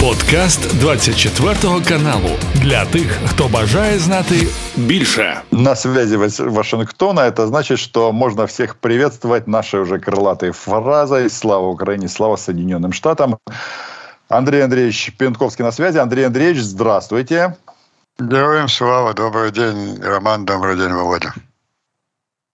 Подкаст 0.00 0.80
24 0.80 1.54
каналу 1.88 2.30
для 2.54 2.84
тих, 2.84 3.18
хто 3.26 3.48
бажає 3.48 3.98
знати 3.98 4.34
більше. 4.76 5.40
На 5.50 5.76
связи 5.76 6.16
Вашингтона. 6.16 7.20
Это 7.20 7.46
значит, 7.46 7.78
что 7.78 8.12
можно 8.12 8.46
всех 8.46 8.76
приветствовать 8.76 9.46
нашей 9.46 9.80
уже 9.80 9.98
крылатой 9.98 10.52
фразой 10.52 11.28
«Слава 11.28 11.66
Украине, 11.66 12.08
слава 12.08 12.36
Соединенным 12.36 12.92
Штатам». 12.92 13.36
Андрей 14.28 14.64
Андреевич 14.64 15.12
Пентковский 15.18 15.64
на 15.64 15.72
связи. 15.72 15.98
Андрей 15.98 16.26
Андреевич, 16.26 16.62
здравствуйте. 16.62 17.56
Героям 18.18 18.68
слава, 18.68 19.12
добрый 19.12 19.50
день, 19.50 20.00
Роман, 20.02 20.46
добрый 20.46 20.76
день, 20.76 20.94
Володя. 20.94 21.34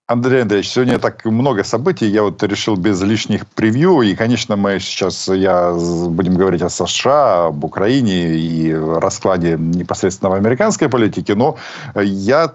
Андрей 0.09 0.43
Андреевич, 0.43 0.71
сегодня 0.71 1.01
так 1.01 1.25
много 1.25 1.65
событий. 1.65 2.07
Я 2.07 2.23
вот 2.23 2.41
решил 2.45 2.77
без 2.77 3.03
лишних 3.03 3.45
превью. 3.45 4.03
И, 4.03 4.15
конечно, 4.15 4.55
мы 4.55 4.79
сейчас 4.79 5.27
я, 5.27 5.73
будем 5.73 6.37
говорить 6.37 6.63
о 6.63 6.69
США, 6.69 7.47
об 7.47 7.65
Украине 7.65 8.37
и 8.37 8.73
раскладе 8.73 9.57
непосредственно 9.59 10.31
в 10.31 10.35
американской 10.35 10.89
политике. 10.89 11.35
Но 11.35 11.57
я 11.97 12.53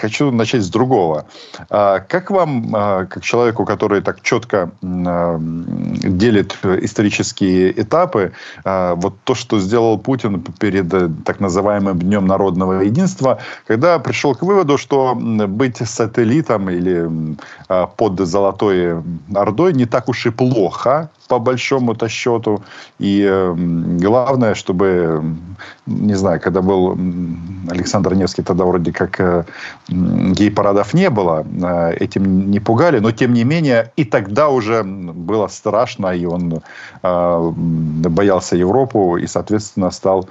хочу 0.00 0.30
начать 0.30 0.62
с 0.62 0.70
другого. 0.70 1.26
А 1.68 2.00
как 2.00 2.30
вам, 2.30 2.74
а, 2.74 3.06
как 3.06 3.22
человеку, 3.22 3.64
который 3.64 4.00
так 4.00 4.22
четко 4.22 4.70
а, 4.82 5.38
делит 5.40 6.56
исторические 6.64 7.80
этапы, 7.80 8.32
вот 8.64 9.14
то, 9.24 9.34
что 9.34 9.58
сделал 9.58 9.98
Путин 9.98 10.42
перед 10.58 10.92
э, 10.94 11.08
так 11.24 11.40
называемым 11.40 11.98
Днем 11.98 12.26
народного 12.26 12.82
единства, 12.82 13.38
когда 13.66 13.98
пришел 13.98 14.34
к 14.34 14.42
выводу, 14.42 14.78
что 14.78 15.14
быть 15.14 15.76
сателлитом 15.76 16.70
или 16.70 17.36
под 17.96 18.20
Золотой 18.20 19.02
Ордой 19.34 19.72
не 19.72 19.86
так 19.86 20.08
уж 20.08 20.26
и 20.26 20.30
плохо, 20.30 21.10
по 21.30 21.38
большому-то 21.38 22.08
счету. 22.08 22.60
И 22.98 23.24
э, 23.30 23.54
главное, 24.02 24.54
чтобы, 24.54 25.22
не 25.86 26.16
знаю, 26.16 26.40
когда 26.40 26.60
был 26.60 26.98
Александр 27.70 28.14
Невский, 28.14 28.42
тогда 28.42 28.64
вроде 28.64 28.92
как 28.92 29.20
э, 29.20 29.44
гей-парадов 29.88 30.94
не 30.94 31.08
было, 31.08 31.44
э, 31.44 31.94
этим 32.04 32.50
не 32.50 32.60
пугали, 32.60 33.00
но 33.00 33.12
тем 33.12 33.32
не 33.32 33.44
менее 33.44 33.92
и 33.96 34.04
тогда 34.04 34.48
уже 34.48 34.82
было 34.82 35.48
страшно, 35.48 36.08
и 36.08 36.26
он 36.26 36.62
э, 37.02 37.52
боялся 38.08 38.56
Европу 38.56 39.16
и, 39.16 39.28
соответственно, 39.28 39.92
стал 39.92 40.28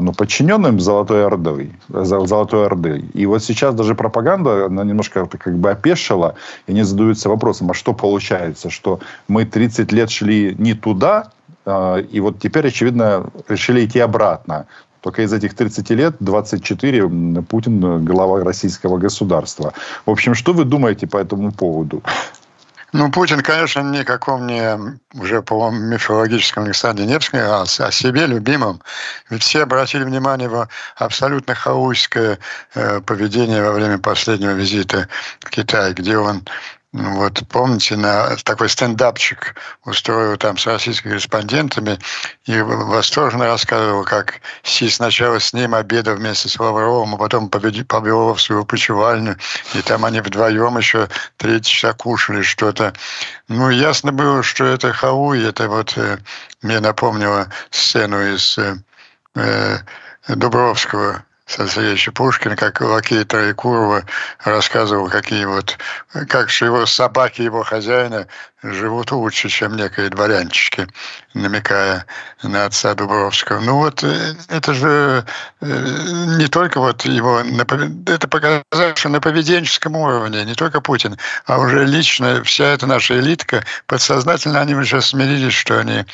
ну, 0.00 0.12
подчиненным 0.12 0.80
Золотой 0.80 1.26
Орды, 1.26 1.70
Золотой 1.88 2.66
Орды. 2.66 3.04
И 3.14 3.26
вот 3.26 3.42
сейчас 3.42 3.74
даже 3.74 3.94
пропаганда, 3.94 4.66
она 4.66 4.84
немножко 4.84 5.26
как 5.26 5.56
бы 5.58 5.70
опешила, 5.70 6.34
и 6.66 6.72
они 6.72 6.82
задаются 6.82 7.28
вопросом, 7.28 7.70
а 7.70 7.74
что 7.74 7.92
получается, 7.92 8.70
что 8.70 9.00
мы 9.28 9.44
30 9.44 9.92
лет 9.92 10.10
шли 10.10 10.54
не 10.58 10.74
туда, 10.74 11.30
э, 11.64 12.02
и 12.12 12.20
вот 12.20 12.38
теперь, 12.38 12.68
очевидно, 12.68 13.30
решили 13.48 13.84
идти 13.84 14.00
обратно. 14.00 14.66
Только 15.00 15.22
из 15.22 15.32
этих 15.32 15.54
30 15.54 15.90
лет 15.90 16.16
24 16.18 17.42
Путин 17.48 18.04
глава 18.04 18.42
российского 18.42 18.98
государства. 18.98 19.72
В 20.04 20.10
общем, 20.10 20.34
что 20.34 20.52
вы 20.52 20.64
думаете 20.64 21.06
по 21.06 21.18
этому 21.18 21.52
поводу? 21.52 22.02
Ну, 22.98 23.10
Путин, 23.10 23.42
конечно, 23.42 23.80
никаком 23.80 24.46
не 24.46 24.98
уже 25.12 25.42
по 25.42 25.70
мифологическому 25.70 26.64
Александре 26.64 27.04
Невскому, 27.04 27.42
а 27.42 27.62
о 27.64 27.92
себе 27.92 28.24
любимом. 28.24 28.80
Ведь 29.28 29.42
все 29.42 29.64
обратили 29.64 30.02
внимание 30.02 30.46
его 30.46 30.66
абсолютно 30.96 31.54
хаотическое 31.54 32.38
э, 32.74 33.00
поведение 33.02 33.62
во 33.62 33.72
время 33.72 33.98
последнего 33.98 34.52
визита 34.52 35.10
в 35.40 35.50
Китай, 35.50 35.92
где 35.92 36.16
он 36.16 36.42
вот 36.92 37.42
помните, 37.48 37.96
на 37.96 38.36
такой 38.36 38.70
стендапчик 38.70 39.54
устроил 39.84 40.36
там 40.38 40.56
с 40.56 40.66
российскими 40.66 41.10
корреспондентами 41.10 41.98
и 42.46 42.58
восторженно 42.60 43.46
рассказывал, 43.46 44.04
как 44.04 44.40
Си 44.62 44.88
сначала 44.88 45.38
с 45.38 45.52
ним 45.52 45.74
обедал 45.74 46.16
вместе 46.16 46.48
с 46.48 46.58
Лавровым, 46.58 47.14
а 47.14 47.18
потом 47.18 47.50
повел 47.50 47.82
его 48.02 48.34
в 48.34 48.40
свою 48.40 48.64
почевальню, 48.64 49.36
и 49.74 49.82
там 49.82 50.04
они 50.04 50.20
вдвоем 50.20 50.78
еще 50.78 51.08
три 51.36 51.60
часа 51.60 51.92
кушали 51.92 52.42
что-то. 52.42 52.94
Ну, 53.48 53.68
ясно 53.68 54.12
было, 54.12 54.42
что 54.42 54.64
это 54.64 54.92
Хауи, 54.92 55.46
это 55.46 55.68
вот 55.68 55.98
э, 55.98 56.18
мне 56.62 56.80
напомнило 56.80 57.48
сцену 57.70 58.22
из 58.34 58.56
э, 58.58 58.76
э 59.34 59.78
Дубровского 60.28 61.24
Сергеевича 61.46 62.10
Пушкин, 62.10 62.56
как 62.56 62.80
лакей 62.80 63.24
Троекурова 63.24 64.04
рассказывал, 64.44 65.08
какие 65.08 65.44
вот, 65.44 65.78
как 66.28 66.50
же 66.50 66.64
его 66.64 66.86
собаки 66.86 67.42
его 67.42 67.62
хозяина 67.62 68.26
живут 68.62 69.12
лучше, 69.12 69.48
чем 69.48 69.76
некие 69.76 70.08
дворянчики, 70.08 70.88
намекая 71.34 72.04
на 72.42 72.64
отца 72.64 72.94
Дубровского. 72.94 73.60
Ну 73.60 73.76
вот 73.76 74.02
э, 74.02 74.34
это 74.48 74.74
же 74.74 75.24
э, 75.60 75.66
не 76.38 76.48
только 76.48 76.80
вот 76.80 77.04
его, 77.04 77.40
это 78.06 78.28
показать, 78.28 78.64
что 78.98 79.08
на 79.08 79.20
поведенческом 79.20 79.96
уровне, 79.96 80.44
не 80.44 80.54
только 80.54 80.80
Путин, 80.80 81.16
а 81.46 81.58
уже 81.58 81.84
лично 81.84 82.42
вся 82.44 82.64
эта 82.66 82.86
наша 82.86 83.18
элитка, 83.18 83.64
подсознательно 83.86 84.60
они 84.60 84.74
уже 84.74 85.00
смирились, 85.00 85.54
что 85.54 85.78
они, 85.78 86.04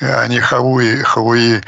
они 0.00 0.40
хауи, 0.40 1.02
хауи 1.02 1.60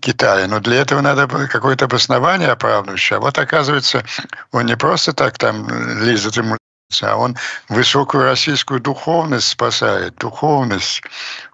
Китая. 0.00 0.46
Но 0.48 0.60
для 0.60 0.80
этого 0.82 1.00
надо 1.00 1.26
какое-то 1.48 1.84
обоснование 1.84 2.50
оправдывающее. 2.50 3.18
А 3.18 3.20
вот 3.20 3.38
оказывается, 3.38 4.04
он 4.52 4.66
не 4.66 4.76
просто 4.76 5.12
так 5.12 5.38
там 5.38 5.68
лезет 6.02 6.36
ему 6.36 6.56
а 7.02 7.16
он 7.16 7.36
высокую 7.68 8.24
российскую 8.24 8.80
духовность 8.80 9.48
спасает, 9.48 10.14
духовность. 10.16 11.02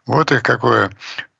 Вот 0.04 0.30
их 0.30 0.42
какое 0.42 0.90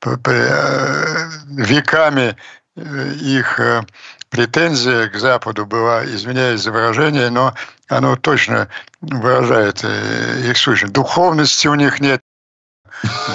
э, 0.03 1.29
веками 1.45 2.35
э, 2.75 3.13
их 3.13 3.59
э, 3.59 3.83
претензия 4.29 5.09
к 5.09 5.15
Западу 5.15 5.67
была, 5.67 6.03
извиняюсь 6.05 6.61
за 6.61 6.71
выражение, 6.71 7.29
но 7.29 7.53
оно 7.87 8.15
точно 8.15 8.67
выражает 9.01 9.83
их 9.83 10.57
сущность. 10.57 10.93
Духовности 10.93 11.67
у 11.67 11.75
них 11.75 11.99
нет. 11.99 12.19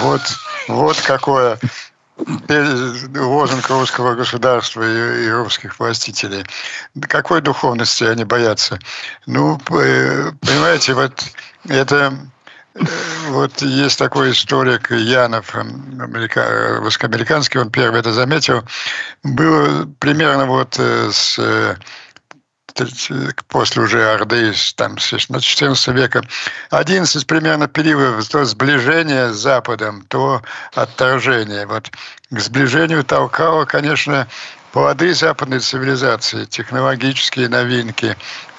Вот, 0.01 0.21
вот 0.69 1.01
какое 1.01 1.59
лозунг 3.15 3.69
русского 3.69 4.13
государства 4.13 4.83
и, 4.83 5.25
и 5.25 5.29
русских 5.29 5.79
властителей. 5.79 6.45
Какой 7.01 7.41
духовности 7.41 8.03
они 8.03 8.23
боятся? 8.23 8.77
Ну, 9.25 9.57
понимаете, 9.57 10.93
вот 10.93 11.23
это 11.67 12.13
э, 12.75 12.85
вот 13.29 13.61
есть 13.61 13.97
такой 13.97 14.31
историк 14.31 14.91
Янов, 14.91 15.55
америка, 15.55 16.79
русскоамериканский, 16.81 17.59
он 17.59 17.71
первый 17.71 18.01
это 18.01 18.13
заметил. 18.13 18.63
Было 19.23 19.87
примерно 19.99 20.45
вот 20.45 20.75
э, 20.77 21.09
с 21.11 21.39
после 23.47 23.81
уже 23.81 24.13
Орды, 24.13 24.53
там, 24.75 24.97
с 24.97 25.17
14 25.17 25.87
века, 25.89 26.23
11 26.69 27.27
примерно 27.27 27.67
периодов 27.67 28.27
то 28.27 28.45
сближение 28.45 29.33
с 29.33 29.37
Западом, 29.37 30.05
то 30.07 30.41
отторжение. 30.73 31.65
Вот 31.65 31.91
к 32.31 32.39
сближению 32.39 33.03
толкало, 33.03 33.65
конечно, 33.65 34.27
плоды 34.71 35.13
западной 35.13 35.59
цивилизации, 35.59 36.45
технологические 36.45 37.49
новинки, 37.49 38.15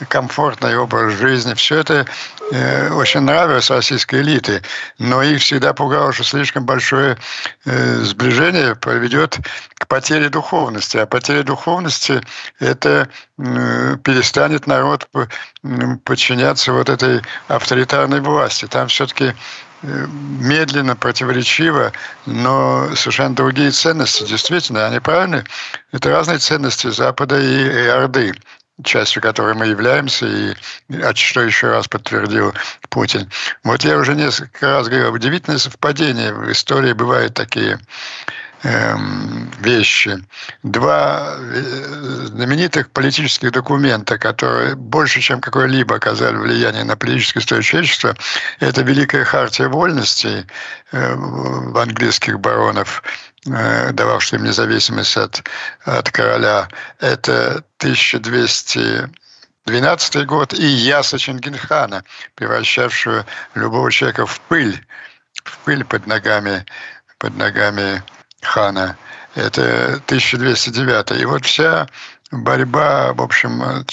комфортный 0.09 0.77
образ 0.77 1.15
жизни, 1.15 1.55
все 1.55 1.79
это 1.79 2.07
э, 2.53 2.91
очень 2.91 3.21
нравилось 3.21 3.71
российской 3.71 4.21
элите, 4.23 4.63
но 4.99 5.23
их 5.23 5.41
всегда 5.41 5.73
пугало, 5.73 6.13
что 6.13 6.25
слишком 6.25 6.65
большое 6.65 7.17
э, 7.65 7.97
сближение 8.03 8.75
приведет 8.75 9.39
к 9.75 9.87
потере 9.87 10.29
духовности, 10.29 10.97
а 10.97 11.07
потеря 11.07 11.43
духовности 11.43 12.21
это 12.59 13.09
э, 13.39 13.97
перестанет 14.03 14.67
народ 14.67 15.09
подчиняться 16.05 16.73
вот 16.73 16.89
этой 16.89 17.23
авторитарной 17.49 18.21
власти. 18.21 18.67
Там 18.67 18.89
все-таки 18.89 19.35
медленно, 19.83 20.97
противоречиво, 20.97 21.93
но 22.27 22.95
совершенно 22.95 23.35
другие 23.35 23.71
ценности. 23.71 24.27
Действительно, 24.27 24.87
они 24.87 25.01
правильны. 25.01 25.45
Это 25.93 26.11
разные 26.11 26.39
ценности 26.39 26.91
Запада 26.91 27.41
и, 27.41 27.85
и 27.85 27.87
Орды 27.87 28.35
частью 28.85 29.23
которой 29.23 29.55
мы 29.55 29.67
являемся, 29.67 30.27
и 30.27 30.55
что 31.15 31.43
еще 31.43 31.69
раз 31.69 31.89
подтвердил 31.89 32.55
Путин. 32.89 33.29
Вот 33.65 33.85
я 33.85 33.99
уже 33.99 34.15
несколько 34.15 34.67
раз 34.67 34.89
говорил, 34.89 35.13
удивительное 35.13 35.59
совпадение 35.59 36.33
в 36.33 36.51
истории 36.51 36.93
бывают 36.93 37.35
такие 37.35 37.79
вещи. 38.63 40.23
Два 40.63 41.37
э, 41.39 41.63
знаменитых 42.27 42.91
политических 42.91 43.53
документа, 43.53 44.19
которые 44.19 44.75
больше, 44.75 45.21
чем 45.21 45.41
какое-либо 45.41 45.97
оказали 45.97 46.37
влияние 46.37 46.85
на 46.85 46.97
политическую 46.97 47.43
историю 47.43 47.63
человечества, 47.63 48.15
это 48.59 48.83
Великая 48.83 49.25
Хартия 49.25 49.69
Вольностей 49.69 50.47
э, 50.93 51.15
в 51.15 51.79
английских 51.79 52.39
баронов, 52.41 53.03
э, 53.47 53.93
дававшая 53.93 54.41
им 54.41 54.47
независимость 54.47 55.17
от, 55.17 55.43
от 55.85 56.11
короля. 56.11 56.69
Это 56.99 57.65
1200 57.79 59.09
12 59.67 60.27
год, 60.27 60.55
и 60.55 60.65
Яса 60.67 61.19
Чингисхана, 61.19 62.03
превращавшего 62.35 63.25
любого 63.55 63.93
человека 63.93 64.27
в 64.27 64.41
пыль, 64.41 64.85
в 65.45 65.59
пыль 65.59 65.85
под 65.85 66.07
ногами, 66.07 66.65
под 67.19 67.37
ногами 67.37 68.03
хана 68.43 68.97
это 69.35 70.01
1209. 70.07 71.21
И 71.21 71.25
вот 71.25 71.45
вся 71.45 71.87
борьба, 72.31 73.13
в 73.13 73.23
общем, 73.23 73.85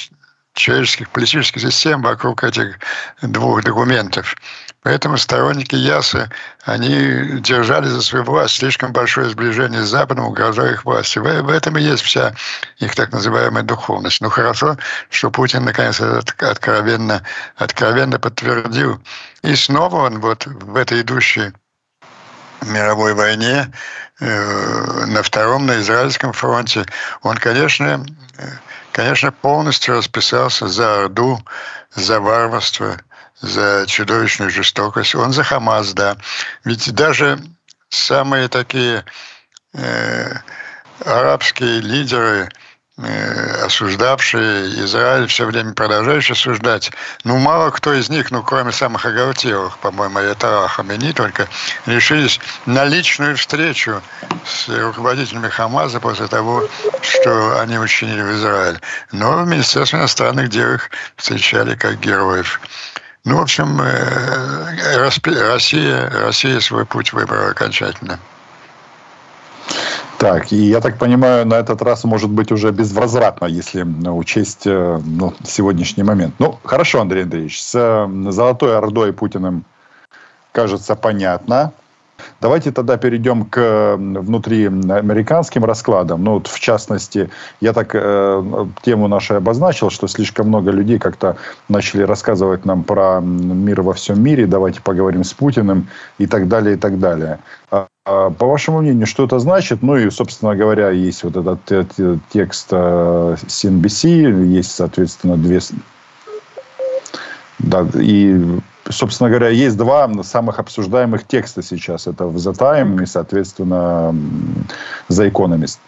человеческих 0.54 1.10
политических 1.10 1.62
систем 1.62 2.02
вокруг 2.02 2.44
этих 2.44 2.80
двух 3.22 3.64
документов. 3.64 4.36
Поэтому 4.82 5.18
сторонники 5.18 5.76
Ясы, 5.76 6.30
они 6.64 7.40
держали 7.42 7.88
за 7.88 8.02
свою 8.02 8.24
власть 8.24 8.56
слишком 8.56 8.94
большое 8.94 9.30
сближение 9.30 9.84
с 9.84 9.90
Западом, 9.90 10.26
угрожая 10.26 10.74
их 10.74 10.86
власти. 10.86 11.20
В, 11.20 11.24
в 11.24 11.50
этом 11.50 11.78
и 11.78 11.82
есть 11.82 12.04
вся 12.04 12.34
их 12.78 12.96
так 12.96 13.12
называемая 13.12 13.64
духовность. 13.64 14.22
Ну 14.22 14.30
хорошо, 14.30 14.78
что 15.10 15.30
Путин 15.30 15.66
наконец 15.66 16.00
откровенно, 16.00 17.22
откровенно 17.58 18.18
подтвердил. 18.18 19.02
И 19.42 19.56
снова 19.56 20.06
он 20.06 20.20
вот 20.20 20.46
в 20.46 20.76
этой 20.76 21.02
идущей 21.02 21.52
мировой 22.62 23.14
войне 23.14 23.72
э, 24.20 25.06
на 25.08 25.24
втором, 25.24 25.66
на 25.66 25.80
израильском 25.80 26.34
фронте, 26.34 26.86
он, 27.22 27.38
конечно, 27.38 28.06
конечно, 28.98 29.32
полностью 29.32 29.96
расписался 29.96 30.68
за 30.68 31.04
Орду, 31.04 31.40
за 31.94 32.20
варварство, 32.20 32.98
за 33.40 33.86
чудовищную 33.88 34.50
жестокость. 34.50 35.14
Он 35.14 35.32
за 35.32 35.44
Хамас, 35.44 35.94
да. 35.94 36.18
Ведь 36.64 36.92
даже 36.94 37.40
самые 37.90 38.48
такие 38.48 39.06
э, 39.74 40.34
арабские 41.06 41.82
лидеры, 41.82 42.50
осуждавшие 42.98 44.84
Израиль, 44.86 45.28
все 45.28 45.46
время 45.46 45.74
продолжающие 45.74 46.34
осуждать, 46.34 46.92
ну, 47.24 47.38
мало 47.38 47.70
кто 47.70 47.94
из 47.94 48.10
них, 48.10 48.32
ну, 48.32 48.42
кроме 48.42 48.72
самых 48.72 49.06
оголтелых, 49.06 49.78
по-моему, 49.78 50.20
это 50.20 50.68
Хамени, 50.68 51.12
только 51.12 51.48
решились 51.86 52.40
на 52.66 52.86
личную 52.86 53.38
встречу 53.38 54.02
с 54.46 54.68
руководителями 54.70 55.50
Хамаза 55.50 56.00
после 56.00 56.28
того, 56.28 56.68
что 57.02 57.60
они 57.60 57.78
учинили 57.78 58.22
в 58.22 58.32
Израиле. 58.34 58.80
Но 59.12 59.44
в 59.44 59.48
Министерстве 59.48 60.00
иностранных 60.00 60.50
дел 60.50 60.74
их 60.74 60.90
встречали 61.18 61.76
как 61.76 62.00
героев. 62.00 62.60
Ну, 63.26 63.38
в 63.38 63.42
общем, 63.42 63.80
э, 63.82 65.10
Россия, 65.52 66.10
Россия 66.10 66.60
свой 66.62 66.86
путь 66.86 67.14
выбрала 67.14 67.50
окончательно. 67.50 68.20
Так, 70.18 70.52
и 70.52 70.56
я 70.56 70.82
так 70.82 70.98
понимаю, 70.98 71.46
на 71.46 71.56
этот 71.56 71.82
раз 71.84 72.04
может 72.04 72.32
быть 72.32 72.52
уже 72.52 72.72
безвозвратно, 72.72 73.46
если 73.46 73.84
учесть 74.10 74.66
э, 74.66 75.00
ну, 75.06 75.34
сегодняшний 75.44 76.04
момент. 76.04 76.34
Ну, 76.40 76.58
хорошо, 76.64 77.02
Андрей 77.02 77.24
Андреевич, 77.24 77.62
с 77.62 77.76
э, 77.76 78.32
Золотой 78.32 78.76
Ордой 78.76 79.14
Путиным, 79.14 79.64
кажется, 80.54 80.96
понятно. 80.96 81.72
Давайте 82.42 82.72
тогда 82.72 82.98
перейдем 82.98 83.46
к 83.46 83.96
внутриамериканским 83.96 85.64
раскладам. 85.64 86.24
Ну, 86.24 86.34
вот 86.34 86.48
в 86.48 86.60
частности, 86.60 87.30
я 87.62 87.74
так 87.74 87.92
э, 87.94 88.66
тему 88.82 89.08
нашу 89.08 89.36
обозначил, 89.36 89.92
что 89.92 90.08
слишком 90.08 90.48
много 90.48 90.72
людей 90.72 90.98
как-то 90.98 91.38
начали 91.70 92.02
рассказывать 92.02 92.66
нам 92.66 92.84
про 92.84 93.20
мир 93.22 93.84
во 93.84 93.94
всем 93.94 94.20
мире. 94.24 94.48
Давайте 94.48 94.82
поговорим 94.82 95.24
с 95.24 95.34
Путиным 95.34 95.90
и 96.18 96.26
так 96.26 96.48
далее, 96.48 96.76
и 96.76 96.80
так 96.80 96.98
далее. 97.00 97.38
По 98.08 98.46
вашему 98.46 98.82
мнению, 98.82 99.06
что 99.06 99.26
это 99.26 99.38
значит? 99.40 99.82
Ну 99.82 99.98
и, 99.98 100.10
собственно 100.10 100.56
говоря, 100.56 100.92
есть 100.92 101.24
вот 101.24 101.36
этот 101.36 101.92
текст 102.30 102.72
CNBC, 102.72 104.06
э, 104.06 104.46
есть, 104.46 104.72
соответственно, 104.72 105.36
две... 105.36 105.60
Да, 107.60 107.86
и 107.96 108.40
собственно 108.90 109.30
говоря, 109.30 109.50
есть 109.50 109.76
два 109.76 110.10
самых 110.24 110.60
обсуждаемых 110.60 111.28
текста 111.28 111.62
сейчас. 111.62 112.08
Это 112.08 112.26
в 112.26 112.38
The 112.38 112.54
Time 112.58 113.04
и, 113.04 113.06
соответственно, 113.06 114.16
The 115.10 115.30
Economist. 115.30 115.80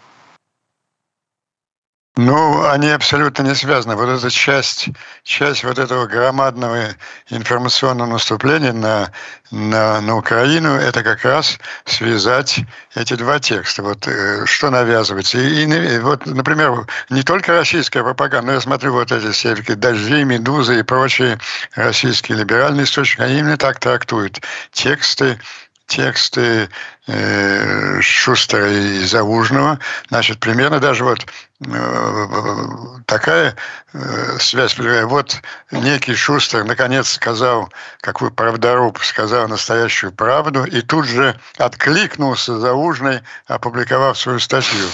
Ну, 2.22 2.68
они 2.68 2.90
абсолютно 2.90 3.44
не 3.44 3.54
связаны. 3.54 3.96
Вот 3.96 4.10
эта 4.10 4.30
часть, 4.30 4.90
часть 5.22 5.64
вот 5.64 5.78
этого 5.78 6.06
громадного 6.06 6.88
информационного 7.30 8.10
наступления 8.10 8.74
на, 8.74 9.10
на, 9.50 10.02
на 10.02 10.16
Украину, 10.18 10.74
это 10.74 11.02
как 11.02 11.24
раз 11.24 11.58
связать 11.86 12.60
эти 12.94 13.14
два 13.14 13.38
текста. 13.38 13.82
Вот 13.82 14.06
э, 14.06 14.44
что 14.44 14.68
навязывается. 14.68 15.38
И, 15.38 15.64
и, 15.64 15.98
вот, 16.00 16.26
например, 16.26 16.86
не 17.08 17.22
только 17.22 17.52
российская 17.52 18.02
пропаганда, 18.02 18.48
но 18.48 18.52
я 18.52 18.60
смотрю 18.60 18.92
вот 18.92 19.10
эти 19.12 19.30
все 19.30 19.54
«Дожди», 19.54 20.22
«Медузы» 20.22 20.80
и 20.80 20.82
прочие 20.82 21.38
российские 21.74 22.36
либеральные 22.36 22.84
источники, 22.84 23.22
они 23.22 23.38
именно 23.38 23.56
так 23.56 23.80
трактуют 23.80 24.42
тексты 24.72 25.40
тексты 25.86 26.68
э, 27.08 28.00
Шустера 28.00 28.70
и 28.70 29.04
Заужного. 29.04 29.80
Значит, 30.08 30.38
примерно 30.38 30.78
даже 30.78 31.02
вот 31.02 31.26
такая 33.06 33.54
э, 33.92 34.38
связь. 34.38 34.78
Вот 34.78 35.40
некий 35.70 36.14
Шустер 36.14 36.64
наконец 36.64 37.10
сказал, 37.10 37.70
какой 38.00 38.30
правдоруб, 38.30 38.98
сказал 39.02 39.46
настоящую 39.46 40.12
правду, 40.12 40.64
и 40.64 40.80
тут 40.80 41.06
же 41.06 41.38
откликнулся 41.58 42.58
Заужный, 42.58 43.20
опубликовав 43.46 44.18
свою 44.18 44.38
статью. 44.38 44.86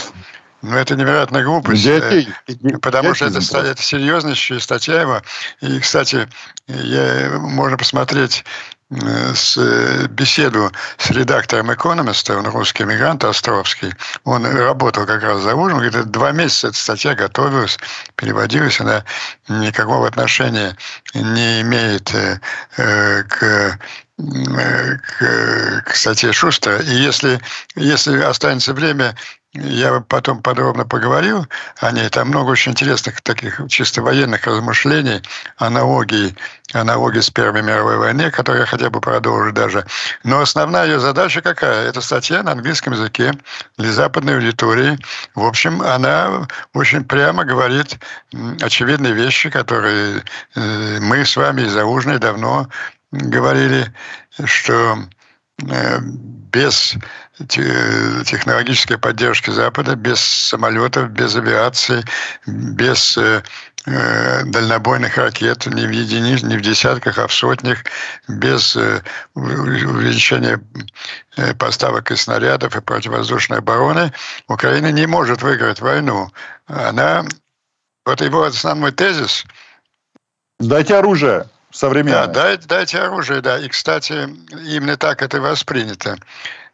Ну, 0.63 0.75
это 0.75 0.97
невероятная 0.97 1.45
глупость, 1.45 1.85
Диатей, 1.85 2.29
э, 2.49 2.79
потому 2.83 3.15
что 3.15 3.27
это, 3.27 3.39
это 3.59 3.83
серьезнейшая 3.83 4.59
статья 4.59 5.03
его. 5.03 5.23
И, 5.61 5.79
кстати, 5.79 6.27
я, 6.67 7.31
можно 7.39 7.77
посмотреть 7.77 8.45
Э, 8.45 8.76
с 8.91 9.57
э, 9.57 10.07
беседу 10.09 10.71
с 10.99 11.11
редактором 11.11 11.73
«Экономиста», 11.75 12.39
он 12.39 12.47
русский 12.47 12.85
мигрант 12.85 13.25
Островский, 13.25 13.93
он 14.25 14.47
работал 14.47 15.07
как 15.07 15.23
раз 15.23 15.43
за 15.43 15.57
ужином, 15.57 15.81
говорит, 15.81 16.11
два 16.11 16.31
месяца 16.31 16.69
эта 16.69 16.77
статья 16.77 17.15
готовилась, 17.15 17.79
переводилась, 18.15 18.81
она 18.81 19.05
никакого 19.49 20.07
отношения 20.07 20.77
не 21.15 21.63
имеет 21.63 22.15
э, 22.15 22.39
к 23.25 23.79
к, 24.19 25.83
к 25.85 25.95
статье 25.95 26.33
Шустера. 26.33 26.79
И 26.79 26.95
если, 26.95 27.41
если 27.75 28.21
останется 28.21 28.73
время, 28.73 29.15
я 29.53 30.01
потом 30.01 30.43
подробно 30.43 30.85
поговорил 30.85 31.47
о 31.81 31.91
ней. 31.91 32.09
Там 32.09 32.29
много 32.29 32.51
очень 32.51 32.73
интересных 32.73 33.21
таких 33.23 33.61
чисто 33.69 34.03
военных 34.03 34.47
размышлений, 34.47 35.23
аналогий, 35.57 36.37
аналогий 36.73 37.23
с 37.23 37.31
Первой 37.31 37.63
мировой 37.63 37.97
войной, 37.97 38.31
которые 38.31 38.63
я 38.63 38.67
хотя 38.67 38.91
бы 38.91 39.01
продолжу 39.01 39.53
даже. 39.53 39.87
Но 40.25 40.41
основная 40.41 40.87
ее 40.87 41.01
задача 41.01 41.41
какая? 41.41 41.89
Это 41.89 42.01
статья 42.01 42.43
на 42.43 42.53
английском 42.53 42.93
языке 42.93 43.33
для 43.79 43.93
западной 43.93 44.37
аудитории. 44.37 44.99
В 45.35 45.45
общем, 45.45 45.81
она 45.81 46.47
очень 46.75 47.05
прямо 47.05 47.45
говорит 47.45 47.99
очевидные 48.61 49.13
вещи, 49.13 49.49
которые 49.49 50.23
э, 50.55 50.99
мы 51.01 51.25
с 51.25 51.37
вами 51.37 51.63
из 51.63 51.73
Заужной 51.73 52.19
давно 52.19 52.69
говорили, 53.17 53.93
что 54.45 54.99
э, 55.69 55.99
без 56.01 56.95
технологической 57.49 58.99
поддержки 58.99 59.51
Запада, 59.51 59.95
без 59.95 60.21
самолетов, 60.21 61.11
без 61.11 61.37
авиации, 61.37 62.03
без 62.47 63.17
э, 63.19 63.43
э, 63.87 64.45
дальнобойных 64.45 65.17
ракет 65.17 65.67
не 65.67 65.87
в 65.87 65.91
единиц, 65.91 66.43
не 66.43 66.57
в 66.57 66.63
десятках, 66.63 67.19
а 67.19 67.27
в 67.27 67.33
сотнях, 67.33 67.85
без 68.29 68.77
увеличения 69.35 70.61
поставок 71.59 72.11
и 72.11 72.17
снарядов 72.17 72.75
и 72.77 72.81
противовоздушной 72.81 73.59
обороны, 73.59 74.13
Украина 74.49 74.91
не 74.93 75.07
может 75.07 75.43
выиграть 75.43 75.81
войну. 75.81 76.31
Она, 76.67 77.25
вот 78.07 78.21
его 78.21 78.45
основной 78.45 78.93
тезис... 78.93 79.45
Дайте 80.59 80.97
оружие 80.97 81.51
современное. 81.77 82.27
Да, 82.27 82.33
дайте, 82.43 82.67
дайте 82.67 82.99
оружие, 82.99 83.41
да. 83.41 83.59
И, 83.59 83.69
кстати, 83.69 84.29
именно 84.65 84.97
так 84.97 85.23
это 85.23 85.41
воспринято. 85.41 86.17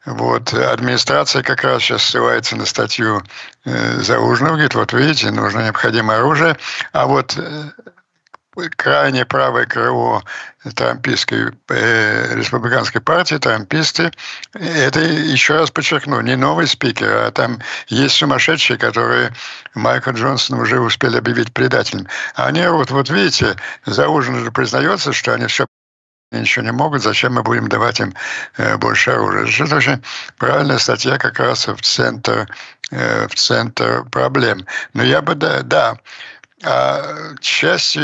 Вот, 0.04 0.52
администрация 0.52 1.42
как 1.42 1.62
раз 1.62 1.82
сейчас 1.82 2.02
ссылается 2.02 2.56
на 2.56 2.66
статью 2.66 3.22
э, 3.64 4.00
Заужного, 4.00 4.54
говорит, 4.54 4.74
вот 4.74 4.92
видите, 4.92 5.30
нужно 5.30 5.60
необходимое 5.60 6.18
оружие, 6.18 6.56
а 6.92 7.06
вот 7.06 7.36
э, 7.38 7.70
крайне 8.76 9.24
правое 9.24 9.66
крыло 9.66 10.22
трампийской 10.74 11.52
э, 11.68 12.34
республиканской 12.36 13.00
партии, 13.00 13.36
трамписты, 13.36 14.12
это, 14.52 15.00
еще 15.00 15.54
раз 15.54 15.70
подчеркну, 15.70 16.20
не 16.20 16.36
новый 16.36 16.66
спикер, 16.66 17.08
а 17.08 17.30
там 17.30 17.58
есть 17.88 18.16
сумасшедшие, 18.16 18.78
которые 18.78 19.32
Майкла 19.74 20.12
Джонсона 20.12 20.60
уже 20.60 20.80
успели 20.80 21.16
объявить 21.16 21.52
предателем. 21.52 22.06
Они 22.34 22.66
вот, 22.66 22.90
вот 22.90 23.10
видите, 23.10 23.56
Заужин 23.86 24.44
же 24.44 24.52
признается, 24.52 25.12
что 25.12 25.34
они 25.34 25.46
все 25.46 25.66
ничего 26.30 26.64
не 26.64 26.72
могут, 26.72 27.02
зачем 27.02 27.34
мы 27.34 27.42
будем 27.42 27.68
давать 27.68 28.00
им 28.00 28.14
э, 28.56 28.76
больше 28.76 29.10
оружия? 29.10 29.66
Это 29.66 29.76
очень 29.76 30.02
правильная 30.38 30.78
статья 30.78 31.18
как 31.18 31.38
раз 31.38 31.66
в 31.66 31.80
центр, 31.80 32.48
э, 32.90 33.26
в 33.28 33.34
центр 33.34 34.04
проблем. 34.10 34.66
Но 34.94 35.02
я 35.02 35.22
бы, 35.22 35.34
да, 35.34 35.62
да 35.62 35.98
часть, 37.40 37.98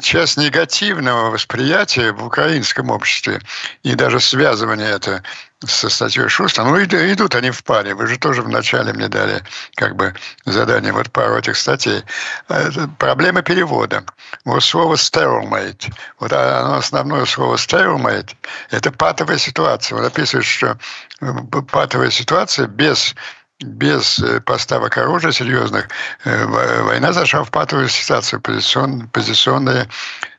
часть 0.00 0.36
негативного 0.36 1.30
восприятия 1.30 2.12
в 2.12 2.26
украинском 2.26 2.90
обществе 2.90 3.40
и 3.82 3.94
даже 3.94 4.20
связывание 4.20 4.90
это 4.90 5.22
со 5.66 5.90
статьей 5.90 6.28
Шуста, 6.28 6.64
ну 6.64 6.82
идут 6.82 7.34
они 7.34 7.50
в 7.50 7.62
паре. 7.64 7.94
Вы 7.94 8.06
же 8.06 8.18
тоже 8.18 8.42
вначале 8.42 8.92
мне 8.92 9.08
дали 9.08 9.42
как 9.74 9.94
бы 9.94 10.14
задание 10.46 10.92
вот 10.92 11.10
пару 11.10 11.36
этих 11.36 11.56
статей. 11.56 12.02
Это 12.48 12.88
проблема 12.98 13.42
перевода. 13.42 14.04
Вот 14.44 14.62
слово 14.64 14.94
stalemate, 14.94 15.92
вот 16.18 16.32
оно 16.32 16.76
основное 16.76 17.26
слово 17.26 17.56
stalemate, 17.56 18.34
это 18.70 18.90
патовая 18.90 19.38
ситуация. 19.38 19.98
Он 19.98 20.04
описывает, 20.06 20.46
что 20.46 20.78
э, 21.20 21.32
патовая 21.70 22.10
ситуация 22.10 22.66
без 22.66 23.14
без 23.60 24.18
э, 24.18 24.40
поставок 24.40 24.96
оружия 24.96 25.32
серьезных 25.32 25.88
э, 26.24 26.46
война 26.82 27.12
зашла 27.12 27.44
в 27.44 27.50
патовую 27.50 27.88
ситуацию, 27.88 28.40
позицион, 28.40 29.08
позиционная 29.08 29.88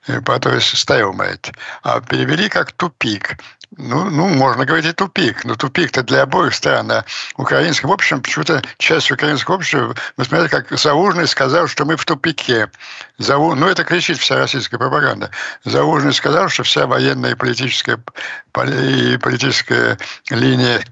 э, 0.07 0.21
патовая 0.21 0.59
stalemate. 0.59 1.53
А 1.83 2.01
перевели 2.01 2.49
как 2.49 2.71
тупик. 2.71 3.37
Ну, 3.77 4.09
ну, 4.09 4.27
можно 4.27 4.65
говорить 4.65 4.87
и 4.87 4.91
тупик. 4.91 5.45
Но 5.45 5.55
тупик-то 5.55 6.03
для 6.03 6.23
обоих 6.23 6.53
стран. 6.53 6.91
А 6.91 7.05
украинском 7.37 7.89
в 7.89 7.93
общем, 7.93 8.21
почему-то 8.21 8.61
часть 8.77 9.11
украинского 9.11 9.55
общества, 9.55 9.95
вы 10.17 10.25
смотрите, 10.25 10.49
как 10.49 10.77
Заужный 10.77 11.27
сказал, 11.27 11.67
что 11.67 11.85
мы 11.85 11.95
в 11.95 12.03
тупике. 12.03 12.69
Зау... 13.17 13.55
Ну, 13.55 13.67
это 13.67 13.83
кричит 13.83 14.17
вся 14.17 14.35
российская 14.35 14.77
пропаганда. 14.77 15.29
Заужный 15.63 16.13
сказал, 16.13 16.49
что 16.49 16.63
вся 16.63 16.85
военная 16.85 17.31
и 17.31 17.35
политическая, 17.35 17.97
и 18.57 19.17
политическая 19.17 19.97
линия 20.29 20.83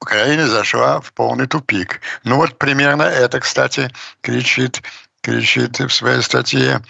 Украина 0.00 0.46
зашла 0.46 1.00
в 1.00 1.12
полный 1.12 1.46
тупик. 1.46 2.00
Ну 2.24 2.36
вот 2.36 2.58
примерно 2.58 3.02
это, 3.02 3.40
кстати, 3.40 3.90
кричит, 4.20 4.82
кричит 5.22 5.78
в 5.78 5.90
своей 5.90 6.22
статье 6.22 6.82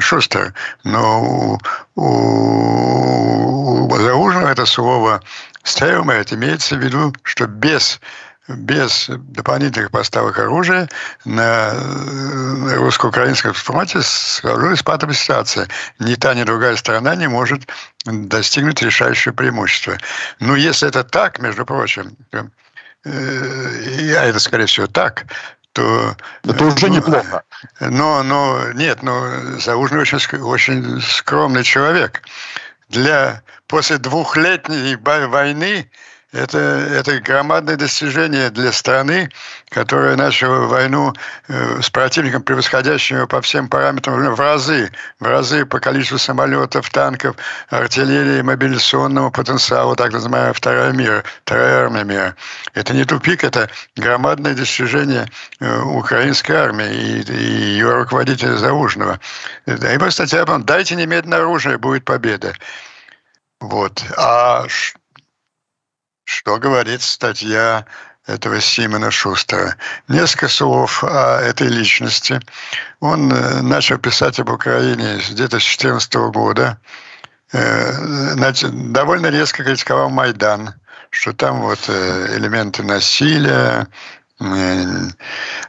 Шустер. 0.00 0.54
Но 0.84 1.22
у, 1.22 2.00
у, 2.00 3.86
у 3.86 3.98
Заужного 3.98 4.48
это 4.48 4.66
слово 4.66 5.22
«stalemate» 5.64 6.34
имеется 6.34 6.76
в 6.76 6.80
виду, 6.80 7.14
что 7.22 7.46
без 7.46 8.00
без 8.48 9.06
дополнительных 9.08 9.90
поставок 9.90 10.38
оружия 10.38 10.88
на 11.24 11.72
русско-украинском 12.76 13.52
фронте 13.52 14.02
сложилась 14.02 14.82
патовая 14.82 15.14
ситуация. 15.14 15.68
Ни 15.98 16.14
та, 16.16 16.34
ни 16.34 16.42
другая 16.42 16.76
сторона 16.76 17.14
не 17.14 17.28
может 17.28 17.62
достигнуть 18.04 18.82
решающего 18.82 19.32
преимущества. 19.32 19.98
Ну, 20.40 20.56
если 20.56 20.88
это 20.88 21.04
так, 21.04 21.38
между 21.38 21.64
прочим, 21.64 22.16
то, 22.30 22.48
э, 23.04 24.16
а 24.16 24.24
это, 24.24 24.40
скорее 24.40 24.66
всего, 24.66 24.88
так, 24.88 25.26
то... 25.72 26.16
Это 26.42 26.64
уже 26.64 26.88
ну, 26.88 26.94
неплохо. 26.96 27.44
Но, 27.80 28.22
но 28.24 28.72
нет, 28.72 29.02
но 29.02 29.58
Заужный 29.60 30.00
очень, 30.00 30.18
очень 30.40 31.00
скромный 31.00 31.62
человек. 31.62 32.22
Для, 32.88 33.42
после 33.68 33.98
двухлетней 33.98 34.96
войны 34.96 35.88
это, 36.32 36.58
это 36.58 37.20
громадное 37.20 37.76
достижение 37.76 38.48
для 38.50 38.72
страны, 38.72 39.30
которая 39.68 40.16
начала 40.16 40.66
войну 40.66 41.12
э, 41.48 41.80
с 41.82 41.90
противником, 41.90 42.42
превосходящим 42.42 43.16
его 43.16 43.26
по 43.26 43.42
всем 43.42 43.68
параметрам 43.68 44.34
в 44.34 44.40
разы, 44.40 44.90
в 45.20 45.24
разы 45.24 45.66
по 45.66 45.78
количеству 45.78 46.18
самолетов, 46.18 46.88
танков, 46.90 47.36
артиллерии, 47.68 48.40
мобилизационного 48.40 49.30
потенциала, 49.30 49.94
так 49.94 50.12
называемая 50.12 50.54
вторая 50.54 50.92
мира, 50.92 51.22
вторая 51.44 51.84
армия 51.84 52.04
мира. 52.04 52.36
Это 52.72 52.94
не 52.94 53.04
тупик, 53.04 53.44
это 53.44 53.68
громадное 53.96 54.54
достижение 54.54 55.26
э, 55.60 55.80
украинской 55.80 56.52
армии 56.52 56.94
и, 56.94 57.20
и 57.20 57.62
ее 57.74 57.92
руководителя 57.92 58.56
Заужного. 58.56 59.20
И 59.66 59.98
по 59.98 60.10
статья, 60.10 60.44
дайте 60.44 60.96
немедленно 60.96 61.36
оружие, 61.36 61.76
будет 61.76 62.04
победа. 62.04 62.54
Вот. 63.60 64.02
А 64.16 64.66
что 66.24 66.58
говорит 66.58 67.02
статья 67.02 67.86
этого 68.26 68.60
Симона 68.60 69.10
Шустера. 69.10 69.76
Несколько 70.08 70.48
слов 70.48 71.02
о 71.02 71.40
этой 71.40 71.68
личности. 71.68 72.40
Он 73.00 73.32
э, 73.32 73.62
начал 73.62 73.98
писать 73.98 74.38
об 74.38 74.50
Украине 74.50 75.16
где-то 75.16 75.58
с 75.58 75.64
2014 75.64 76.14
года. 76.32 76.78
Э, 77.52 78.34
довольно 78.72 79.26
резко 79.26 79.64
критиковал 79.64 80.08
Майдан, 80.08 80.74
что 81.10 81.32
там 81.32 81.62
вот 81.62 81.80
э, 81.88 82.36
элементы 82.36 82.82
насилия, 82.82 83.88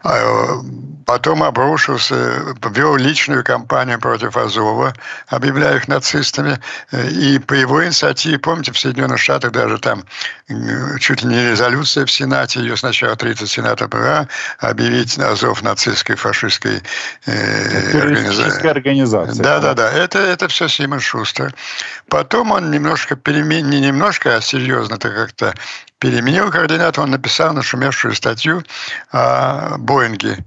а, 0.04 0.62
потом 1.06 1.44
обрушился, 1.44 2.56
вел 2.72 2.96
личную 2.96 3.44
кампанию 3.44 4.00
против 4.00 4.38
Азова, 4.38 4.94
объявляя 5.28 5.78
их 5.78 5.88
нацистами. 5.88 6.60
И 6.92 7.40
по 7.40 7.54
его 7.54 7.84
инициативе, 7.84 8.40
помните, 8.40 8.72
в 8.72 8.80
Соединенных 8.80 9.20
Штатах 9.20 9.52
даже 9.52 9.78
там 9.78 10.04
чуть 11.00 11.24
ли 11.24 11.30
не 11.30 11.52
резолюция 11.52 12.06
в 12.06 12.12
Сенате, 12.12 12.60
ее 12.60 12.78
сначала 12.78 13.16
30 13.16 13.50
сенатов 13.50 13.90
была, 13.90 14.28
объявить 14.60 15.18
Азов 15.20 15.62
нацистской, 15.62 16.16
фашистской 16.16 16.82
э, 17.26 18.02
организацией. 18.02 18.70
организация. 18.70 19.44
Да, 19.44 19.60
да, 19.60 19.74
да. 19.74 19.92
Это, 19.92 20.20
это 20.20 20.48
все 20.48 20.68
Симон 20.68 21.00
Шустер. 21.00 21.54
Потом 22.08 22.52
он 22.52 22.72
немножко 22.72 23.16
перемен... 23.16 23.70
не 23.70 23.80
немножко, 23.80 24.36
а 24.36 24.42
серьезно-то 24.42 25.10
как-то 25.10 25.54
переменил 26.00 26.52
координату, 26.52 27.02
он 27.02 27.12
написал 27.12 27.54
нашумевшую 27.54 28.14
статью 28.14 28.62
о 29.12 29.78
Боинге, 29.78 30.44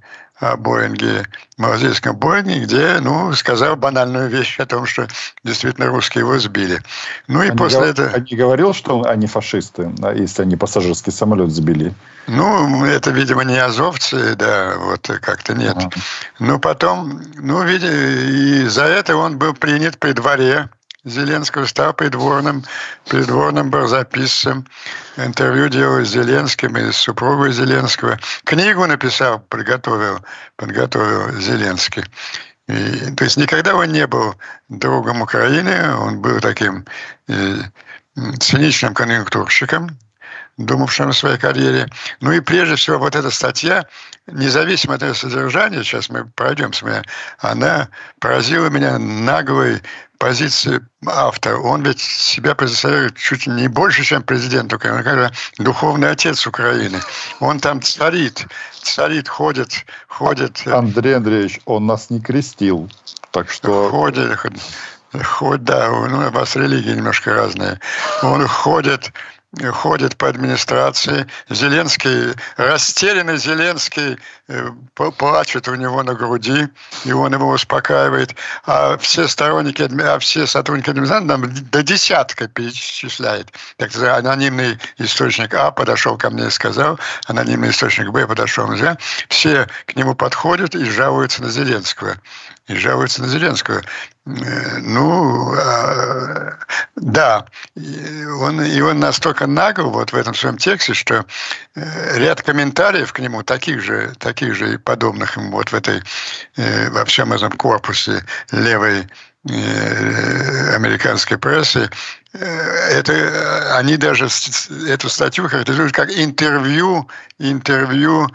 Боинге, 0.59 1.27
малазийском 1.57 2.17
Боинге, 2.17 2.61
где, 2.61 3.01
ну, 3.01 3.33
сказал 3.33 3.77
банальную 3.77 4.29
вещь 4.29 4.61
о 4.61 4.67
том, 4.67 4.85
что 4.85 5.09
действительно 5.45 5.87
русские 5.87 6.23
его 6.23 6.39
сбили. 6.39 6.83
Ну 7.27 7.43
и 7.43 7.49
они 7.49 7.57
после 7.57 7.81
гов... 7.81 7.89
этого... 7.89 8.11
Они 8.11 8.37
говорил, 8.37 8.75
что 8.75 9.03
они 9.07 9.27
фашисты, 9.27 9.91
если 10.15 10.43
они 10.43 10.57
пассажирский 10.57 11.13
самолет 11.13 11.51
сбили? 11.51 11.95
Ну, 12.27 12.85
это, 12.85 13.11
видимо, 13.11 13.45
не 13.45 13.57
азовцы, 13.57 14.35
да, 14.35 14.75
вот 14.79 15.11
как-то 15.23 15.55
нет. 15.55 15.77
Ага. 15.77 15.91
Но 16.39 16.59
потом, 16.59 17.23
ну, 17.37 17.63
видимо, 17.63 17.93
и 17.93 18.67
за 18.67 18.85
это 18.85 19.17
он 19.17 19.39
был 19.39 19.55
принят 19.55 19.99
при 19.99 20.13
дворе 20.13 20.69
Зеленского 21.07 21.67
стал 21.67 21.95
придворным, 21.95 22.65
придворным 23.09 23.71
барзаписцем. 23.71 24.67
Интервью 25.17 25.69
делал 25.69 26.05
с 26.05 26.09
Зеленским 26.09 26.77
и 26.77 26.91
с 26.91 26.97
супругой 26.97 27.53
Зеленского. 27.53 28.19
Книгу 28.45 28.85
написал, 28.87 29.39
подготовил, 29.39 30.19
подготовил 30.57 31.41
Зеленский. 31.41 32.05
И, 32.69 33.15
то 33.15 33.25
есть 33.25 33.37
никогда 33.37 33.77
он 33.77 33.93
не 33.93 34.07
был 34.09 34.35
другом 34.69 35.23
Украины, 35.23 35.95
он 35.95 36.21
был 36.21 36.41
таким 36.41 36.85
э, 37.29 37.59
циничным 38.41 38.93
конъюнктурщиком, 38.93 39.97
думавшим 40.57 41.11
о 41.11 41.13
своей 41.13 41.39
карьере. 41.39 41.89
Ну 42.21 42.33
и 42.33 42.41
прежде 42.41 42.77
всего 42.77 42.99
вот 42.99 43.15
эта 43.15 43.31
статья, 43.31 43.87
независимо 44.27 44.95
от 44.95 45.03
ее 45.03 45.15
содержания, 45.15 45.85
сейчас 45.85 46.09
мы 46.09 46.25
пройдем 46.25 46.73
с 46.73 46.83
вами, 46.83 47.05
она 47.39 47.89
поразила 48.19 48.69
меня 48.69 48.99
наглой 48.99 49.81
позиции 50.19 50.81
автора. 51.07 51.59
Он 51.59 51.83
ведь 51.83 52.01
себя 52.01 52.55
позиционирует 52.55 53.17
чуть 53.17 53.47
не 53.47 53.69
больше, 53.69 54.05
чем 54.05 54.23
президент 54.23 54.73
Украины, 54.73 55.03
как 55.03 55.33
духовный 55.59 56.11
отец 56.11 56.47
Украины. 56.47 57.01
Он 57.41 57.61
там 57.61 57.83
царит, 57.83 58.47
царит, 58.83 59.29
ходит, 59.29 59.85
ходит. 60.09 60.67
Андрей 60.67 61.17
Андреевич, 61.17 61.61
он 61.65 61.87
нас 61.87 62.11
не 62.11 62.21
крестил. 62.21 62.91
Так 63.31 63.51
что... 63.51 63.91
Ходит, 63.91 64.39
ходит, 65.23 65.65
да, 65.65 65.89
ну, 65.91 66.29
у 66.29 66.31
вас 66.31 66.57
религии 66.57 66.93
немножко 66.93 67.35
разные. 67.35 67.81
Он 68.23 68.47
ходит, 68.47 69.13
ходит 69.73 70.17
по 70.17 70.29
администрации. 70.29 71.27
Зеленский, 71.49 72.35
растерянный 72.57 73.39
Зеленский 73.39 74.19
э, 74.49 74.71
плачет 74.95 75.69
у 75.69 75.75
него 75.75 76.03
на 76.03 76.15
груди, 76.15 76.69
и 77.05 77.13
он 77.13 77.33
его 77.33 77.49
успокаивает. 77.49 78.35
А 78.65 78.97
все 78.99 79.29
сторонники, 79.29 79.89
а 80.03 80.19
все 80.19 80.47
сотрудники 80.47 80.91
администрации 80.91 81.25
нам 81.25 81.71
до 81.71 81.83
десятка 81.83 82.49
перечисляет. 82.49 83.53
Так 83.77 83.93
анонимный 84.17 84.79
источник 84.99 85.55
А 85.55 85.71
подошел 85.71 86.17
ко 86.17 86.31
мне 86.31 86.47
и 86.47 86.51
сказал, 86.51 86.99
анонимный 87.27 87.71
источник 87.71 88.11
Б 88.11 88.27
подошел, 88.27 88.71
нельзя. 88.71 88.99
все 89.29 89.67
к 89.87 89.97
нему 89.97 90.15
подходят 90.15 90.75
и 90.75 90.85
жалуются 90.85 91.43
на 91.43 91.51
Зеленского 91.51 92.17
и 92.69 92.75
жалуются 92.75 93.23
на 93.23 93.29
Зеленского. 93.29 93.83
Э, 94.27 94.79
ну, 94.79 95.55
а, 95.57 96.59
да, 96.97 97.47
он, 97.77 98.61
и 98.61 98.81
он 98.81 98.99
настолько 98.99 99.47
нагл 99.47 99.91
вот 99.91 100.13
в 100.13 100.17
этом 100.17 100.35
своем 100.35 100.57
тексте, 100.57 100.95
что 100.95 101.25
э, 101.75 102.19
ряд 102.19 102.43
комментариев 102.43 103.13
к 103.13 103.21
нему, 103.21 103.43
таких 103.43 103.83
же, 103.83 104.15
таких 104.19 104.55
же 104.55 104.75
и 104.75 104.79
подобных 104.79 105.37
ему 105.37 105.53
вот 105.53 105.71
в 105.71 105.75
этой, 105.75 106.03
э, 106.57 106.91
во 106.91 107.05
всем 107.05 107.33
этом 107.33 107.53
корпусе 107.53 108.25
левой 108.51 109.07
американской 109.49 111.39
прессы, 111.39 111.89
это, 112.33 113.77
они 113.77 113.97
даже 113.97 114.29
эту 114.89 115.09
статью 115.09 115.49
характеризуют 115.49 115.93
как 115.93 116.11
интервью, 116.11 117.09
интервью, 117.39 118.29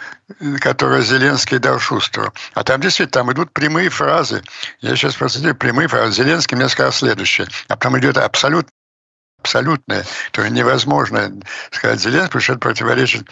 которое 0.60 1.01
Зеленский 1.01 1.60
дал 1.60 1.80
Шустеру. 1.80 2.34
А 2.53 2.63
там 2.63 2.82
действительно, 2.82 3.12
там 3.12 3.32
идут 3.32 3.51
прямые 3.51 3.89
фразы. 3.89 4.41
Я 4.80 4.96
сейчас 4.96 5.15
процитирую 5.15 5.56
прямые 5.56 5.88
фразы. 5.88 6.13
Зеленский 6.13 6.58
мне 6.58 6.70
сказал 6.70 6.91
следующее. 6.91 7.48
А 7.68 7.75
там 7.75 7.98
идет 8.00 8.18
абсолютно 8.18 8.72
абсолютное, 9.41 10.06
то 10.32 10.48
невозможно 10.48 11.32
сказать 11.72 12.00
Зеленский, 12.00 12.27
потому 12.27 12.41
что 12.41 12.53
это 12.53 12.60
противоречит 12.60 13.27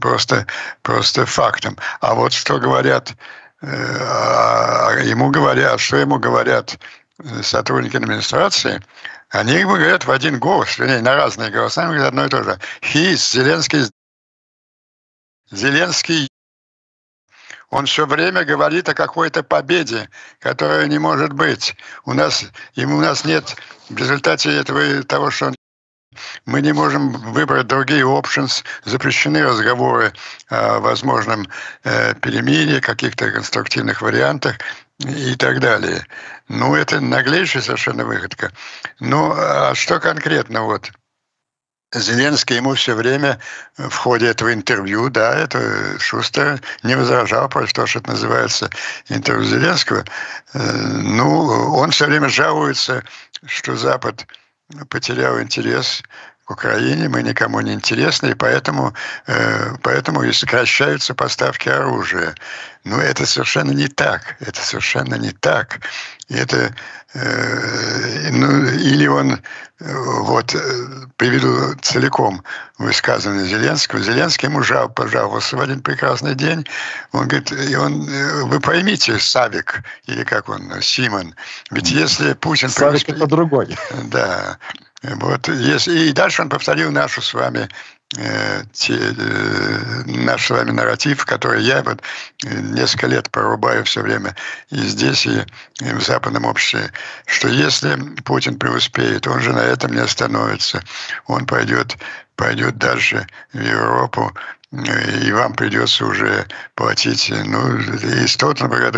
просто, 0.00 0.46
просто 0.82 1.26
фактам. 1.26 1.76
А 2.00 2.14
вот 2.14 2.32
что 2.32 2.58
говорят, 2.58 3.12
э, 3.60 5.02
ему 5.04 5.30
говорят, 5.30 5.80
что 5.80 5.96
ему 5.96 6.18
говорят 6.18 6.74
э, 6.74 7.01
сотрудники 7.42 7.96
администрации, 7.96 8.82
они 9.30 9.54
ему 9.54 9.74
говорят 9.74 10.04
в 10.04 10.10
один 10.10 10.38
голос, 10.38 10.78
вернее, 10.78 11.00
на 11.00 11.14
разные 11.14 11.50
голоса, 11.50 11.82
они 11.82 11.94
говорят 11.94 12.08
одно 12.08 12.26
и 12.26 12.28
то 12.28 12.42
же. 12.42 12.58
He, 12.80 13.14
Зеленский, 13.14 13.90
Зеленский 15.50 16.28
он 17.72 17.86
все 17.86 18.04
время 18.04 18.44
говорит 18.44 18.90
о 18.90 18.94
какой-то 18.94 19.42
победе, 19.42 20.10
которая 20.40 20.86
не 20.88 20.98
может 20.98 21.32
быть. 21.32 21.74
У 22.04 22.12
нас, 22.12 22.44
и 22.74 22.84
у 22.84 23.00
нас 23.00 23.24
нет 23.24 23.56
в 23.88 23.96
результате 23.96 24.54
этого 24.54 25.02
того, 25.04 25.30
что 25.30 25.54
мы 26.44 26.60
не 26.60 26.74
можем 26.74 27.12
выбрать 27.32 27.68
другие 27.68 28.04
options, 28.04 28.62
запрещены 28.84 29.42
разговоры 29.42 30.12
о 30.50 30.80
возможном 30.80 31.48
э, 31.84 32.14
перемирии, 32.16 32.78
каких-то 32.80 33.30
конструктивных 33.30 34.02
вариантах 34.02 34.58
и 35.04 35.34
так 35.36 35.60
далее. 35.60 36.06
Ну, 36.48 36.74
это 36.74 37.00
наглейшая 37.00 37.62
совершенно 37.62 38.04
выходка. 38.04 38.52
Ну, 39.00 39.32
а 39.36 39.74
что 39.74 40.00
конкретно 40.00 40.62
вот? 40.62 40.90
Зеленский 41.94 42.56
ему 42.56 42.74
все 42.74 42.94
время 42.94 43.38
в 43.76 43.94
ходе 43.94 44.26
этого 44.26 44.52
интервью, 44.54 45.10
да, 45.10 45.34
это 45.34 45.98
Шустер 45.98 46.60
не 46.82 46.96
возражал 46.96 47.48
против 47.50 47.74
того, 47.74 47.86
что 47.86 47.98
это 47.98 48.10
называется 48.12 48.70
интервью 49.08 49.44
Зеленского. 49.44 50.04
Э, 50.54 50.58
ну, 50.58 51.74
он 51.76 51.90
все 51.90 52.06
время 52.06 52.28
жалуется, 52.28 53.04
что 53.44 53.76
Запад 53.76 54.26
потерял 54.88 55.38
интерес 55.40 56.02
Украине, 56.52 57.08
мы 57.08 57.22
никому 57.22 57.60
не 57.60 57.72
интересны, 57.72 58.30
и 58.30 58.34
поэтому, 58.34 58.94
э, 59.26 59.74
поэтому 59.82 60.22
и 60.22 60.32
сокращаются 60.32 61.14
поставки 61.14 61.68
оружия. 61.68 62.34
Но 62.84 63.00
это 63.00 63.26
совершенно 63.26 63.72
не 63.72 63.88
так. 63.88 64.36
Это 64.40 64.60
совершенно 64.60 65.14
не 65.14 65.30
так. 65.30 65.80
И 66.28 66.34
это, 66.34 66.74
э, 67.14 68.30
ну, 68.32 68.64
или 68.66 69.06
он, 69.06 69.32
э, 69.32 69.38
вот, 69.78 70.54
э, 70.54 70.58
приведу 71.16 71.74
целиком 71.82 72.42
высказывание 72.78 73.46
Зеленского. 73.46 74.00
Зеленский 74.00 74.48
ему 74.48 74.62
жал, 74.62 74.88
пожаловался 74.88 75.56
в 75.56 75.60
один 75.60 75.80
прекрасный 75.80 76.34
день. 76.34 76.66
Он 77.12 77.28
говорит, 77.28 77.52
и 77.52 77.76
он, 77.76 78.08
э, 78.08 78.42
вы 78.44 78.60
поймите, 78.60 79.18
Савик, 79.18 79.82
или 80.06 80.24
как 80.24 80.48
он, 80.48 80.82
Симон, 80.82 81.34
ведь 81.70 81.90
если 81.90 82.32
Путин... 82.32 82.68
Савик 82.68 83.08
это 83.08 83.26
другой. 83.26 83.76
Да. 84.04 84.58
Вот, 85.02 85.48
если, 85.48 86.08
и 86.08 86.12
дальше 86.12 86.42
он 86.42 86.48
повторил 86.48 86.92
нашу 86.92 87.22
с 87.22 87.34
вами 87.34 87.68
э, 88.16 88.62
те, 88.72 88.94
э, 88.94 90.02
наш 90.06 90.46
с 90.46 90.50
вами 90.50 90.70
нарратив, 90.70 91.24
который 91.24 91.62
я 91.64 91.82
вот 91.82 92.00
э, 92.44 92.60
несколько 92.60 93.08
лет 93.08 93.28
порубаю 93.30 93.84
все 93.84 94.00
время 94.00 94.36
и 94.70 94.76
здесь, 94.76 95.26
и, 95.26 95.44
в 95.80 96.00
западном 96.00 96.44
обществе, 96.44 96.92
что 97.26 97.48
если 97.48 97.96
Путин 98.22 98.58
преуспеет, 98.58 99.26
он 99.26 99.40
же 99.40 99.52
на 99.52 99.64
этом 99.64 99.92
не 99.92 100.00
остановится. 100.00 100.84
Он 101.26 101.46
пойдет, 101.46 101.96
пойдет 102.36 102.78
дальше 102.78 103.26
в 103.52 103.60
Европу, 103.60 104.32
и 104.70 105.32
вам 105.32 105.52
придется 105.54 106.06
уже 106.06 106.46
платить, 106.76 107.30
ну, 107.44 107.76
и 107.76 108.26
Столтенберг, 108.26 108.94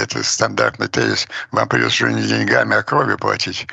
это 0.00 0.22
стандартный 0.24 0.88
тезис, 0.88 1.28
вам 1.52 1.68
придется 1.68 2.04
уже 2.04 2.12
не 2.12 2.26
деньгами, 2.26 2.76
а 2.76 2.82
кровью 2.82 3.16
платить. 3.16 3.66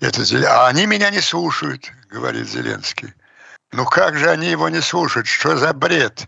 Это. 0.00 0.22
А 0.48 0.68
они 0.68 0.86
меня 0.86 1.10
не 1.10 1.20
слушают, 1.20 1.90
говорит 2.10 2.48
Зеленский. 2.48 3.14
Ну 3.72 3.84
как 3.84 4.16
же 4.16 4.30
они 4.30 4.50
его 4.50 4.68
не 4.68 4.80
слушают? 4.80 5.26
Что 5.26 5.56
за 5.56 5.72
бред? 5.72 6.24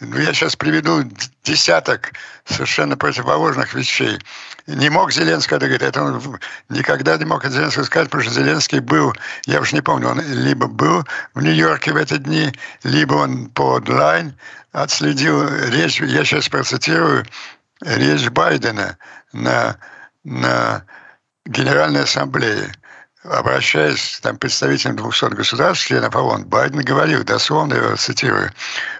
Ну, 0.00 0.18
я 0.18 0.32
сейчас 0.34 0.56
приведу 0.56 1.04
десяток 1.44 2.12
совершенно 2.44 2.96
противоположных 2.96 3.72
вещей. 3.74 4.18
Не 4.66 4.90
мог 4.90 5.12
Зеленский, 5.12 5.56
это 5.56 5.66
говорит, 5.66 5.82
это 5.82 6.02
он 6.02 6.40
никогда 6.68 7.16
не 7.16 7.24
мог 7.24 7.44
Зеленский 7.46 7.84
сказать, 7.84 8.08
потому 8.08 8.24
что 8.24 8.32
Зеленский 8.32 8.80
был, 8.80 9.12
я 9.46 9.60
уж 9.60 9.72
не 9.72 9.80
помню, 9.80 10.08
он 10.08 10.20
либо 10.20 10.66
был 10.66 11.04
в 11.34 11.42
Нью-Йорке 11.42 11.92
в 11.92 11.96
эти 11.96 12.16
дни, 12.16 12.52
либо 12.82 13.14
он 13.14 13.48
по 13.50 13.74
онлайн 13.74 14.36
отследил 14.72 15.48
речь, 15.68 16.00
я 16.00 16.24
сейчас 16.24 16.48
процитирую, 16.48 17.24
речь 17.80 18.28
Байдена 18.28 18.98
на, 19.32 19.76
на 20.24 20.84
Генеральной 21.46 22.02
Ассамблее 22.02 22.74
обращаясь 23.24 24.16
к 24.18 24.20
там, 24.22 24.36
представителям 24.36 24.96
200 24.96 25.34
государств, 25.34 25.86
членов 25.86 26.14
ООН, 26.14 26.44
Байден 26.44 26.80
говорил, 26.80 27.24
дословно 27.24 27.74
я 27.74 27.96
цитирую, 27.96 28.52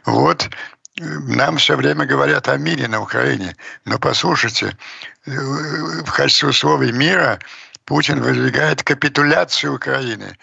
вот 0.05 0.49
нам 0.97 1.57
все 1.57 1.77
время 1.77 2.05
говорят 2.05 2.49
о 2.49 2.57
мире 2.57 2.87
на 2.87 3.01
Украине, 3.01 3.57
но 3.85 3.99
послушайте, 3.99 4.77
в 5.25 6.13
качестве 6.13 6.51
условий 6.51 6.93
мира 6.93 7.39
Путин 7.85 8.21
выдвигает 8.23 8.83
капитуляцию 8.83 9.75
Украины. 9.75 10.37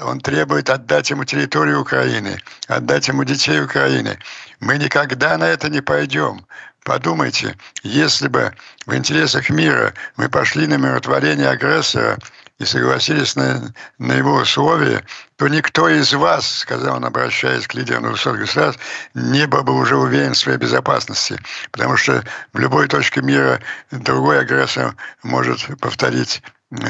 Он 0.00 0.20
требует 0.20 0.70
отдать 0.70 1.10
ему 1.10 1.24
территорию 1.24 1.80
Украины, 1.80 2.38
отдать 2.68 3.08
ему 3.08 3.24
детей 3.24 3.60
Украины. 3.62 4.18
Мы 4.60 4.78
никогда 4.78 5.36
на 5.36 5.44
это 5.44 5.68
не 5.68 5.80
пойдем. 5.80 6.46
Подумайте, 6.84 7.56
если 7.82 8.28
бы 8.28 8.54
в 8.86 8.94
интересах 8.94 9.50
мира 9.50 9.94
мы 10.16 10.28
пошли 10.28 10.66
на 10.66 10.76
миротворение 10.76 11.48
агрессора, 11.48 12.18
и 12.58 12.64
согласились 12.64 13.34
на, 13.34 13.72
на 13.98 14.12
его 14.12 14.36
условия, 14.36 15.04
то 15.36 15.48
никто 15.48 15.88
из 15.88 16.12
вас, 16.12 16.58
сказал 16.58 16.96
он, 16.96 17.04
обращаясь 17.04 17.66
к 17.66 17.74
лидерам 17.74 18.04
высоких 18.04 18.42
государств, 18.42 18.82
не 19.14 19.46
был 19.46 19.64
бы 19.64 19.74
уже 19.74 19.96
уверен 19.96 20.34
в 20.34 20.38
своей 20.38 20.58
безопасности. 20.58 21.38
Потому 21.72 21.96
что 21.96 22.22
в 22.52 22.58
любой 22.58 22.86
точке 22.86 23.22
мира 23.22 23.60
другой 23.90 24.40
агрессор 24.40 24.94
может 25.22 25.66
повторить 25.80 26.42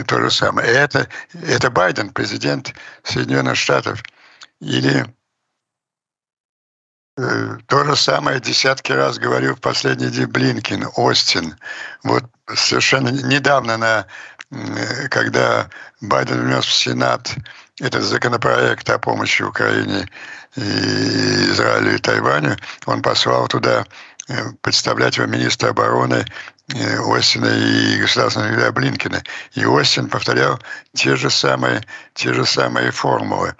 то 0.06 0.20
же 0.20 0.30
самое. 0.30 0.70
И 0.70 0.74
это, 0.74 1.08
это 1.32 1.70
Байден, 1.70 2.10
президент 2.10 2.74
Соединенных 3.02 3.56
Штатов. 3.56 4.02
Или 4.60 5.06
э, 7.16 7.56
то 7.66 7.84
же 7.84 7.96
самое 7.96 8.40
десятки 8.40 8.92
раз 8.92 9.18
говорил 9.18 9.56
в 9.56 9.60
последний 9.60 10.08
день 10.08 10.26
Блинкин, 10.26 10.88
Остин. 10.96 11.56
Вот 12.02 12.24
совершенно 12.54 13.08
недавно 13.08 13.76
на 13.76 14.06
когда 15.10 15.68
Байден 16.00 16.44
внес 16.44 16.64
в 16.64 16.72
Сенат 16.72 17.34
этот 17.80 18.02
законопроект 18.02 18.88
о 18.90 18.98
помощи 18.98 19.42
Украине, 19.42 20.08
и 20.56 20.60
Израилю 21.50 21.94
и 21.94 21.98
Тайваню, 21.98 22.56
он 22.86 23.02
послал 23.02 23.48
туда 23.48 23.84
э, 24.28 24.52
представлять 24.60 25.16
его 25.16 25.26
министра 25.26 25.70
обороны 25.70 26.24
э, 26.72 27.16
Остина 27.16 27.46
и 27.46 28.00
государственного 28.00 28.50
секретаря 28.50 28.72
Блинкина. 28.72 29.22
И 29.54 29.64
Остин 29.64 30.08
повторял 30.08 30.60
те 30.92 31.16
же 31.16 31.30
самые, 31.30 31.82
те 32.14 32.32
же 32.32 32.44
самые 32.44 32.92
формулы. 32.92 33.54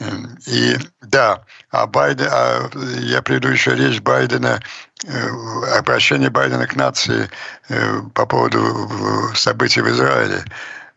Эм, 0.00 0.38
и 0.46 0.78
да, 1.02 1.44
а 1.70 1.86
Байден, 1.86 2.28
а 2.30 2.70
я 3.00 3.22
приведу 3.22 3.48
еще 3.48 3.74
речь 3.74 4.00
Байдена, 4.00 4.60
э, 5.04 5.78
обращение 5.78 6.30
Байдена 6.30 6.66
к 6.66 6.76
нации 6.76 7.28
э, 7.68 8.00
по 8.14 8.26
поводу 8.26 8.88
событий 9.34 9.82
в 9.82 9.88
Израиле. 9.88 10.44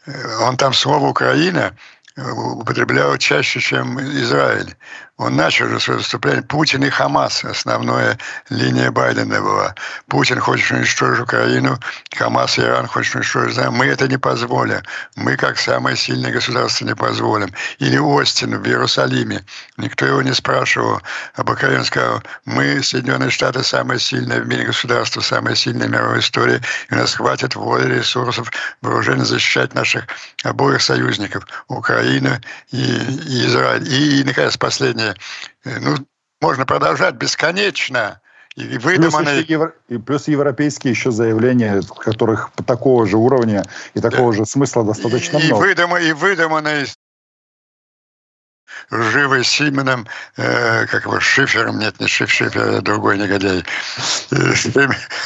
Э, 0.05 0.38
он 0.38 0.57
там 0.57 0.73
слово 0.73 1.07
«Украина» 1.07 1.75
употреблял 2.17 3.17
чаще, 3.17 3.62
чем 3.62 3.99
Израиль. 3.99 4.75
Он 5.21 5.36
начал 5.36 5.67
же 5.67 5.79
свое 5.79 5.99
выступление. 5.99 6.41
Путин 6.41 6.84
и 6.84 6.89
Хамас. 6.89 7.45
Основная 7.45 8.17
линия 8.49 8.89
Байдена 8.89 9.39
была. 9.39 9.75
Путин 10.07 10.39
хочет 10.39 10.71
уничтожить 10.71 11.21
Украину, 11.21 11.77
Хамас 12.15 12.57
и 12.57 12.62
Иран 12.62 12.88
хочет 12.88 13.13
уничтожить 13.13 13.53
Израиль. 13.53 13.69
Мы 13.69 13.86
это 13.86 14.07
не 14.07 14.17
позволим. 14.17 14.81
Мы, 15.15 15.38
как 15.38 15.60
самое 15.60 15.95
сильное 15.95 16.31
государство, 16.31 16.86
не 16.86 16.95
позволим. 16.95 17.53
Или 17.77 17.99
Остин 17.99 18.57
в 18.57 18.65
Иерусалиме. 18.65 19.45
Никто 19.77 20.07
его 20.07 20.23
не 20.23 20.34
спрашивал 20.34 20.99
об 21.36 21.51
Украине. 21.51 21.84
Сказал, 21.84 22.23
мы, 22.45 22.81
Соединенные 22.81 23.29
Штаты, 23.29 23.63
самое 23.63 23.99
сильное 23.99 24.41
в 24.41 24.47
мире 24.47 24.63
государство, 24.63 25.21
самое 25.21 25.55
сильное 25.55 25.88
в 25.88 25.91
мировой 25.91 26.19
истории. 26.21 26.60
И 26.89 26.95
у 26.95 26.97
нас 26.97 27.13
хватит 27.13 27.53
воли, 27.53 27.93
ресурсов, 27.93 28.51
вооружения 28.81 29.25
защищать 29.25 29.75
наших 29.75 30.07
обоих 30.43 30.81
союзников. 30.81 31.45
Украину 31.67 32.31
и, 32.71 32.81
и 32.81 33.45
Израиль. 33.45 33.88
И, 33.88 34.23
наконец, 34.23 34.57
последнее 34.57 35.11
Э, 35.65 35.80
ну, 35.80 35.95
можно 36.41 36.65
продолжать 36.65 37.15
бесконечно. 37.15 38.21
и 38.56 38.78
выдуманные... 38.78 39.38
Плюс, 39.38 39.50
евро... 39.50 39.74
и 39.89 39.97
плюс 39.97 40.28
европейские 40.28 40.91
еще 40.91 41.12
заявления, 41.12 41.82
которых 42.00 42.52
такого 42.65 43.06
же 43.06 43.17
уровня 43.17 43.63
и 43.93 44.00
такого 44.00 44.32
да. 44.32 44.39
же 44.39 44.45
смысла 44.45 44.84
достаточно 44.84 45.38
и, 45.38 45.45
много. 45.45 45.65
И, 45.65 45.67
выдум... 45.69 45.97
и 45.97 46.12
выдуманные 46.13 46.88
живый 48.89 49.43
Сименом, 49.43 50.08
э, 50.38 50.86
как 50.88 51.06
его, 51.06 51.19
Шифером, 51.19 51.80
нет, 51.80 52.00
не 52.00 52.08
Шиф, 52.08 52.32
Шифер, 52.32 52.78
а 52.78 52.82
другой 52.82 53.17
негодяй, 53.17 53.63
э, 54.32 54.54
с 54.56 54.63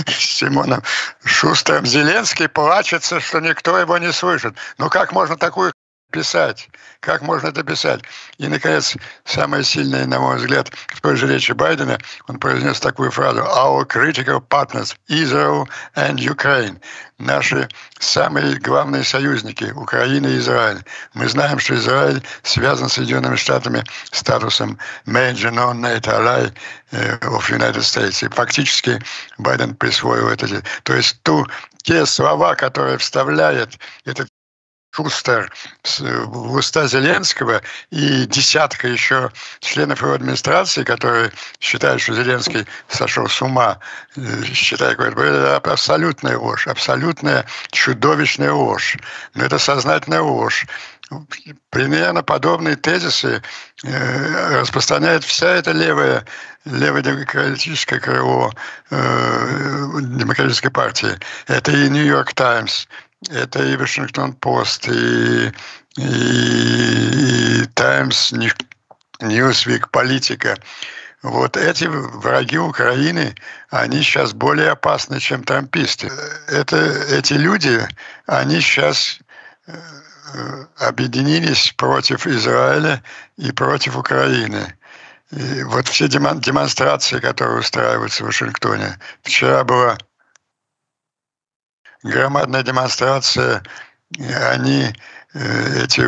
Симоном 0.08 0.84
Шустером. 1.24 1.86
Зеленский 1.86 2.48
плачется, 2.48 3.20
что 3.20 3.40
никто 3.40 3.78
его 3.78 3.98
не 3.98 4.12
слышит. 4.12 4.56
Ну 4.78 4.90
как 4.90 5.12
можно 5.12 5.38
такую 5.38 5.72
писать? 6.16 6.70
Как 7.02 7.22
можно 7.22 7.50
это 7.50 7.64
писать? 7.64 8.02
И, 8.38 8.48
наконец, 8.48 8.96
самое 9.26 9.64
сильное, 9.64 10.06
на 10.06 10.20
мой 10.20 10.38
взгляд, 10.38 10.72
в 10.88 11.02
той 11.02 11.18
же 11.18 11.28
речи 11.28 11.52
Байдена, 11.52 11.98
он 12.28 12.40
произнес 12.40 12.80
такую 12.80 13.12
фразу 13.12 13.42
«Our 13.42 13.86
critical 13.86 14.40
partners– 14.40 14.96
Israel 15.10 15.68
and 15.96 16.16
Ukraine». 16.16 16.80
Наши 17.18 17.68
самые 18.00 18.58
главные 18.60 19.04
союзники– 19.04 19.66
Украина 19.76 20.28
и 20.28 20.38
Израиль. 20.38 20.84
Мы 21.14 21.28
знаем, 21.28 21.60
что 21.60 21.76
Израиль 21.76 22.24
связан 22.44 22.90
с 22.90 22.94
Соединенными 22.94 23.36
Штатами 23.36 23.84
статусом 24.12 24.78
«Major 25.06 25.52
non-NATO 25.52 26.12
ally 26.12 26.52
э, 26.92 27.18
of 27.20 27.50
United 27.50 27.84
States». 27.84 28.26
И 28.26 28.30
фактически 28.30 29.02
Байден 29.38 29.76
присвоил 29.76 30.30
это. 30.30 30.64
То 30.84 30.96
есть 30.96 31.22
ту, 31.24 31.46
те 31.84 32.06
слова, 32.06 32.56
которые 32.56 32.98
вставляет 32.98 33.78
этот 34.06 34.28
Шустер 34.96 35.52
в 36.00 36.56
уста 36.56 36.88
Зеленского 36.88 37.62
и 37.92 38.26
десятка 38.26 38.88
еще 38.88 39.32
членов 39.60 40.02
его 40.02 40.14
администрации, 40.14 40.84
которые 40.84 41.32
считают, 41.60 42.02
что 42.02 42.14
Зеленский 42.14 42.66
сошел 42.88 43.28
с 43.28 43.42
ума, 43.42 43.80
э, 44.16 44.44
считают, 44.54 45.00
что 45.00 45.24
это 45.24 45.58
абсолютная 45.58 46.38
ложь, 46.38 46.68
абсолютная 46.68 47.46
чудовищная 47.72 48.54
ложь. 48.54 48.98
Но 49.34 49.44
это 49.44 49.60
сознательная 49.60 50.22
ложь. 50.22 50.66
Примерно 51.70 52.24
подобные 52.24 52.76
тезисы 52.76 53.42
э, 53.84 54.60
распространяет 54.60 55.24
вся 55.24 55.50
эта 55.50 55.72
левая, 55.72 56.26
левое 56.66 57.04
демократическое 57.04 58.00
крыло 58.00 58.52
э, 58.90 59.88
демократической 60.02 60.70
партии. 60.70 61.20
Это 61.48 61.72
и 61.72 61.90
Нью-Йорк 61.90 62.34
Таймс, 62.34 62.88
это 63.30 63.64
и 63.64 63.76
Вашингтон-Пост, 63.76 64.88
и, 64.88 65.52
и, 65.98 67.62
и 67.62 67.66
Таймс, 67.74 68.34
Ньюсвик, 69.22 69.90
Политика. 69.92 70.58
Вот 71.24 71.58
эти 71.58 71.86
враги 71.86 72.58
Украины, 72.60 73.34
они 73.72 74.04
сейчас 74.04 74.34
более 74.34 74.72
опасны, 74.72 75.20
чем 75.20 75.44
трамписты. 75.44 76.12
Это, 76.48 76.78
эти 76.78 77.34
люди, 77.34 77.82
они 78.28 78.62
сейчас 78.62 79.18
э, 79.66 79.76
объединились 80.78 81.74
против 81.78 82.28
Израиля 82.28 83.02
и 83.38 83.52
против 83.52 83.98
Украины. 83.98 84.76
И 85.32 85.64
вот 85.64 85.88
все 85.88 86.08
демонстрации, 86.08 87.20
которые 87.20 87.60
устраиваются 87.60 88.24
в 88.24 88.28
Вашингтоне. 88.28 89.00
Вчера 89.24 89.64
была 89.64 89.98
громадная 92.06 92.64
демонстрация, 92.64 93.64
они 94.52 94.94
э, 95.34 95.84
эти 95.84 96.02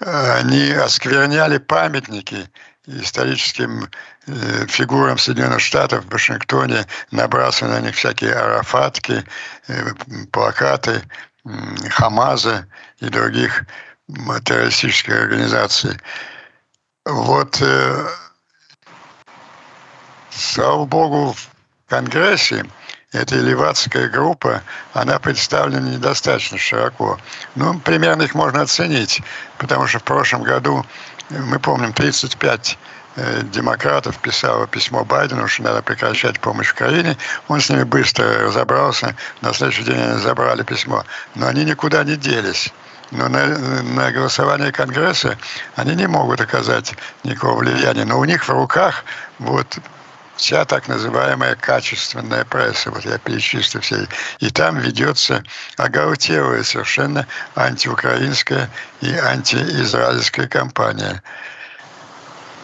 они 0.00 0.70
оскверняли 0.72 1.58
памятники 1.58 2.50
историческим 2.86 3.88
э, 4.26 4.66
фигурам 4.66 5.18
Соединенных 5.18 5.60
Штатов 5.60 6.04
в 6.04 6.10
Вашингтоне, 6.10 6.84
набрасывая 7.12 7.80
на 7.80 7.86
них 7.86 7.94
всякие 7.94 8.34
арафатки, 8.34 9.24
э, 9.68 9.92
плакаты 10.32 11.02
Хамаза 11.90 12.66
и 13.00 13.08
других 13.08 13.64
террористических 14.44 15.12
организаций. 15.12 15.98
Вот, 17.04 17.60
слава 20.30 20.84
богу, 20.84 21.32
в 21.32 21.90
Конгрессе 21.90 22.64
эта 23.12 23.36
левацкая 23.36 24.08
группа, 24.08 24.62
она 24.94 25.18
представлена 25.18 25.90
недостаточно 25.90 26.58
широко. 26.58 27.18
Ну, 27.54 27.78
примерно 27.80 28.22
их 28.22 28.34
можно 28.34 28.62
оценить, 28.62 29.20
потому 29.58 29.86
что 29.86 29.98
в 29.98 30.02
прошлом 30.02 30.42
году, 30.42 30.84
мы 31.28 31.58
помним, 31.58 31.92
35 31.92 32.78
э, 33.16 33.42
демократов 33.42 34.18
писало 34.18 34.66
письмо 34.66 35.04
Байдену, 35.04 35.46
что 35.46 35.62
надо 35.62 35.82
прекращать 35.82 36.40
помощь 36.40 36.72
Украине. 36.72 37.18
Он 37.48 37.60
с 37.60 37.68
ними 37.68 37.82
быстро 37.82 38.46
разобрался. 38.46 39.14
На 39.42 39.52
следующий 39.52 39.84
день 39.84 40.00
они 40.00 40.18
забрали 40.18 40.62
письмо. 40.62 41.04
Но 41.34 41.48
они 41.48 41.64
никуда 41.64 42.04
не 42.04 42.16
делись. 42.16 42.72
Но 43.10 43.28
на, 43.28 43.46
на 43.82 44.10
голосование 44.10 44.72
Конгресса 44.72 45.36
они 45.76 45.94
не 45.94 46.06
могут 46.06 46.40
оказать 46.40 46.94
никакого 47.24 47.58
влияния. 47.58 48.06
Но 48.06 48.18
у 48.18 48.24
них 48.24 48.42
в 48.42 48.48
руках 48.48 49.04
вот 49.38 49.78
вся 50.36 50.64
так 50.64 50.88
называемая 50.88 51.54
качественная 51.56 52.44
пресса, 52.44 52.90
вот 52.90 53.04
я 53.04 53.18
перечислю 53.18 53.80
все, 53.80 54.06
и 54.38 54.50
там 54.50 54.78
ведется 54.78 55.42
оголтелая 55.76 56.62
совершенно 56.62 57.26
антиукраинская 57.54 58.70
и 59.00 59.12
антиизраильская 59.12 60.48
кампания. 60.48 61.22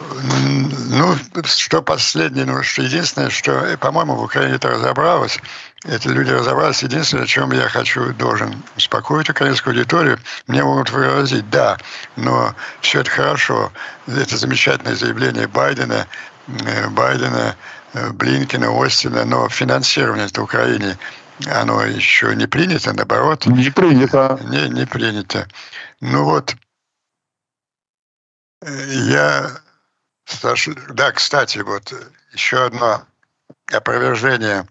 Ну, 0.01 1.17
что 1.43 1.81
последнее, 1.81 2.45
ну, 2.45 2.63
что 2.63 2.81
единственное, 2.81 3.29
что, 3.29 3.77
по-моему, 3.81 4.15
в 4.15 4.23
Украине 4.23 4.55
это 4.55 4.69
разобралось, 4.69 5.37
эти 5.83 6.07
люди 6.07 6.31
разобрались. 6.31 6.83
Единственное, 6.83 7.25
о 7.25 7.27
чем 7.27 7.51
я 7.51 7.67
хочу, 7.67 8.13
должен 8.13 8.63
успокоить 8.77 9.29
украинскую 9.29 9.73
аудиторию, 9.75 10.17
мне 10.47 10.63
могут 10.63 10.89
выразить, 10.89 11.49
да, 11.49 11.77
но 12.15 12.55
все 12.79 13.01
это 13.01 13.11
хорошо. 13.11 13.73
Это 14.07 14.37
замечательное 14.37 14.95
заявление 14.95 15.47
Байдена 15.47 16.05
Э, 16.05 16.05
Байдена, 16.89 17.55
э, 17.93 18.09
Блинкина, 18.11 18.69
Остина, 18.69 19.25
но 19.25 19.49
финансирование 19.49 20.27
в 20.27 20.37
Украине, 20.37 20.97
оно 21.47 21.83
еще 21.83 22.35
не 22.35 22.47
принято, 22.47 22.93
наоборот. 22.93 23.45
Не 23.45 23.69
принято. 23.69 24.39
Не, 24.43 24.69
не 24.69 24.85
принято. 24.85 25.47
Ну 26.01 26.25
вот, 26.25 26.55
э, 28.61 28.85
я... 29.09 29.51
Да, 30.89 31.11
кстати, 31.11 31.57
вот 31.59 31.91
еще 32.33 32.65
одно 32.65 33.03
опровержение 33.71 34.67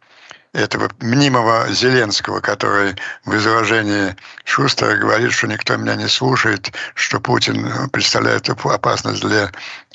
этого 0.52 0.90
мнимого 1.00 1.68
Зеленского, 1.68 2.40
который 2.40 2.96
в 3.24 3.36
изложении 3.36 4.16
Шустера 4.44 4.96
говорит, 4.96 5.32
что 5.32 5.46
никто 5.46 5.76
меня 5.76 5.96
не 5.96 6.08
слушает, 6.08 6.72
что 6.94 7.20
Путин 7.20 7.88
представляет 7.90 8.48
опасность 8.48 9.20
для 9.20 9.50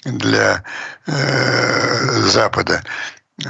для 0.05 0.63
э, 1.05 2.21
Запада 2.21 2.83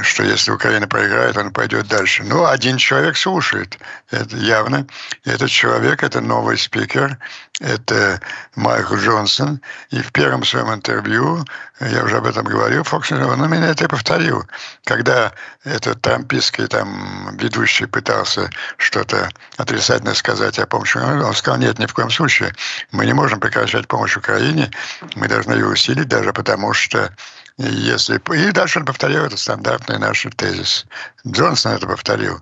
что 0.02 0.24
если 0.24 0.52
Украина 0.52 0.88
проиграет, 0.88 1.38
он 1.38 1.52
пойдет 1.52 1.88
дальше. 1.88 2.24
Ну, 2.24 2.46
один 2.46 2.78
человек 2.78 3.18
слушает, 3.18 3.78
это 4.12 4.36
явно. 4.38 4.88
Этот 5.26 5.50
человек, 5.50 6.04
это 6.04 6.22
новый 6.22 6.58
спикер, 6.58 7.18
это 7.60 8.20
Майкл 8.56 8.96
Джонсон. 8.96 9.62
И 9.90 10.02
в 10.02 10.12
первом 10.12 10.44
своем 10.44 10.74
интервью, 10.74 11.46
я 11.80 12.04
уже 12.04 12.18
об 12.18 12.26
этом 12.26 12.46
говорил, 12.46 12.84
Фокс, 12.84 13.12
он 13.12 13.46
именно 13.46 13.66
это 13.66 13.86
и 13.86 13.88
повторил. 13.88 14.46
Когда 14.86 15.34
этот 15.64 16.02
трампийский 16.02 16.68
там 16.68 17.36
ведущий 17.38 17.86
пытался 17.86 18.50
что-то 18.78 19.30
отрицательно 19.58 20.14
сказать 20.14 20.60
о 20.60 20.66
помощи, 20.66 20.98
он 20.98 21.34
сказал, 21.34 21.60
нет, 21.60 21.80
ни 21.80 21.86
в 21.86 21.94
коем 21.94 22.10
случае. 22.10 22.54
Мы 22.92 23.06
не 23.06 23.14
можем 23.14 23.40
прекращать 23.40 23.88
помощь 23.88 24.18
Украине, 24.18 24.72
мы 25.16 25.28
должны 25.28 25.54
ее 25.54 25.68
усилить, 25.68 26.08
даже 26.08 26.34
потому 26.34 26.74
что 26.74 27.14
если... 27.58 28.16
И 28.36 28.52
дальше 28.52 28.80
он 28.80 28.86
повторил 28.86 29.26
этот 29.26 29.40
стандартный 29.40 30.00
наш 30.00 30.26
тезис. 30.36 30.86
Джонсон 31.28 31.74
это 31.74 31.88
повторил. 31.88 32.42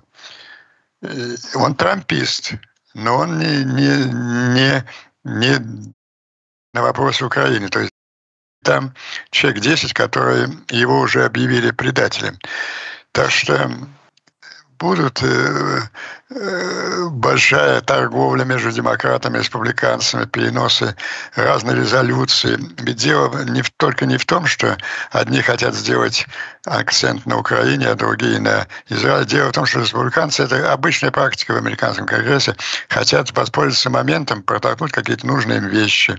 Э, 1.02 1.36
он 1.54 1.74
трампист, 1.74 2.54
но 2.94 3.18
он 3.18 3.38
не, 3.38 3.64
не, 3.64 4.04
не, 4.54 4.84
не 5.24 5.92
на 6.72 6.82
вопрос 6.82 7.20
Украины. 7.22 7.68
То 7.68 7.80
есть 7.80 7.92
там 8.62 8.94
человек 9.30 9.62
10, 9.62 9.92
которые 9.92 10.48
его 10.70 11.00
уже 11.00 11.24
объявили 11.24 11.70
предателем. 11.70 12.38
Так 13.12 13.30
что 13.30 13.70
будут 14.82 15.22
э, 15.22 15.80
э, 16.30 17.08
большая 17.08 17.80
торговля 17.82 18.44
между 18.44 18.72
демократами 18.72 19.36
и 19.36 19.40
республиканцами, 19.40 20.24
переносы 20.26 20.96
разные 21.36 21.76
резолюции. 21.76 22.58
Ведь 22.78 22.96
дело 22.96 23.44
не 23.44 23.62
только 23.76 24.06
не 24.06 24.18
в 24.18 24.26
том, 24.26 24.46
что 24.46 24.76
одни 25.12 25.40
хотят 25.40 25.74
сделать 25.74 26.26
акцент 26.64 27.26
на 27.26 27.38
Украине, 27.38 27.88
а 27.88 27.94
другие 27.94 28.38
на 28.38 28.66
Израиле. 28.88 29.24
Дело 29.24 29.48
в 29.48 29.52
том, 29.52 29.66
что 29.66 29.80
республиканцы, 29.80 30.44
это 30.44 30.72
обычная 30.72 31.10
практика 31.10 31.52
в 31.52 31.56
американском 31.56 32.06
конгрессе, 32.06 32.54
хотят 32.88 33.36
воспользоваться 33.36 33.90
моментом, 33.90 34.42
протолкнуть 34.42 34.92
какие-то 34.92 35.26
нужные 35.26 35.58
им 35.58 35.68
вещи. 35.68 36.16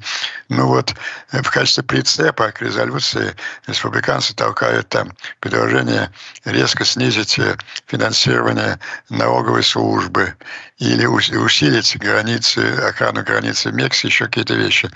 Ну 0.49 0.67
вот, 0.67 0.93
в 1.31 1.49
качестве 1.49 1.83
прицепа 1.83 2.51
к 2.51 2.61
резолюции 2.61 3.35
республиканцы 3.67 4.35
толкают 4.35 4.89
там 4.89 5.13
предложение 5.39 6.11
резко 6.43 6.83
снизить 6.83 7.39
э, 7.39 7.55
финансирование 7.87 8.79
налоговой 9.09 9.63
службы 9.63 10.33
или 10.77 11.05
усилить 11.05 11.97
границы, 11.97 12.59
охрану 12.85 13.23
границы 13.23 13.71
Мексики, 13.71 14.07
еще 14.07 14.25
какие-то 14.25 14.55
вещи. 14.55 14.89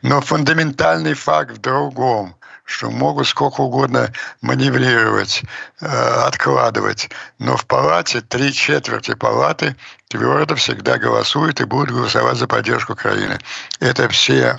Но 0.00 0.20
фундаментальный 0.22 1.14
факт 1.14 1.52
в 1.52 1.58
другом– 1.58 2.34
что 2.66 2.90
могут 2.90 3.28
сколько 3.28 3.62
угодно 3.62 4.12
маневрировать, 4.42 5.42
э, 5.80 5.86
откладывать. 5.86 7.08
Но 7.38 7.56
в 7.56 7.64
палате 7.64 8.20
три 8.20 8.52
четверти 8.52 9.14
палаты 9.14 9.76
твердо 10.08 10.56
всегда 10.56 10.98
голосуют 10.98 11.60
и 11.60 11.64
будут 11.64 11.90
голосовать 11.90 12.36
за 12.36 12.46
поддержку 12.46 12.92
Украины. 12.92 13.38
Это 13.80 14.08
все 14.08 14.58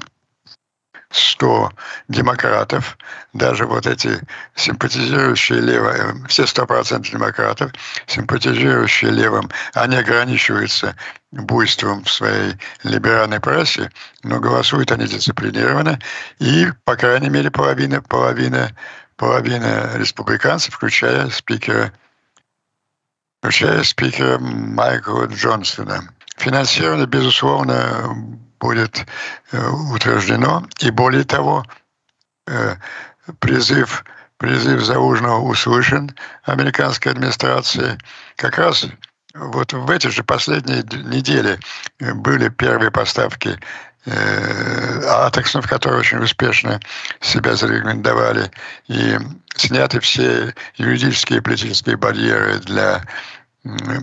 100 1.10 1.72
демократов, 2.10 2.98
даже 3.34 3.66
вот 3.66 3.88
эти 3.88 4.20
симпатизирующие 4.56 5.62
лево, 5.62 5.90
э, 5.90 6.28
все 6.28 6.44
100% 6.44 7.10
демократов, 7.10 7.72
симпатизирующие 8.08 9.12
левым, 9.12 9.50
они 9.74 9.96
ограничиваются 9.96 10.96
буйством 11.32 12.04
в 12.04 12.12
своей 12.12 12.56
либеральной 12.84 13.40
прессе, 13.40 13.90
но 14.24 14.40
голосуют 14.40 14.92
они 14.92 15.08
дисциплинированно, 15.08 16.00
и, 16.40 16.68
по 16.84 16.96
крайней 16.96 17.30
мере, 17.30 17.52
половина, 17.52 18.02
половина, 18.02 18.76
половина 19.16 19.92
республиканцев, 19.96 20.74
включая 20.74 21.30
спикера, 21.30 21.94
включая 23.40 23.84
спикера 23.84 24.40
Майкла 24.40 25.26
Джонсона. 25.28 26.14
Финансирование, 26.38 27.08
безусловно, 27.08 28.38
будет 28.60 29.06
э, 29.52 29.70
утверждено. 29.94 30.68
И 30.80 30.92
более 30.92 31.24
того, 31.24 31.66
э, 32.48 32.76
призыв, 33.40 34.04
призыв 34.38 34.82
Заужного 34.84 35.42
услышан 35.42 36.16
американской 36.44 37.12
администрацией. 37.12 37.98
Как 38.36 38.58
раз 38.58 38.88
вот 39.34 39.74
в 39.74 39.90
эти 39.90 40.08
же 40.08 40.24
последние 40.24 40.84
недели 41.04 41.60
были 42.00 42.50
первые 42.50 42.92
поставки 42.92 43.60
э, 44.06 45.02
атаксов, 45.26 45.68
которые 45.68 46.00
очень 46.00 46.20
успешно 46.20 46.80
себя 47.22 47.56
зарекомендовали, 47.56 48.52
и 48.88 49.18
сняты 49.56 50.00
все 50.00 50.54
юридические 50.76 51.40
и 51.40 51.42
политические 51.42 51.98
барьеры 51.98 52.60
для 52.60 53.04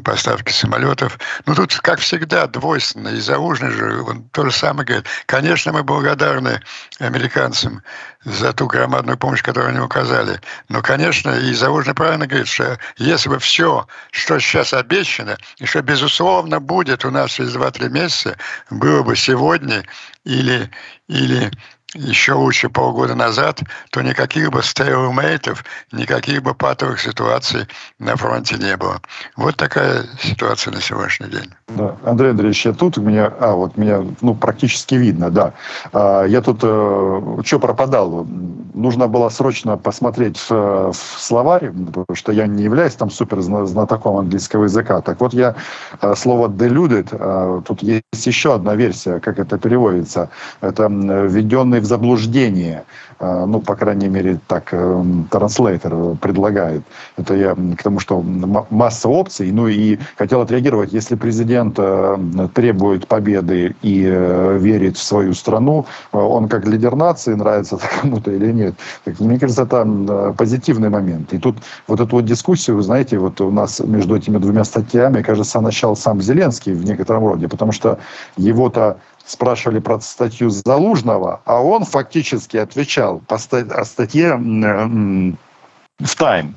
поставки 0.04 0.52
самолетов. 0.52 1.18
Ну, 1.46 1.54
тут, 1.54 1.74
как 1.80 1.98
всегда, 1.98 2.46
двойственно. 2.46 3.08
И 3.08 3.20
Заужный 3.20 3.70
же, 3.70 4.02
он 4.02 4.24
то 4.30 4.44
же 4.44 4.52
самое 4.52 4.86
говорит. 4.86 5.06
Конечно, 5.26 5.72
мы 5.72 5.82
благодарны 5.82 6.60
американцам 6.98 7.82
за 8.24 8.52
ту 8.52 8.66
громадную 8.66 9.18
помощь, 9.18 9.42
которую 9.42 9.70
они 9.70 9.80
указали. 9.80 10.40
Но, 10.68 10.82
конечно, 10.82 11.30
и 11.30 11.52
Заужный 11.54 11.94
правильно 11.94 12.26
говорит, 12.26 12.48
что 12.48 12.78
если 12.96 13.28
бы 13.28 13.38
все, 13.38 13.86
что 14.10 14.38
сейчас 14.38 14.72
обещано, 14.72 15.36
и 15.58 15.66
что, 15.66 15.82
безусловно, 15.82 16.60
будет 16.60 17.04
у 17.04 17.10
нас 17.10 17.32
через 17.32 17.54
2-3 17.54 17.88
месяца, 17.90 18.36
было 18.70 19.02
бы 19.02 19.16
сегодня 19.16 19.84
или, 20.24 20.70
или 21.08 21.50
еще 21.94 22.32
лучше 22.32 22.68
полгода 22.68 23.14
назад, 23.14 23.60
то 23.90 24.02
никаких 24.02 24.50
бы 24.50 24.62
стейлмейтов, 24.62 25.64
никаких 25.92 26.42
бы 26.42 26.54
патовых 26.54 27.00
ситуаций 27.00 27.66
на 27.98 28.16
фронте 28.16 28.56
не 28.56 28.76
было. 28.76 29.00
Вот 29.36 29.56
такая 29.56 30.04
ситуация 30.20 30.72
на 30.72 30.80
сегодняшний 30.80 31.28
день. 31.28 31.50
Да. 31.68 31.96
Андрей 32.04 32.30
Андреевич, 32.30 32.66
я 32.66 32.72
тут, 32.72 32.96
меня, 32.96 33.32
а, 33.40 33.54
вот 33.54 33.76
меня, 33.76 34.04
ну, 34.20 34.34
практически 34.34 34.94
видно, 34.94 35.30
да. 35.30 35.54
А, 35.92 36.24
я 36.24 36.40
тут, 36.42 36.60
э, 36.62 37.42
что 37.44 37.58
пропадал? 37.58 38.26
Нужно 38.74 39.06
было 39.06 39.28
срочно 39.28 39.76
посмотреть 39.76 40.36
в, 40.36 40.92
в 40.92 40.96
словарь, 41.18 41.70
потому 41.70 42.14
что 42.14 42.32
я 42.32 42.46
не 42.48 42.64
являюсь 42.64 42.94
там 42.94 43.08
супер 43.08 43.40
знатоком 43.40 44.16
английского 44.16 44.64
языка. 44.64 45.00
Так 45.00 45.20
вот, 45.20 45.32
я 45.32 45.54
э, 46.02 46.14
слово 46.16 46.48
deluded, 46.48 47.08
э, 47.12 47.62
тут 47.66 47.82
есть 47.82 48.26
еще 48.26 48.54
одна 48.54 48.74
версия, 48.74 49.20
как 49.20 49.38
это 49.38 49.58
переводится. 49.58 50.28
Это 50.60 50.88
введенный 50.88 51.80
в 51.80 51.84
заблуждение. 51.84 52.82
А, 53.18 53.46
ну, 53.46 53.60
по 53.60 53.76
крайней 53.76 54.08
мере, 54.08 54.40
так 54.46 54.68
э, 54.72 55.04
транслейтер 55.30 56.16
предлагает. 56.20 56.82
Это 57.16 57.34
я 57.34 57.54
к 57.54 57.82
тому, 57.82 58.00
что 58.00 58.22
масса 58.22 59.08
опций. 59.08 59.50
Ну 59.52 59.68
и 59.68 59.98
хотел 60.16 60.40
отреагировать, 60.40 60.92
если 60.92 61.14
президент 61.14 61.74
э, 61.78 62.18
требует 62.54 63.06
победы 63.06 63.74
и 63.82 64.04
э, 64.06 64.58
верит 64.58 64.96
в 64.96 65.02
свою 65.02 65.34
страну, 65.34 65.86
он 66.12 66.48
как 66.48 66.66
лидер 66.66 66.96
нации, 66.96 67.34
нравится 67.34 67.78
кому-то 68.00 68.30
или 68.30 68.52
нет. 68.52 68.74
Так, 69.04 69.20
мне 69.20 69.38
кажется, 69.38 69.62
это 69.62 70.34
позитивный 70.36 70.88
момент. 70.88 71.32
И 71.32 71.38
тут 71.38 71.56
вот 71.86 72.00
эту 72.00 72.16
вот 72.16 72.24
дискуссию, 72.24 72.76
вы 72.76 72.82
знаете, 72.82 73.18
вот 73.18 73.40
у 73.40 73.50
нас 73.50 73.80
между 73.80 74.16
этими 74.16 74.38
двумя 74.38 74.64
статьями, 74.64 75.22
кажется, 75.22 75.60
начал 75.60 75.96
сам 75.96 76.20
Зеленский 76.20 76.72
в 76.72 76.84
некотором 76.84 77.26
роде, 77.26 77.48
потому 77.48 77.72
что 77.72 77.98
его-то 78.36 78.98
спрашивали 79.26 79.78
про 79.78 80.00
статью 80.00 80.50
Залужного, 80.50 81.40
а 81.44 81.62
он 81.62 81.84
фактически 81.84 82.56
отвечал 82.56 83.20
по 83.20 83.38
статье 83.38 84.36
в 84.36 86.16
«Тайм». 86.16 86.56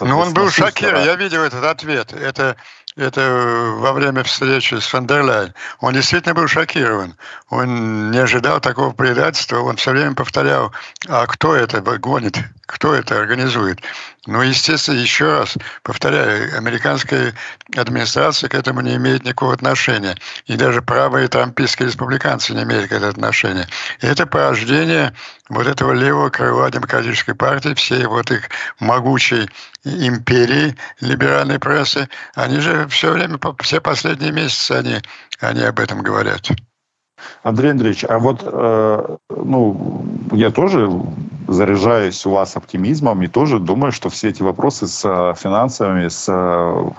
Ну, 0.00 0.18
он 0.18 0.32
был 0.32 0.50
шокирован. 0.50 1.04
Я 1.04 1.16
видел 1.16 1.42
этот 1.42 1.64
ответ. 1.64 2.14
Это 2.14 2.56
это 2.96 3.74
во 3.76 3.92
время 3.92 4.24
встречи 4.24 4.74
с 4.74 4.86
Фандерляйн, 4.86 5.54
он 5.80 5.94
действительно 5.94 6.34
был 6.34 6.48
шокирован. 6.48 7.14
Он 7.48 8.10
не 8.10 8.18
ожидал 8.18 8.60
такого 8.60 8.92
предательства. 8.92 9.58
Он 9.58 9.76
все 9.76 9.92
время 9.92 10.14
повторял, 10.14 10.72
а 11.08 11.26
кто 11.26 11.54
это 11.54 11.80
гонит, 11.80 12.38
кто 12.66 12.94
это 12.94 13.18
организует. 13.18 13.80
Ну, 14.26 14.42
естественно, 14.42 14.96
еще 14.96 15.38
раз 15.38 15.56
повторяю, 15.82 16.56
американская 16.58 17.34
администрация 17.76 18.48
к 18.48 18.54
этому 18.54 18.80
не 18.80 18.96
имеет 18.96 19.24
никакого 19.24 19.54
отношения. 19.54 20.16
И 20.46 20.56
даже 20.56 20.82
правые 20.82 21.28
трампийские 21.28 21.88
республиканцы 21.88 22.52
не 22.54 22.64
имеют 22.64 22.90
к 22.90 22.92
этому 22.92 23.10
отношения. 23.10 23.68
И 24.00 24.06
это 24.06 24.26
порождение 24.26 25.14
вот 25.48 25.66
этого 25.66 25.92
левого 25.92 26.28
крыла 26.28 26.70
демократической 26.70 27.34
партии, 27.34 27.74
всей 27.74 28.04
вот 28.06 28.30
их 28.30 28.50
могучей 28.78 29.48
империи 29.84 30.76
либеральной 31.00 31.58
прессы, 31.58 32.08
они 32.34 32.60
же 32.60 32.86
все 32.88 33.12
время, 33.12 33.38
все 33.60 33.80
последние 33.80 34.32
месяцы 34.32 34.72
они, 34.72 35.00
они 35.40 35.62
об 35.62 35.80
этом 35.80 36.02
говорят. 36.02 36.48
Андрей 37.42 37.72
Андреевич, 37.72 38.04
а 38.08 38.18
вот 38.18 38.40
э, 38.44 39.16
ну, 39.30 40.04
я 40.32 40.50
тоже 40.50 40.90
заряжаюсь 41.50 42.24
у 42.26 42.30
вас 42.30 42.56
оптимизмом 42.56 43.22
и 43.22 43.26
тоже 43.26 43.58
думаю, 43.58 43.92
что 43.92 44.08
все 44.08 44.28
эти 44.28 44.42
вопросы 44.42 44.86
с 44.86 45.04
э, 45.04 45.34
финансовыми, 45.36 46.08
с 46.08 46.26
э, 46.28 46.90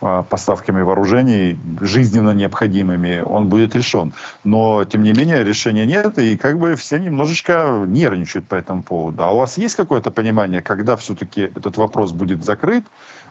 э, 0.00 0.24
поставками 0.28 0.82
вооружений 0.82 1.58
жизненно 1.80 2.30
необходимыми, 2.30 3.22
он 3.26 3.48
будет 3.48 3.74
решен. 3.74 4.12
Но, 4.44 4.84
тем 4.84 5.02
не 5.02 5.12
менее, 5.12 5.44
решения 5.44 5.86
нет, 5.86 6.18
и 6.18 6.36
как 6.36 6.58
бы 6.58 6.76
все 6.76 6.98
немножечко 6.98 7.84
нервничают 7.86 8.46
по 8.46 8.54
этому 8.54 8.82
поводу. 8.82 9.22
А 9.24 9.32
у 9.32 9.38
вас 9.38 9.58
есть 9.58 9.74
какое-то 9.74 10.10
понимание, 10.10 10.62
когда 10.62 10.96
все-таки 10.96 11.42
этот 11.42 11.76
вопрос 11.76 12.12
будет 12.12 12.44
закрыт, 12.44 12.84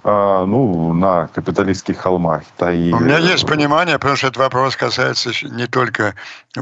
ну, 0.06 0.94
на 0.94 1.28
капиталистских 1.28 1.98
холмах. 1.98 2.44
Да 2.60 2.72
и... 2.72 2.92
У 2.92 3.00
меня 3.00 3.18
есть 3.18 3.48
понимание, 3.48 3.98
потому 3.98 4.16
что 4.16 4.28
этот 4.28 4.38
вопрос 4.38 4.76
касается 4.76 5.32
не 5.44 5.66
только 5.66 6.14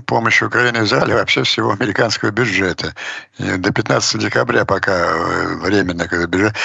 помощи 0.06 0.46
Украине 0.46 0.82
в 0.82 0.88
зале, 0.88 1.14
а 1.14 1.18
вообще 1.18 1.44
всего 1.44 1.72
американского 1.72 2.32
бюджета. 2.32 2.96
И 3.38 3.58
до 3.58 3.74
15 3.74 4.22
декабря 4.22 4.64
пока 4.64 4.94
э, 4.94 5.56
временно 5.58 6.08
когда 6.08 6.26
бюджет. 6.26 6.56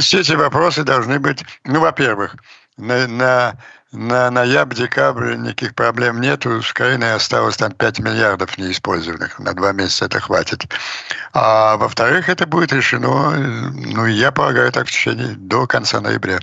Все 0.00 0.20
эти 0.20 0.34
вопросы 0.34 0.84
должны 0.84 1.18
быть, 1.18 1.44
ну, 1.64 1.80
во-первых, 1.80 2.36
на, 2.76 3.08
на, 3.08 3.54
на 3.92 4.30
ноябрь-декабрь 4.30 5.36
никаких 5.36 5.74
проблем 5.74 6.20
нету. 6.20 6.62
С 6.62 6.70
Украиной 6.70 7.14
осталось 7.14 7.56
там 7.56 7.72
5 7.72 8.00
миллиардов 8.00 8.58
неиспользованных. 8.58 9.38
На 9.38 9.54
два 9.54 9.72
месяца 9.72 10.04
это 10.06 10.20
хватит. 10.20 10.66
А 11.32 11.76
во-вторых, 11.76 12.28
это 12.28 12.46
будет 12.46 12.72
решено, 12.72 13.30
ну, 13.32 14.06
я 14.06 14.30
полагаю, 14.32 14.72
так 14.72 14.88
в 14.88 14.90
течение 14.90 15.34
до 15.36 15.66
конца 15.66 16.00
ноября. 16.00 16.38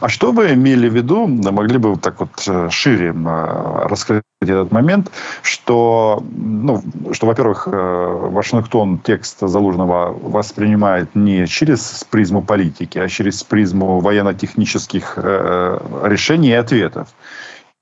А 0.00 0.08
что 0.08 0.32
вы 0.32 0.54
имели 0.54 0.88
в 0.88 0.94
виду, 0.94 1.26
могли 1.26 1.78
бы 1.78 1.96
так 1.96 2.20
вот 2.20 2.30
э, 2.46 2.68
шире 2.70 3.14
э, 3.14 3.86
раскрыть 3.88 4.22
этот 4.40 4.72
момент, 4.72 5.10
что, 5.42 6.22
ну, 6.30 6.82
что 7.12 7.26
во-первых, 7.26 7.68
э, 7.70 7.70
Вашингтон 7.70 8.98
текст 8.98 9.40
Залужного 9.40 10.12
воспринимает 10.12 11.14
не 11.14 11.46
через 11.46 12.04
призму 12.10 12.42
политики, 12.42 12.98
а 12.98 13.08
через 13.08 13.42
призму 13.42 14.00
военно-технических 14.00 15.18
решений 15.18 16.50
и 16.50 16.52
ответов. 16.52 17.08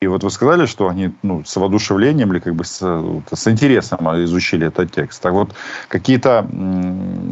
И 0.00 0.06
вот 0.06 0.22
вы 0.22 0.30
сказали, 0.30 0.66
что 0.66 0.88
они 0.88 1.12
ну, 1.22 1.44
с 1.44 1.56
воодушевлением 1.56 2.32
или 2.32 2.38
как 2.40 2.54
бы 2.54 2.64
с, 2.64 2.78
с 3.32 3.48
интересом 3.48 3.98
изучили 4.24 4.66
этот 4.66 4.92
текст. 4.92 5.22
Так 5.22 5.32
вот, 5.32 5.54
какие-то 5.88 6.46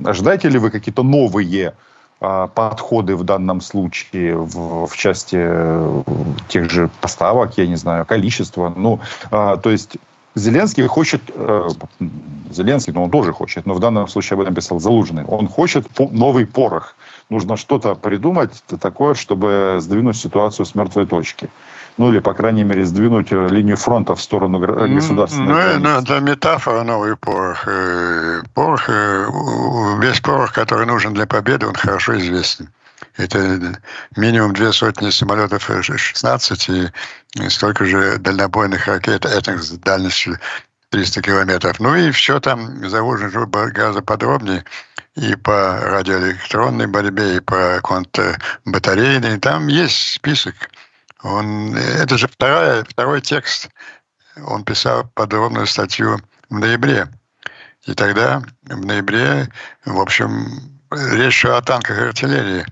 ожидаете 0.05 0.49
ли 0.49 0.59
вы 0.59 0.71
какие-то 0.71 1.03
новые 1.03 1.75
подходы 2.23 3.17
в 3.17 3.25
данном 3.25 3.61
случае 3.61 4.37
в, 4.37 4.87
в 4.87 4.97
части 4.97 5.37
э, 5.39 6.03
тех 6.49 6.71
же 6.71 6.89
поставок, 7.01 7.59
я 7.59 7.67
не 7.67 7.77
знаю, 7.77 8.07
количества. 8.07 8.73
Ну, 8.77 9.01
а, 9.31 9.57
то 9.57 9.71
есть 9.71 9.97
Зеленский 10.35 10.87
хочет, 10.87 11.21
э, 11.35 11.69
Зеленский, 12.51 12.93
ну 12.93 13.03
он 13.05 13.11
тоже 13.11 13.33
хочет, 13.33 13.67
но 13.67 13.75
в 13.75 13.81
данном 13.81 14.07
случае 14.09 14.37
об 14.37 14.43
этом 14.43 14.55
писал 14.55 14.79
Залужный, 14.79 15.25
он 15.25 15.49
хочет 15.49 15.87
новый 15.99 16.47
порох. 16.47 16.95
Нужно 17.29 17.57
что-то 17.57 17.95
придумать 17.95 18.63
такое, 18.81 19.15
чтобы 19.15 19.79
сдвинуть 19.81 20.17
ситуацию 20.17 20.65
с 20.65 20.75
мертвой 20.75 21.07
точки 21.07 21.51
ну 21.99 22.11
или, 22.11 22.21
по 22.21 22.35
крайней 22.35 22.65
мере, 22.65 22.85
сдвинуть 22.85 23.33
э, 23.33 23.49
линию 23.49 23.77
фронта 23.77 24.15
в 24.15 24.23
сторону 24.23 24.59
государственной 24.59 25.79
ну, 25.79 25.81
ну, 25.81 26.01
это 26.01 26.21
метафора 26.21 26.83
новый 26.83 27.17
порох. 27.17 27.67
Порох, 28.55 28.89
весь 28.89 30.21
порох, 30.21 30.53
который 30.53 30.87
нужен 30.87 31.15
для 31.15 31.27
победы, 31.27 31.67
он 31.67 31.75
хорошо 31.75 32.19
известен. 32.19 32.71
Это 33.17 33.79
минимум 34.17 34.55
две 34.55 34.73
сотни 34.73 35.11
самолетов 35.11 35.69
F-16 35.69 36.91
и 37.35 37.49
столько 37.49 37.85
же 37.85 38.19
дальнобойных 38.19 38.87
ракет 38.87 39.27
это 39.27 39.59
с 39.59 39.71
дальностью 39.73 40.39
300 40.91 41.23
километров. 41.23 41.81
Ну 41.81 41.95
и 41.95 42.11
все 42.11 42.41
там 42.41 42.89
заложено 42.89 43.47
гораздо 43.47 44.03
подробнее 44.03 44.65
и 45.15 45.35
по 45.35 45.79
радиоэлектронной 45.83 46.87
борьбе, 46.87 47.37
и 47.37 47.41
по 47.41 47.81
контрбатарейной. 47.83 49.39
Там 49.39 49.67
есть 49.67 50.15
список 50.15 50.55
он, 51.23 51.77
это 51.77 52.19
же 52.19 52.27
вторая, 52.29 52.85
второй 52.85 53.21
текст. 53.21 53.69
Он 54.45 54.65
писал 54.65 55.05
подробную 55.15 55.67
статью 55.67 56.19
в 56.51 56.59
ноябре. 56.59 57.09
И 57.87 57.95
тогда, 57.95 58.43
в 58.63 58.85
ноябре, 58.85 59.49
в 59.85 60.01
общем, 60.01 60.81
речь 60.91 61.41
шла 61.41 61.59
о 61.59 61.63
танках 61.63 61.99
и 61.99 62.03
артиллерии. 62.03 62.67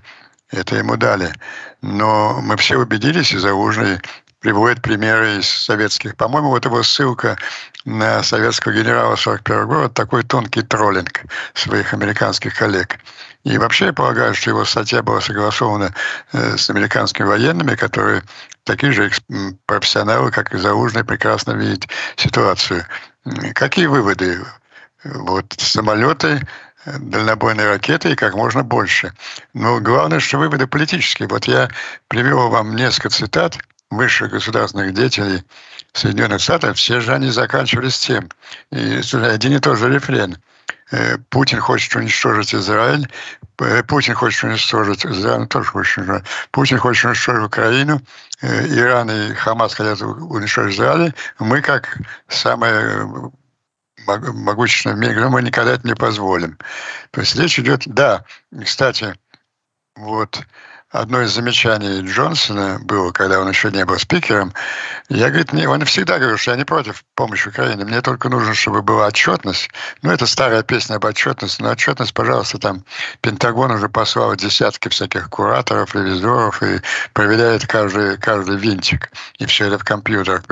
Это 0.49 0.75
ему 0.75 0.97
дали. 0.97 1.33
Но 1.81 2.39
мы 2.41 2.57
все 2.57 2.77
убедились, 2.77 3.33
и 3.33 3.37
Заужный 3.37 3.99
приводит 4.41 4.81
примеры 4.81 5.37
из 5.37 5.47
советских. 5.47 6.15
По-моему, 6.17 6.49
вот 6.49 6.65
его 6.65 6.83
ссылка 6.83 7.37
на 7.85 8.21
советского 8.23 8.73
генерала 8.73 9.15
41 9.15 9.67
года, 9.67 9.89
такой 9.89 10.23
тонкий 10.23 10.63
троллинг 10.63 11.21
своих 11.53 11.93
американских 11.93 12.55
коллег. 12.55 12.99
И 13.43 13.57
вообще 13.57 13.85
я 13.85 13.93
полагаю, 13.93 14.33
что 14.33 14.49
его 14.49 14.65
статья 14.65 15.01
была 15.03 15.21
согласована 15.21 15.93
э, 16.33 16.57
с 16.57 16.69
американскими 16.69 17.25
военными, 17.25 17.75
которые 17.75 18.23
такие 18.63 18.91
же 18.91 19.11
профессионалы, 19.65 20.31
как 20.31 20.53
и 20.53 20.57
Заужный, 20.57 21.03
прекрасно 21.03 21.51
видят 21.51 21.87
ситуацию. 22.15 22.85
Какие 23.53 23.85
выводы? 23.85 24.39
Вот 25.03 25.53
самолеты, 25.57 26.41
дальнобойные 26.85 27.67
ракеты 27.67 28.11
и 28.11 28.15
как 28.15 28.35
можно 28.35 28.63
больше. 28.63 29.13
Но 29.53 29.79
главное, 29.79 30.19
что 30.19 30.37
выводы 30.37 30.67
политические. 30.67 31.27
Вот 31.27 31.45
я 31.45 31.69
привел 32.07 32.49
вам 32.49 32.75
несколько 32.75 33.09
цитат 33.09 33.57
высших 33.91 34.31
государственных 34.31 34.93
деятелей 34.93 35.43
Соединенных 35.93 36.41
Штатов. 36.41 36.77
Все 36.77 36.99
же 36.99 37.13
они 37.13 37.29
заканчивались 37.29 37.99
тем. 37.99 38.29
И 38.71 39.01
один 39.13 39.53
и 39.53 39.59
тот 39.59 39.77
же 39.77 39.93
рефрен– 39.93 40.37
Э, 40.91 41.17
Путин 41.29 41.59
хочет 41.59 41.95
уничтожить 41.95 42.53
Израиль, 42.53 43.09
э, 43.59 43.83
Путин 43.83 44.13
хочет 44.13 44.43
уничтожить 44.43 45.05
Израиль, 45.05 45.47
тоже 45.47 45.69
хочет 45.69 45.97
уничтожить. 45.97 46.25
Путин 46.51 46.77
хочет 46.79 47.05
уничтожить 47.05 47.45
Украину, 47.45 48.01
э, 48.41 48.67
Иран 48.67 49.09
и 49.09 49.33
Хамас 49.33 49.73
хотят 49.73 50.01
уничтожить 50.01 50.75
Израиль. 50.75 51.15
Мы, 51.39 51.61
как 51.61 51.97
самые 52.27 53.31
могущественные 54.05 54.95
в 54.95 54.99
мире, 54.99 55.29
мы 55.29 55.41
никогда 55.41 55.73
это 55.73 55.87
не 55.87 55.95
позволим. 55.95 56.57
То 57.11 57.21
есть 57.21 57.35
речь 57.35 57.57
идет, 57.57 57.83
да, 57.85 58.25
кстати, 58.63 59.15
вот 59.95 60.41
одно 60.91 61.21
из 61.21 61.31
замечаний 61.31 62.01
Джонсона 62.01 62.79
было, 62.83 63.11
когда 63.11 63.39
он 63.39 63.49
еще 63.49 63.71
не 63.71 63.85
был 63.85 63.97
спикером. 63.97 64.53
Я, 65.09 65.29
говорит, 65.29 65.53
не, 65.53 65.67
он 65.67 65.83
всегда 65.85 66.17
говорил, 66.17 66.37
что 66.37 66.51
я 66.51 66.57
не 66.57 66.65
против 66.65 67.03
помощи 67.15 67.47
Украине, 67.47 67.85
мне 67.85 68.01
только 68.01 68.29
нужно, 68.29 68.53
чтобы 68.53 68.81
была 68.81 69.07
отчетность. 69.07 69.69
Ну, 70.01 70.11
это 70.11 70.25
старая 70.25 70.63
песня 70.63 70.95
об 70.95 71.05
отчетности, 71.05 71.61
но 71.61 71.71
отчетность, 71.71 72.13
пожалуйста, 72.13 72.57
там 72.57 72.83
Пентагон 73.21 73.71
уже 73.71 73.89
послал 73.89 74.35
десятки 74.35 74.89
всяких 74.89 75.29
кураторов, 75.29 75.95
ревизоров 75.95 76.61
и 76.61 76.81
проверяет 77.13 77.65
каждый, 77.65 78.17
каждый 78.17 78.57
винтик. 78.57 79.11
И 79.37 79.45
все 79.45 79.67
это 79.67 79.79
в 79.79 79.83
компьютерах. 79.83 80.43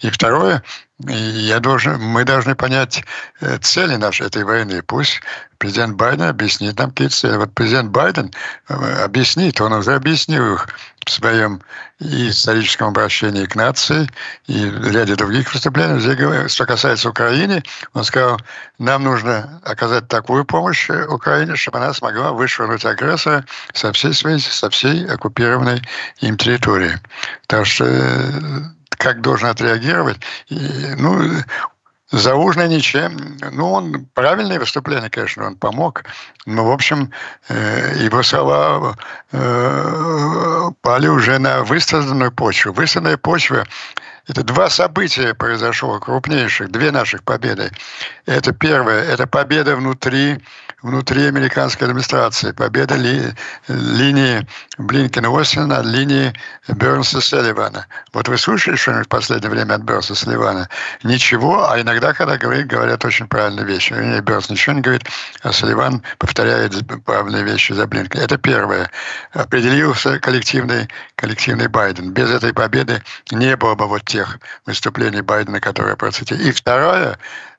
И 0.00 0.10
второе, 0.10 0.62
я 1.06 1.60
должен, 1.60 2.00
мы 2.00 2.24
должны 2.24 2.56
понять 2.56 3.04
э, 3.40 3.58
цели 3.58 3.94
нашей 3.94 4.26
этой 4.26 4.42
войны. 4.42 4.82
Пусть 4.82 5.20
президент 5.58 5.96
Байден 5.96 6.24
объяснит 6.24 6.76
нам 6.78 6.90
какие 6.90 7.08
цели. 7.08 7.36
Вот 7.36 7.54
президент 7.54 7.90
Байден 7.90 8.32
э, 8.68 9.04
объяснит, 9.04 9.60
он 9.60 9.72
уже 9.74 9.94
объяснил 9.94 10.54
их 10.54 10.68
в 11.06 11.10
своем 11.10 11.62
историческом 12.00 12.88
обращении 12.88 13.44
к 13.46 13.54
нации 13.54 14.08
и 14.48 14.64
ряде 14.64 15.14
других 15.14 15.52
выступлений. 15.54 16.48
Что 16.48 16.66
касается 16.66 17.08
Украины, 17.10 17.62
он 17.92 18.04
сказал, 18.04 18.40
нам 18.78 19.04
нужно 19.04 19.60
оказать 19.64 20.08
такую 20.08 20.44
помощь 20.44 20.90
Украине, 20.90 21.54
чтобы 21.54 21.78
она 21.78 21.94
смогла 21.94 22.32
вышвырнуть 22.32 22.84
агрессора 22.84 23.44
со 23.72 23.92
всей 23.92 24.12
своей, 24.12 24.40
со 24.40 24.68
всей 24.68 25.06
оккупированной 25.06 25.80
им 26.18 26.36
территории. 26.36 26.98
Так 27.46 27.66
что 27.66 27.84
э, 27.86 28.62
как 28.98 29.20
должен 29.20 29.48
отреагировать. 29.48 30.18
И, 30.48 30.58
ну, 30.96 31.18
Заужный 32.10 32.68
ничем. 32.68 33.36
Ну, 33.52 33.70
он 33.70 34.06
правильное 34.14 34.58
выступление, 34.58 35.10
конечно, 35.10 35.46
он 35.46 35.56
помог. 35.56 36.04
Но, 36.46 36.64
в 36.64 36.70
общем, 36.70 37.10
э, 37.50 37.96
его 37.98 38.22
слова 38.22 38.96
э, 39.30 40.70
пали 40.80 41.06
уже 41.06 41.38
на 41.38 41.64
выстраданную 41.64 42.32
почву. 42.32 42.72
Выстраданная 42.72 43.18
почва– 43.18 43.66
это 44.26 44.42
два 44.42 44.70
события 44.70 45.34
произошло 45.34 46.00
крупнейших, 46.00 46.70
две 46.70 46.92
наших 46.92 47.24
победы. 47.24 47.70
Это 48.24 48.52
первое– 48.52 49.02
это 49.12 49.26
победа 49.26 49.76
внутри 49.76 50.42
внутри 50.82 51.26
американской 51.26 51.88
администрации. 51.88 52.52
Победа 52.52 52.94
ли, 52.94 53.34
линии 53.66 54.46
Блинкина-Остина 54.78 55.66
над 55.66 55.86
линией 55.86 56.32
Бернса-Селливана. 56.68 57.86
Вот 58.12 58.28
вы 58.28 58.38
слушали 58.38 58.76
что-нибудь 58.76 59.06
в 59.06 59.08
последнее 59.08 59.50
время 59.50 59.74
от 59.74 59.82
Бернса 59.82 60.14
Селливана? 60.14 60.68
Ничего, 61.02 61.68
а 61.68 61.80
иногда, 61.80 62.12
когда 62.12 62.36
говорят, 62.36 62.66
говорят 62.66 63.04
очень 63.04 63.26
правильные 63.26 63.66
вещи. 63.66 63.92
Вернее, 63.92 64.20
Бернс 64.20 64.50
ничего 64.50 64.76
не 64.76 64.82
говорит, 64.82 65.02
а 65.42 65.52
Салливан 65.52 66.02
повторяет 66.18 66.74
правильные 67.04 67.42
вещи 67.42 67.72
за 67.72 67.86
Блинкина. 67.86 68.22
Это 68.22 68.38
первое. 68.38 68.90
Определился 69.32 70.20
коллективный, 70.20 70.88
коллективный 71.16 71.66
Байден. 71.66 72.12
Без 72.12 72.30
этой 72.30 72.52
победы 72.52 73.02
не 73.32 73.56
было 73.56 73.74
бы 73.74 73.88
вот 73.88 74.04
тех 74.04 74.38
выступлений 74.66 75.22
Байдена, 75.22 75.60
которые 75.60 75.92
я 75.92 75.96
процитировал. 75.96 76.46
И 76.46 76.52
второе, 76.52 77.18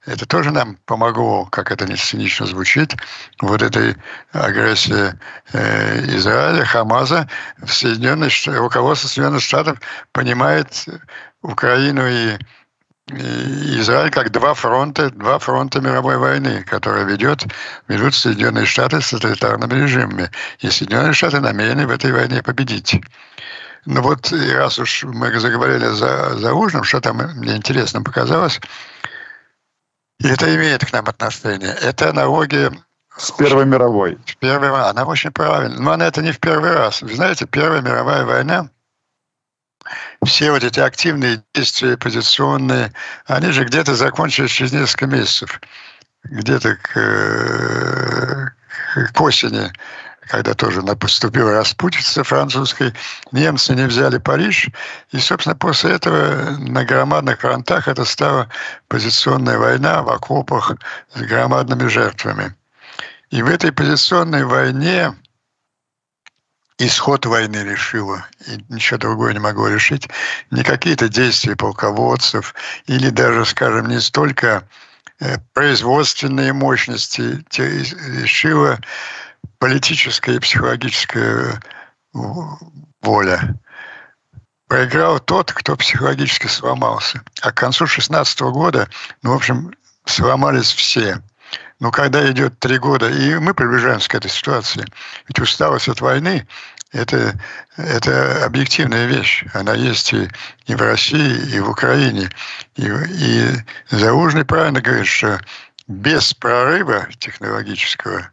это 0.10 0.26
тоже 0.26 0.52
нам 0.52 0.78
помогло, 0.86 1.46
как 1.46 1.72
это 1.72 1.86
не 1.86 1.96
цинично 1.96 2.46
звучит, 2.46 2.96
вот 3.42 3.62
этой 3.62 3.96
агрессии 4.32 5.14
э, 5.54 6.06
Израиля, 6.18 6.66
Хамаза, 6.66 7.30
в 7.62 7.72
Соединенных, 7.72 8.34
руководство 8.48 9.08
Соединенных 9.08 9.42
Штатов 9.42 9.80
понимает 10.12 10.86
Украину 11.42 12.08
и 12.08 12.38
и 13.12 13.80
Израиль 13.80 14.12
как 14.12 14.32
два 14.32 14.54
фронта, 14.54 15.10
два 15.10 15.40
фронта 15.40 15.82
мировой 15.82 16.18
войны, 16.18 16.64
которые 16.64 17.06
ведет, 17.06 17.44
ведут 17.88 18.14
Соединенные 18.14 18.68
Штаты 18.68 19.02
с 19.02 19.10
тоталитарными 19.10 19.74
режимами. 19.74 20.30
И 20.60 20.70
Соединенные 20.70 21.14
Штаты 21.14 21.40
намерены 21.40 21.88
в 21.88 21.90
этой 21.90 22.12
войне 22.12 22.44
победить. 22.44 23.02
Ну 23.86 24.02
вот, 24.02 24.32
и 24.32 24.52
раз 24.52 24.78
уж 24.78 25.06
мы 25.06 25.40
заговорили 25.40 25.88
за, 25.88 26.38
за 26.38 26.54
ужином, 26.54 26.84
что 26.84 27.02
там 27.02 27.18
мне 27.18 27.56
интересно 27.56 28.04
показалось, 28.04 28.60
и 30.20 30.28
это 30.28 30.54
имеет 30.56 30.86
к 30.86 30.92
нам 30.92 31.08
отношение. 31.08 31.74
Это 31.82 32.10
аналогия 32.10 32.72
с 33.18 33.32
Первой 33.32 33.66
мировой. 33.66 34.18
С 34.26 34.36
Первой, 34.36 34.70
она 34.70 35.06
очень 35.06 35.32
правильная. 35.32 35.80
Но 35.80 35.92
она 35.92 36.08
это 36.08 36.22
не 36.22 36.32
в 36.32 36.40
первый 36.40 36.74
раз. 36.74 37.02
Вы 37.02 37.16
знаете, 37.16 37.46
Первая 37.46 37.82
мировая 37.82 38.26
война, 38.26 38.70
все 40.26 40.52
вот 40.52 40.64
эти 40.64 40.80
активные 40.80 41.42
действия 41.54 41.98
позиционные, 41.98 42.94
они 43.26 43.52
же 43.52 43.64
где-то 43.64 43.96
закончились 43.96 44.52
через 44.52 44.74
несколько 44.74 45.08
месяцев. 45.08 45.62
Где-то 46.24 46.76
к, 46.76 48.54
к 49.14 49.22
осени 49.22 49.72
когда 50.30 50.54
тоже 50.54 50.82
поступила 50.96 51.54
распутица 51.54 52.24
французской, 52.24 52.94
немцы 53.32 53.74
не 53.74 53.88
взяли 53.88 54.20
Париж, 54.20 54.70
и, 55.12 55.18
собственно, 55.18 55.56
после 55.56 55.94
этого 55.94 56.56
на 56.60 56.86
громадных 56.86 57.42
фронтах 57.42 57.88
это 57.88 58.06
стала 58.06 58.48
позиционная 58.88 59.58
война 59.58 60.04
в 60.04 60.10
окопах 60.10 60.74
с 61.16 61.22
громадными 61.22 61.88
жертвами. 61.88 62.56
И 63.32 63.42
в 63.42 63.50
этой 63.50 63.72
позиционной 63.72 64.46
войне 64.46 65.16
исход 66.78 67.26
войны 67.26 67.64
решила, 67.64 68.24
и 68.48 68.64
ничего 68.70 69.00
другое 69.00 69.34
не 69.34 69.40
могло 69.40 69.68
решить, 69.68 70.08
не 70.52 70.64
какие-то 70.64 71.10
действия 71.10 71.56
полководцев 71.56 72.54
или 72.86 73.10
даже, 73.10 73.46
скажем, 73.46 73.88
не 73.88 74.00
столько 74.00 74.68
э, 75.20 75.38
производственные 75.54 76.54
мощности 76.54 77.44
решила 77.58 78.80
политическая 79.60 80.36
и 80.36 80.40
психологическая 80.40 81.62
воля. 83.02 83.60
Проиграл 84.68 85.20
тот, 85.20 85.52
кто 85.52 85.76
психологически 85.76 86.48
сломался. 86.48 87.22
А 87.42 87.52
к 87.52 87.56
концу 87.56 87.88
16 87.88 88.42
года, 88.42 88.88
ну, 89.24 89.32
в 89.32 89.36
общем, 89.36 89.74
сломались 90.06 90.72
все. 90.72 91.22
Но 91.80 91.92
когда 91.92 92.30
идет 92.32 92.60
три 92.60 92.78
года, 92.78 93.10
и 93.10 93.36
мы 93.36 93.54
приближаемся 93.54 94.10
к 94.10 94.16
этой 94.16 94.30
ситуации, 94.30 94.86
ведь 95.28 95.40
усталость 95.40 95.88
от 95.88 96.02
войны 96.02 96.48
это, 96.92 97.40
это 97.78 98.46
объективная 98.46 99.06
вещь. 99.06 99.46
Она 99.54 99.74
есть 99.74 100.14
и, 100.14 100.30
и 100.66 100.76
в 100.76 100.82
России, 100.82 101.56
и 101.56 101.60
в 101.60 101.70
Украине. 101.70 102.30
И, 102.76 102.88
и 102.88 103.52
Заужный 103.90 104.46
правильно 104.46 104.82
говорит, 104.82 105.08
что 105.08 105.40
без 105.88 106.34
прорыва 106.34 107.08
технологического, 107.18 108.30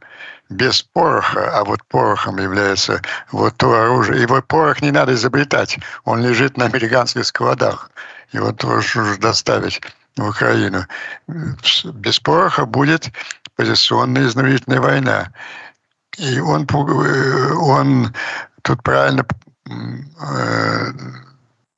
без 0.49 0.82
пороха, 0.82 1.59
а 1.59 1.64
вот 1.64 1.84
порохом 1.84 2.38
является 2.38 3.03
вот 3.32 3.57
то 3.57 3.72
оружие. 3.80 4.26
Вот 4.26 4.47
порох 4.47 4.80
не 4.82 4.90
надо 4.90 5.14
изобретать, 5.14 5.78
он 6.05 6.22
лежит 6.22 6.57
на 6.57 6.66
американских 6.66 7.26
складах. 7.26 7.90
Его 8.32 8.53
тоже 8.53 8.99
нужно 8.99 9.18
доставить 9.18 9.80
в 10.16 10.28
Украину. 10.28 10.84
Без 11.26 12.20
пороха 12.20 12.66
будет 12.66 13.11
позиционная 13.57 14.26
изнурительная 14.26 14.80
война. 14.80 15.32
И 16.18 16.38
он, 16.40 16.64
э, 16.64 17.53
он 17.55 18.14
тут 18.62 18.82
правильно 18.82 19.26
э, 19.68 20.92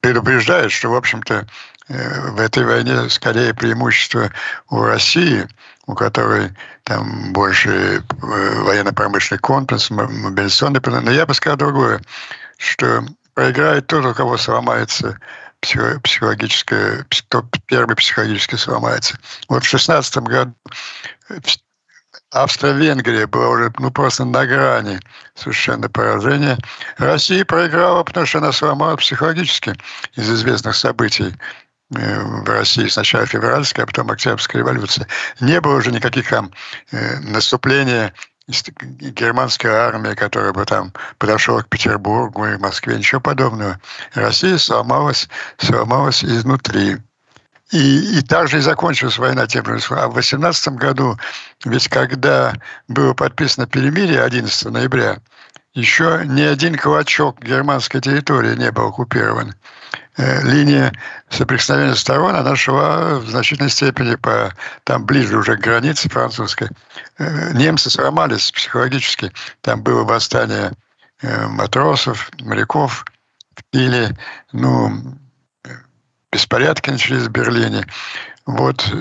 предупреждает, 0.00 0.70
что, 0.70 0.90
в 0.90 0.94
общем-то, 0.94 1.46
в 1.88 2.40
этой 2.40 2.64
войне 2.64 3.08
скорее 3.08 3.54
преимущество 3.54 4.30
у 4.70 4.82
России, 4.82 5.46
у 5.86 5.94
которой 5.94 6.52
там 6.84 7.32
больше 7.32 8.02
военно-промышленный 8.20 9.40
комплекс, 9.40 9.90
мобилизационный. 9.90 10.80
Но 11.02 11.10
я 11.10 11.24
бы 11.24 11.34
сказал 11.34 11.56
другое, 11.56 12.00
что 12.58 13.04
проиграет 13.34 13.86
тот, 13.86 14.04
у 14.04 14.14
кого 14.14 14.36
сломается 14.36 15.18
психологическое, 15.60 17.06
кто 17.08 17.44
первый 17.66 17.96
психологически 17.96 18.56
сломается. 18.56 19.18
Вот 19.48 19.64
в 19.64 19.68
16 19.68 20.18
году 20.18 20.54
Австро-Венгрия 22.30 23.26
была 23.26 23.48
уже 23.48 23.72
ну, 23.78 23.90
просто 23.90 24.24
на 24.24 24.46
грани 24.46 25.00
совершенно 25.34 25.88
поражения. 25.88 26.58
Россия 26.98 27.44
проиграла, 27.44 28.04
потому 28.04 28.26
что 28.26 28.38
она 28.38 28.52
сломала 28.52 28.96
психологически 28.96 29.74
из 30.14 30.30
известных 30.30 30.76
событий 30.76 31.32
э, 31.32 31.34
в 31.90 32.48
России 32.48 32.86
сначала 32.88 33.26
февральская, 33.26 33.84
а 33.84 33.86
потом 33.86 34.10
октябрьская 34.10 34.60
революция. 34.60 35.06
Не 35.40 35.60
было 35.60 35.76
уже 35.76 35.90
никаких 35.90 36.28
там 36.28 36.50
э, 36.92 37.18
наступления 37.20 38.12
германской 38.48 39.70
армии, 39.70 40.14
которая 40.14 40.52
бы 40.52 40.64
там 40.64 40.92
подошла 41.18 41.62
к 41.62 41.68
Петербургу 41.68 42.46
и 42.46 42.56
Москве, 42.56 42.96
ничего 42.96 43.20
подобного. 43.20 43.78
Россия 44.14 44.56
сломалась, 44.58 45.28
сломалась 45.58 46.24
изнутри. 46.24 46.96
И, 47.70 48.18
и 48.18 48.22
также 48.22 48.58
и 48.58 48.60
закончилась 48.60 49.18
война 49.18 49.46
тем 49.46 49.66
же. 49.66 49.78
А 49.90 50.08
в 50.08 50.14
18 50.14 50.74
году, 50.74 51.18
ведь 51.66 51.88
когда 51.88 52.54
было 52.88 53.12
подписано 53.12 53.66
перемирие 53.66 54.22
11 54.22 54.70
ноября, 54.70 55.18
еще 55.74 56.22
ни 56.24 56.40
один 56.40 56.76
клочок 56.76 57.42
германской 57.42 58.00
территории 58.00 58.56
не 58.56 58.72
был 58.72 58.86
оккупирован. 58.88 59.54
Э, 60.18 60.42
линия 60.42 60.92
соприкосновения 61.30 61.94
сторон, 61.94 62.34
она 62.34 62.56
шла 62.56 63.20
в 63.20 63.30
значительной 63.30 63.70
степени 63.70 64.16
по, 64.16 64.52
там 64.82 65.06
ближе 65.06 65.36
уже 65.38 65.56
к 65.56 65.60
границе 65.60 66.08
французской. 66.08 66.68
Э, 67.18 67.52
немцы 67.52 67.88
сломались 67.88 68.50
психологически. 68.50 69.30
Там 69.60 69.80
было 69.80 70.02
восстание 70.02 70.72
э, 71.22 71.46
матросов, 71.46 72.32
моряков 72.40 73.04
или, 73.72 74.16
ну, 74.52 75.16
беспорядки 76.32 76.90
начались 76.90 77.22
в 77.22 77.30
Берлине. 77.30 77.86
Вот 78.44 78.92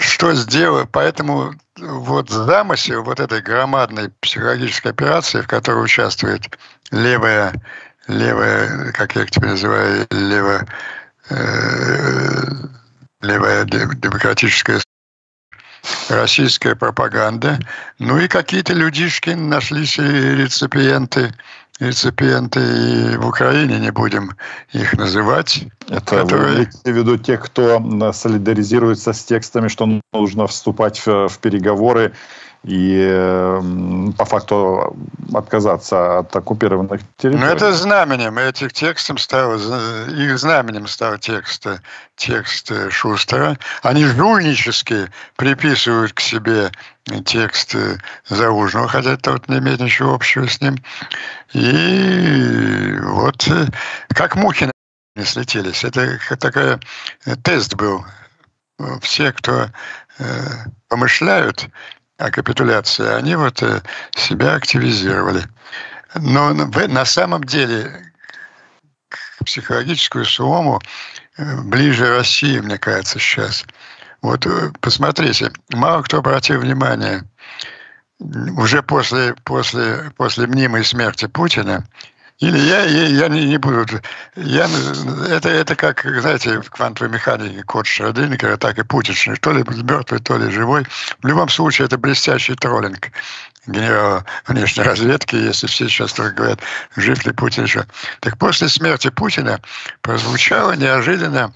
что 0.00 0.34
сделал, 0.34 0.86
поэтому 0.90 1.54
вот 1.76 2.28
замысел 2.28 3.04
вот 3.04 3.20
этой 3.20 3.40
громадной 3.40 4.10
психологической 4.20 4.90
операции, 4.90 5.42
в 5.42 5.46
которой 5.46 5.84
участвует 5.84 6.58
левая, 6.90 7.52
левая, 8.08 8.92
как 8.92 9.14
я 9.14 9.22
их 9.22 9.30
теперь 9.30 9.50
называю, 9.50 10.06
левая, 10.10 10.66
э, 11.30 12.44
левая 13.20 13.64
демократическая 13.64 14.80
российская 16.08 16.74
пропаганда, 16.74 17.58
ну 17.98 18.18
и 18.18 18.28
какие-то 18.28 18.72
людишки 18.72 19.30
нашлись 19.30 19.98
и 19.98 20.02
реципиенты 20.02 21.32
реципиенты 21.80 22.60
и 22.60 23.16
в 23.16 23.26
Украине, 23.26 23.78
не 23.78 23.92
будем 23.92 24.32
их 24.72 24.94
называть. 24.94 25.64
Это 25.88 26.00
которые... 26.00 26.42
вы 26.42 26.54
имеете 26.54 26.78
в 26.84 26.96
виду 26.96 27.16
тех, 27.16 27.40
кто 27.40 28.12
солидаризируется 28.12 29.12
с 29.12 29.24
текстами, 29.24 29.68
что 29.68 30.00
нужно 30.12 30.46
вступать 30.46 30.98
в, 30.98 31.28
в 31.28 31.38
переговоры 31.38 32.14
и 32.64 33.60
по 34.16 34.24
факту 34.24 34.96
отказаться 35.32 36.18
от 36.18 36.34
оккупированных 36.34 37.00
территорий. 37.16 37.44
Ну, 37.44 37.50
это 37.50 37.72
знаменем. 37.72 38.38
Этих 38.38 38.72
текстом 38.72 39.16
стал, 39.18 39.54
их 39.54 40.38
знаменем 40.38 40.86
стал 40.86 41.18
текст, 41.18 41.66
текст 42.16 42.72
Шустера. 42.90 43.56
Они 43.82 44.04
жульнически 44.04 45.10
приписывают 45.36 46.12
к 46.12 46.20
себе 46.20 46.70
текст 47.24 47.76
Заужного, 48.28 48.88
хотя 48.88 49.12
это 49.12 49.32
вот 49.32 49.48
не 49.48 49.58
имеет 49.58 49.80
ничего 49.80 50.14
общего 50.14 50.46
с 50.46 50.60
ним. 50.60 50.76
И 51.52 52.98
вот 53.02 53.48
как 54.08 54.34
мухи 54.36 54.70
не 55.16 55.24
слетелись. 55.24 55.84
Это 55.84 56.18
такой 56.36 56.78
тест 57.42 57.74
был. 57.76 58.04
Все, 59.00 59.32
кто 59.32 59.68
помышляют, 60.88 61.68
о 62.18 62.30
капитуляции, 62.30 63.06
они 63.06 63.36
вот 63.36 63.62
э, 63.62 63.80
себя 64.14 64.54
активизировали. 64.54 65.44
Но 66.14 66.52
на 66.52 67.04
самом 67.04 67.44
деле 67.44 68.12
к 69.08 69.44
психологическую 69.44 70.24
слому 70.24 70.80
э, 71.36 71.60
ближе 71.62 72.16
России, 72.16 72.58
мне 72.58 72.76
кажется, 72.76 73.18
сейчас. 73.20 73.64
Вот 74.20 74.46
э, 74.46 74.72
посмотрите, 74.80 75.52
мало 75.70 76.02
кто 76.02 76.18
обратил 76.18 76.60
внимание, 76.60 77.22
уже 78.56 78.82
после, 78.82 79.34
после, 79.44 80.10
после 80.16 80.48
мнимой 80.48 80.84
смерти 80.84 81.26
Путина 81.26 81.86
или 82.38 82.56
я, 82.56 82.84
я, 82.84 83.06
я 83.08 83.28
не, 83.28 83.46
не 83.46 83.58
буду... 83.58 83.84
Я, 84.36 84.68
это, 85.28 85.48
это 85.48 85.74
как, 85.74 86.04
знаете, 86.20 86.60
в 86.60 86.70
квантовой 86.70 87.12
механике 87.12 87.64
код 87.64 87.86
Шрёдингера, 87.86 88.56
так 88.56 88.78
и 88.78 88.84
путичный. 88.84 89.36
То 89.36 89.52
ли 89.52 89.64
мертвый, 89.82 90.20
то 90.20 90.38
ли 90.38 90.50
живой. 90.50 90.86
В 91.20 91.26
любом 91.26 91.48
случае, 91.48 91.86
это 91.86 91.98
блестящий 91.98 92.54
троллинг 92.54 93.10
генерала 93.66 94.24
внешней 94.46 94.84
разведки, 94.84 95.34
если 95.34 95.66
все 95.66 95.88
сейчас 95.88 96.12
только 96.12 96.36
говорят, 96.36 96.60
жив 96.96 97.24
ли 97.26 97.32
Путин 97.32 97.64
еще. 97.64 97.86
Так 98.20 98.38
после 98.38 98.68
смерти 98.68 99.10
Путина 99.10 99.60
прозвучало 100.00 100.72
неожиданно 100.72 101.52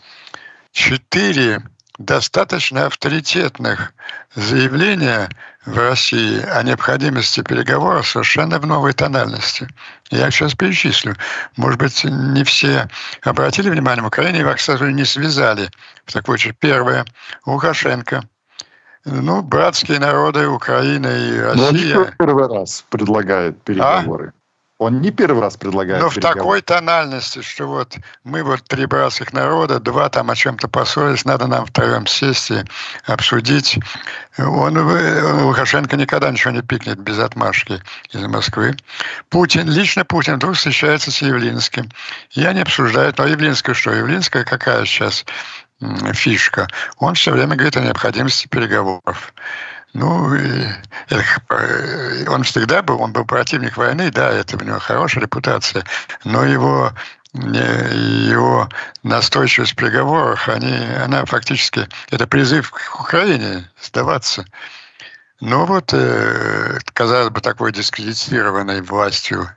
четыре 0.73 1.63
достаточно 1.99 2.87
авторитетных 2.87 3.93
заявления 4.35 5.31
в 5.65 5.79
России 5.79 6.43
о 6.43 6.63
необходимости 6.63 7.41
переговоров 7.43 8.09
совершенно 8.09 8.59
в 8.59 8.67
новой 8.67 8.93
тональности. 8.93 9.69
Я 10.11 10.29
их 10.29 10.35
сейчас 10.35 10.55
перечислю. 10.55 11.17
Может 11.57 11.79
быть, 11.79 12.05
не 12.05 12.43
все 12.45 12.89
обратили 13.23 13.71
внимание, 13.71 14.03
в 14.03 14.07
Украине 14.07 14.41
его, 14.41 14.53
к 14.55 14.61
сожалению, 14.61 14.99
не 14.99 15.05
связали 15.05 15.71
в 16.05 16.13
такой 16.13 16.39
же. 16.39 16.53
Первое. 16.53 17.05
Лукашенко. 17.47 18.25
Ну, 19.05 19.43
братские 19.43 19.99
народы 19.99 20.47
Украины 20.47 21.07
и 21.07 21.39
Россия. 21.41 21.97
Но 21.97 22.07
первый 22.19 22.49
раз 22.49 22.85
предлагают 22.89 23.61
переговоры. 23.63 24.33
А? 24.37 24.42
Он 24.83 25.01
не 25.01 25.13
первый 25.13 25.41
раз 25.41 25.57
предлагает 25.57 26.03
Но 26.03 26.11
в 26.11 26.15
такой 26.17 26.61
тональности, 26.61 27.41
что 27.41 27.67
вот 27.67 27.97
мы 28.25 28.43
вот 28.43 28.65
три 28.65 28.87
братских 28.87 29.33
народа, 29.33 29.79
два 29.79 30.09
там 30.09 30.31
о 30.31 30.35
чем-то 30.35 30.67
поссорились, 30.67 31.25
надо 31.25 31.47
нам 31.47 31.67
втроем 31.67 32.07
сесть 32.07 32.51
и 32.51 32.65
обсудить. 33.07 33.79
Он, 34.39 34.77
он, 34.77 35.43
Лукашенко 35.45 35.97
никогда 35.97 36.31
ничего 36.31 36.53
не 36.53 36.63
пикнет 36.63 36.99
без 36.99 37.19
отмашки 37.21 37.81
из 38.13 38.23
Москвы. 38.23 38.75
Путин, 39.29 39.69
лично 39.69 40.05
Путин 40.05 40.37
вдруг 40.37 40.57
встречается 40.57 41.13
с 41.13 41.23
Явлинским. 41.23 41.89
И 42.33 42.45
они 42.45 42.61
обсуждают, 42.61 43.19
ну, 43.19 43.25
а 43.25 43.29
Явлинская 43.29 43.75
что? 43.75 43.93
Явлинская 43.93 44.45
какая 44.45 44.85
сейчас 44.85 45.25
фишка? 46.13 46.67
Он 46.99 47.15
все 47.15 47.31
время 47.31 47.55
говорит 47.55 47.77
о 47.77 47.81
необходимости 47.81 48.49
переговоров. 48.49 49.33
Ну, 49.95 50.35
э, 50.35 52.27
он 52.29 52.43
всегда 52.45 52.83
был, 52.83 53.01
он 53.01 53.13
был 53.13 53.25
противник 53.25 53.77
войны, 53.77 54.11
да, 54.11 54.31
это 54.31 54.57
у 54.57 54.65
него 54.65 54.79
хорошая 54.79 55.23
репутация, 55.23 55.85
но 56.25 56.45
его 56.45 56.93
его 57.35 58.69
настойчивость 59.03 59.73
в 59.73 59.77
переговорах, 59.77 60.51
они, 60.51 60.77
она 61.03 61.25
фактически, 61.25 61.89
это 62.11 62.27
призыв 62.27 62.71
к 62.71 63.01
Украине 63.01 63.71
сдаваться. 63.81 64.45
Но 65.41 65.65
вот, 65.65 65.95
э, 65.95 66.79
казалось 66.93 67.31
бы, 67.31 67.41
такой 67.41 67.73
дискредитированной 67.73 68.83
властью 68.83 69.49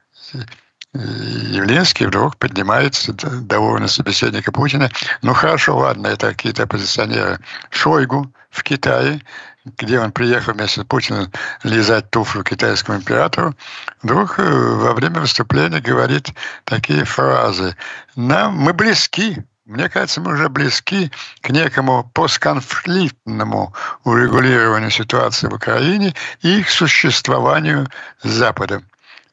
Явлинский 0.94 2.06
вдруг 2.06 2.38
поднимается 2.38 3.12
довольно 3.14 3.88
собеседника 3.88 4.52
Путина. 4.52 4.90
Ну 5.22 5.34
хорошо, 5.34 5.78
ладно, 5.78 6.08
это 6.08 6.30
какие-то 6.30 6.64
оппозиционеры. 6.64 7.40
Шойгу 7.70 8.32
в 8.50 8.64
Китае 8.64 9.22
где 9.66 10.00
он 10.00 10.12
приехал 10.12 10.54
вместе 10.54 10.82
с 10.82 10.86
Путиным 10.86 11.32
лизать 11.64 12.10
туфлю 12.12 12.44
китайскому 12.44 13.00
императору, 13.00 13.56
вдруг 14.02 14.40
э, 14.40 14.44
во 14.44 14.94
время 14.94 15.22
выступления 15.22 15.80
говорит 15.80 16.30
такие 16.64 17.04
фразы. 17.04 17.76
Нам, 18.16 18.56
мы 18.56 18.74
близки, 18.74 19.44
мне 19.66 19.90
кажется, 19.90 20.22
мы 20.22 20.34
уже 20.34 20.50
близки 20.50 21.12
к 21.42 21.50
некому 21.50 22.10
постконфликтному 22.14 23.74
урегулированию 24.04 24.92
ситуации 24.92 25.48
в 25.48 25.56
Украине 25.56 26.14
и 26.42 26.62
к 26.62 26.70
существованию 26.70 27.88
с 28.22 28.30
Западом. 28.30 28.86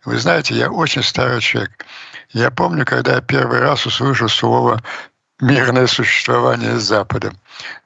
Вы 0.06 0.18
знаете, 0.18 0.54
я 0.54 0.70
очень 0.70 1.02
старый 1.02 1.40
человек. 1.40 1.84
Я 2.30 2.50
помню, 2.50 2.86
когда 2.86 3.16
я 3.16 3.20
первый 3.20 3.60
раз 3.60 3.84
услышал 3.84 4.28
слово 4.28 4.82
«мирное 5.40 5.86
существование 5.86 6.78
с 6.78 6.84
Западом». 6.84 7.38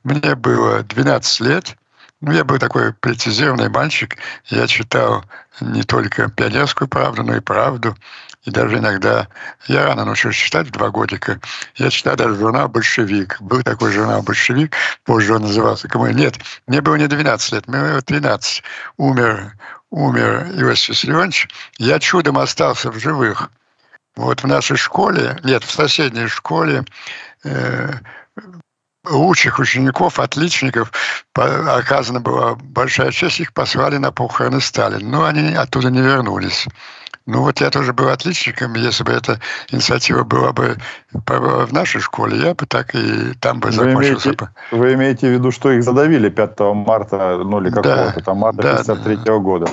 Мне 0.04 0.36
было 0.36 0.84
12 0.84 1.40
лет– 1.40 1.76
ну, 2.20 2.32
я 2.32 2.44
был 2.44 2.58
такой 2.58 2.94
прецизированный 2.94 3.68
мальчик. 3.68 4.16
Я 4.46 4.66
читал 4.66 5.24
не 5.60 5.82
только 5.82 6.30
пионерскую 6.30 6.88
правду, 6.88 7.22
но 7.22 7.36
и 7.36 7.40
правду. 7.40 7.94
И 8.44 8.50
даже 8.50 8.78
иногда... 8.78 9.28
Я 9.66 9.86
рано 9.86 10.04
научился 10.04 10.38
читать, 10.38 10.68
в 10.68 10.70
два 10.70 10.90
годика. 10.90 11.40
Я 11.74 11.90
читал 11.90 12.16
даже 12.16 12.36
журнал 12.36 12.68
«Большевик». 12.68 13.40
Был 13.40 13.62
такой 13.62 13.92
журнал 13.92 14.22
«Большевик», 14.22 14.74
позже 15.04 15.34
он 15.34 15.42
назывался 15.42 15.88
«Кому?» 15.88 16.06
Нет, 16.06 16.38
мне 16.66 16.80
было 16.80 16.94
не 16.94 17.06
12 17.06 17.52
лет, 17.52 17.68
мне 17.68 17.80
было 17.80 18.02
13. 18.02 18.62
Умер, 18.96 19.52
умер 19.90 20.48
Иосиф 20.54 20.90
Виссарионович. 20.90 21.48
Я 21.78 21.98
чудом 21.98 22.38
остался 22.38 22.90
в 22.90 22.98
живых. 22.98 23.50
Вот 24.14 24.42
в 24.42 24.46
нашей 24.46 24.76
школе, 24.78 25.38
нет, 25.44 25.64
в 25.64 25.70
соседней 25.70 26.28
школе 26.28 26.84
э, 27.44 27.90
лучших 29.10 29.58
учеников, 29.58 30.18
отличников, 30.18 30.92
оказана 31.34 32.20
была 32.20 32.54
большая 32.54 33.10
честь, 33.10 33.40
их 33.40 33.52
послали 33.52 33.96
на 33.96 34.12
похороны 34.12 34.60
Сталина. 34.60 35.08
Но 35.08 35.24
они 35.24 35.54
оттуда 35.54 35.90
не 35.90 36.00
вернулись. 36.00 36.66
Ну 37.26 37.42
вот 37.42 37.60
я 37.60 37.70
тоже 37.70 37.92
был 37.92 38.08
отличником, 38.08 38.74
если 38.74 39.02
бы 39.02 39.10
эта 39.10 39.40
инициатива 39.72 40.22
была 40.22 40.52
бы 40.52 40.76
в 41.12 41.72
нашей 41.72 42.00
школе, 42.00 42.38
я 42.38 42.54
бы 42.54 42.66
так 42.66 42.94
и 42.94 43.34
там 43.40 43.58
бы 43.58 43.72
закончился. 43.72 44.28
Вы 44.28 44.34
имеете, 44.34 44.48
вы 44.70 44.94
имеете 44.94 45.28
в 45.28 45.32
виду, 45.32 45.50
что 45.50 45.72
их 45.72 45.82
задавили 45.82 46.28
5 46.28 46.60
марта, 46.74 47.36
ну 47.44 47.60
или 47.60 47.70
какого-то 47.70 48.12
да, 48.14 48.22
там 48.22 48.36
марта 48.38 48.60
1953 48.60 49.16
да, 49.24 49.38
года? 49.38 49.66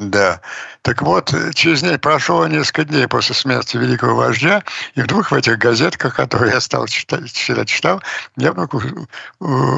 Да. 0.00 0.40
Так 0.80 1.02
вот, 1.02 1.34
через 1.54 1.82
ней 1.82 1.98
прошло 1.98 2.46
несколько 2.46 2.84
дней 2.84 3.06
после 3.06 3.34
смерти 3.34 3.76
великого 3.76 4.16
вождя, 4.16 4.64
и 4.94 5.02
вдруг 5.02 5.30
в 5.30 5.34
этих 5.34 5.58
газетках, 5.58 6.16
которые 6.16 6.54
я 6.54 6.60
стал 6.60 6.86
читать, 6.86 7.30
всегда 7.30 7.66
читал, 7.66 8.02
я 8.36 8.52
вдруг 8.52 8.82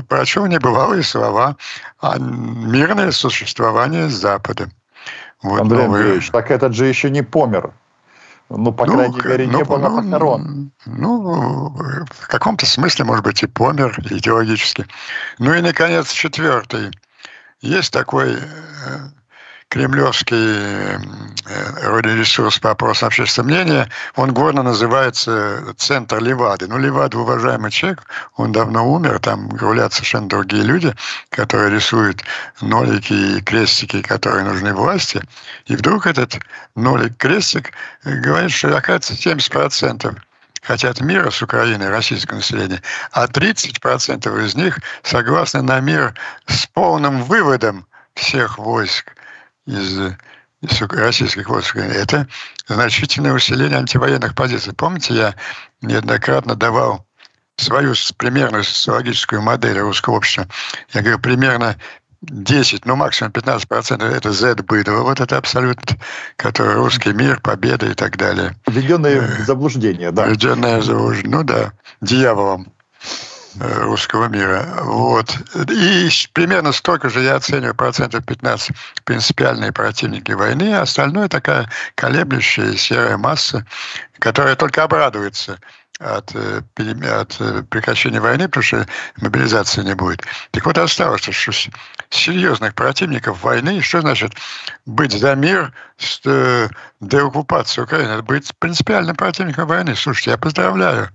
прочел 0.07 0.47
небывалые 0.47 1.03
слова 1.03 1.57
о 1.99 2.19
мирное 2.19 3.11
существование 3.11 4.09
с 4.09 4.13
Западом. 4.13 4.71
Вот 5.43 5.63
Андрей 5.63 5.83
новые... 5.83 6.03
Андреевич, 6.03 6.31
так 6.31 6.53
этот 6.53 6.73
же 6.73 6.87
еще 6.87 7.11
не 7.11 7.23
помер. 7.23 7.73
Ну, 8.49 8.73
по 8.73 8.87
ну, 8.87 8.93
крайней 8.93 9.23
мере, 9.25 9.47
ну, 9.49 9.59
не 9.59 9.65
было 9.65 9.89
ну, 9.89 10.03
похорон. 10.03 10.71
Ну, 10.87 11.71
в 12.11 12.29
каком-то 12.29 12.65
смысле, 12.65 13.07
может 13.07 13.25
быть, 13.25 13.43
и 13.43 13.47
помер 13.49 13.99
идеологически. 14.09 14.87
Ну 15.41 15.53
и, 15.53 15.61
наконец, 15.61 16.13
четвертый. 16.13 16.93
Есть 17.61 17.93
такой 17.93 18.35
э, 18.35 18.39
кремлевский 19.73 21.01
э, 21.47 22.01
ресурс 22.03 22.59
по 22.59 22.73
опросам 22.73 23.07
общественного 23.07 23.49
мнения, 23.49 23.89
он 24.17 24.35
горно 24.35 24.63
называется 24.63 25.75
«Центр 25.79 26.23
Левады». 26.23 26.67
Ну, 26.69 26.77
Левада 26.77 27.19
уважаемый 27.19 27.71
человек, 27.71 28.03
он 28.37 28.53
давно 28.53 28.87
умер, 28.87 29.19
там 29.21 29.49
гулят 29.49 29.95
совершенно 29.95 30.29
другие 30.29 30.63
люди, 30.63 30.95
которые 31.31 31.71
рисуют 31.71 32.23
нолики 32.61 33.15
и 33.15 33.41
крестики, 33.41 34.03
которые 34.03 34.45
нужны 34.45 34.75
власти. 34.75 35.23
И 35.65 35.75
вдруг 35.75 36.07
этот 36.07 36.39
нолик-крестик 36.75 37.73
говорит, 38.05 38.51
что, 38.51 38.77
оказывается, 38.77 39.15
70% 39.15 40.15
хотят 40.61 41.01
мира 41.01 41.31
с 41.31 41.41
Украиной, 41.41 41.89
российское 41.89 42.37
население, 42.37 42.83
а 43.11 43.25
30% 43.25 44.45
из 44.45 44.55
них 44.55 44.81
согласны 45.03 45.63
на 45.63 45.81
мир 45.81 46.13
с 46.47 46.67
полным 46.67 47.23
выводом 47.23 47.87
всех 48.15 48.59
войск 48.59 49.15
из, 49.67 49.99
из 50.61 50.83
российских 50.83 51.49
войск. 51.49 51.77
Это 51.77 52.29
значительное 52.67 53.33
усиление 53.33 53.79
антивоенных 53.79 54.35
позиций. 54.35 54.73
Помните, 54.73 55.15
я 55.15 55.35
неоднократно 55.81 56.55
давал 56.55 57.07
свою 57.57 57.95
примерную 58.17 58.65
социологическую 58.65 59.43
модель 59.43 59.79
русского 59.79 60.17
общества. 60.17 60.49
Я 60.93 61.03
говорю, 61.03 61.19
примерно 61.19 61.77
10, 62.23 62.87
ну 62.87 62.95
максимум 62.97 63.33
15 63.33 63.69
процентов 63.69 64.13
это 64.13 64.33
Z-быдло. 64.33 65.03
Вот 65.03 65.21
это 65.21 65.37
абсолютно, 65.37 65.99
который 66.37 66.75
русский 66.75 67.13
мир, 67.13 67.41
победа 67.41 67.87
и 67.87 67.95
так 67.95 68.17
далее. 68.17 68.55
Введенное 68.67 69.21
в 69.21 69.41
э, 69.41 69.45
заблуждение, 69.45 70.13
да. 70.13 70.27
Введенное 70.27 70.79
в 70.79 70.85
заблуждение, 70.85 71.37
ну 71.37 71.43
да, 71.43 71.73
дьяволом. 72.01 72.73
Э, 73.61 73.83
русского 73.83 74.29
мира. 74.29 74.67
Вот. 74.83 75.37
И 75.71 76.09
примерно 76.33 76.73
столько 76.73 77.11
же 77.11 77.21
я 77.21 77.37
оцениваю 77.37 77.75
процентов 77.75 78.25
15 78.25 78.75
принципиальные 79.05 79.73
противники 79.73 80.33
войны, 80.33 80.73
а 80.75 80.83
остальное 80.83 81.29
такая 81.29 81.69
колеблющая 81.95 82.73
серая 82.77 83.19
масса, 83.19 83.67
которая 84.19 84.57
только 84.57 84.85
обрадуется 84.85 85.59
от, 85.99 86.35
э, 86.35 86.63
от 86.79 87.37
э, 87.41 87.63
прекращения 87.69 88.21
войны, 88.21 88.49
потому 88.49 88.65
что 88.65 88.87
мобилизации 89.21 89.83
не 89.83 89.95
будет. 89.95 90.23
Так 90.53 90.65
вот 90.65 90.79
осталось, 90.79 91.23
что 91.23 91.53
серьезных 92.09 92.75
противников 92.75 93.43
войны, 93.43 93.83
что 93.83 94.01
значит 94.01 94.33
быть 94.87 95.13
за 95.13 95.35
мир 95.35 95.75
с 95.99 96.21
деоккупацией 97.01 97.85
Украины, 97.85 98.23
быть 98.23 98.51
принципиальным 98.59 99.15
противником 99.15 99.69
войны. 99.69 99.95
Слушайте, 99.95 100.31
я 100.31 100.39
поздравляю 100.39 101.11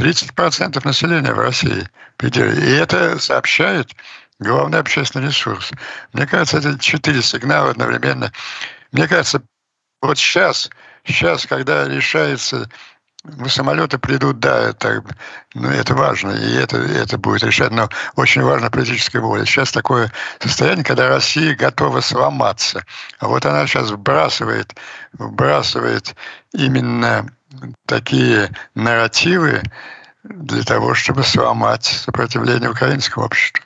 30% 0.00 0.80
населения 0.84 1.32
в 1.32 1.38
России. 1.38 1.86
И 2.22 2.72
это 2.72 3.18
сообщает 3.18 3.90
главный 4.38 4.78
общественный 4.78 5.26
ресурс. 5.26 5.70
Мне 6.14 6.26
кажется, 6.26 6.58
это 6.58 6.78
четыре 6.78 7.22
сигнала 7.22 7.70
одновременно. 7.70 8.32
Мне 8.92 9.06
кажется, 9.06 9.42
вот 10.00 10.16
сейчас, 10.18 10.70
сейчас, 11.04 11.46
когда 11.46 11.86
решается 11.86 12.68
ну, 13.24 13.48
самолеты 13.48 13.98
придут, 13.98 14.38
да, 14.38 14.70
это, 14.70 15.04
ну, 15.54 15.68
это 15.68 15.94
важно, 15.94 16.30
и 16.30 16.54
это, 16.54 16.78
это 16.78 17.18
будет 17.18 17.42
решать, 17.42 17.70
но 17.70 17.90
очень 18.16 18.42
важна 18.42 18.70
политическая 18.70 19.20
воля. 19.20 19.44
Сейчас 19.44 19.72
такое 19.72 20.10
состояние, 20.38 20.84
когда 20.84 21.08
Россия 21.08 21.54
готова 21.54 22.00
сломаться. 22.00 22.82
А 23.18 23.28
вот 23.28 23.44
она 23.44 23.66
сейчас 23.66 23.90
вбрасывает, 23.90 24.74
вбрасывает 25.12 26.14
именно 26.54 27.30
такие 27.86 28.50
нарративы 28.74 29.62
для 30.22 30.62
того, 30.62 30.94
чтобы 30.94 31.22
сломать 31.22 31.84
сопротивление 31.84 32.70
украинского 32.70 33.24
общества. 33.24 33.64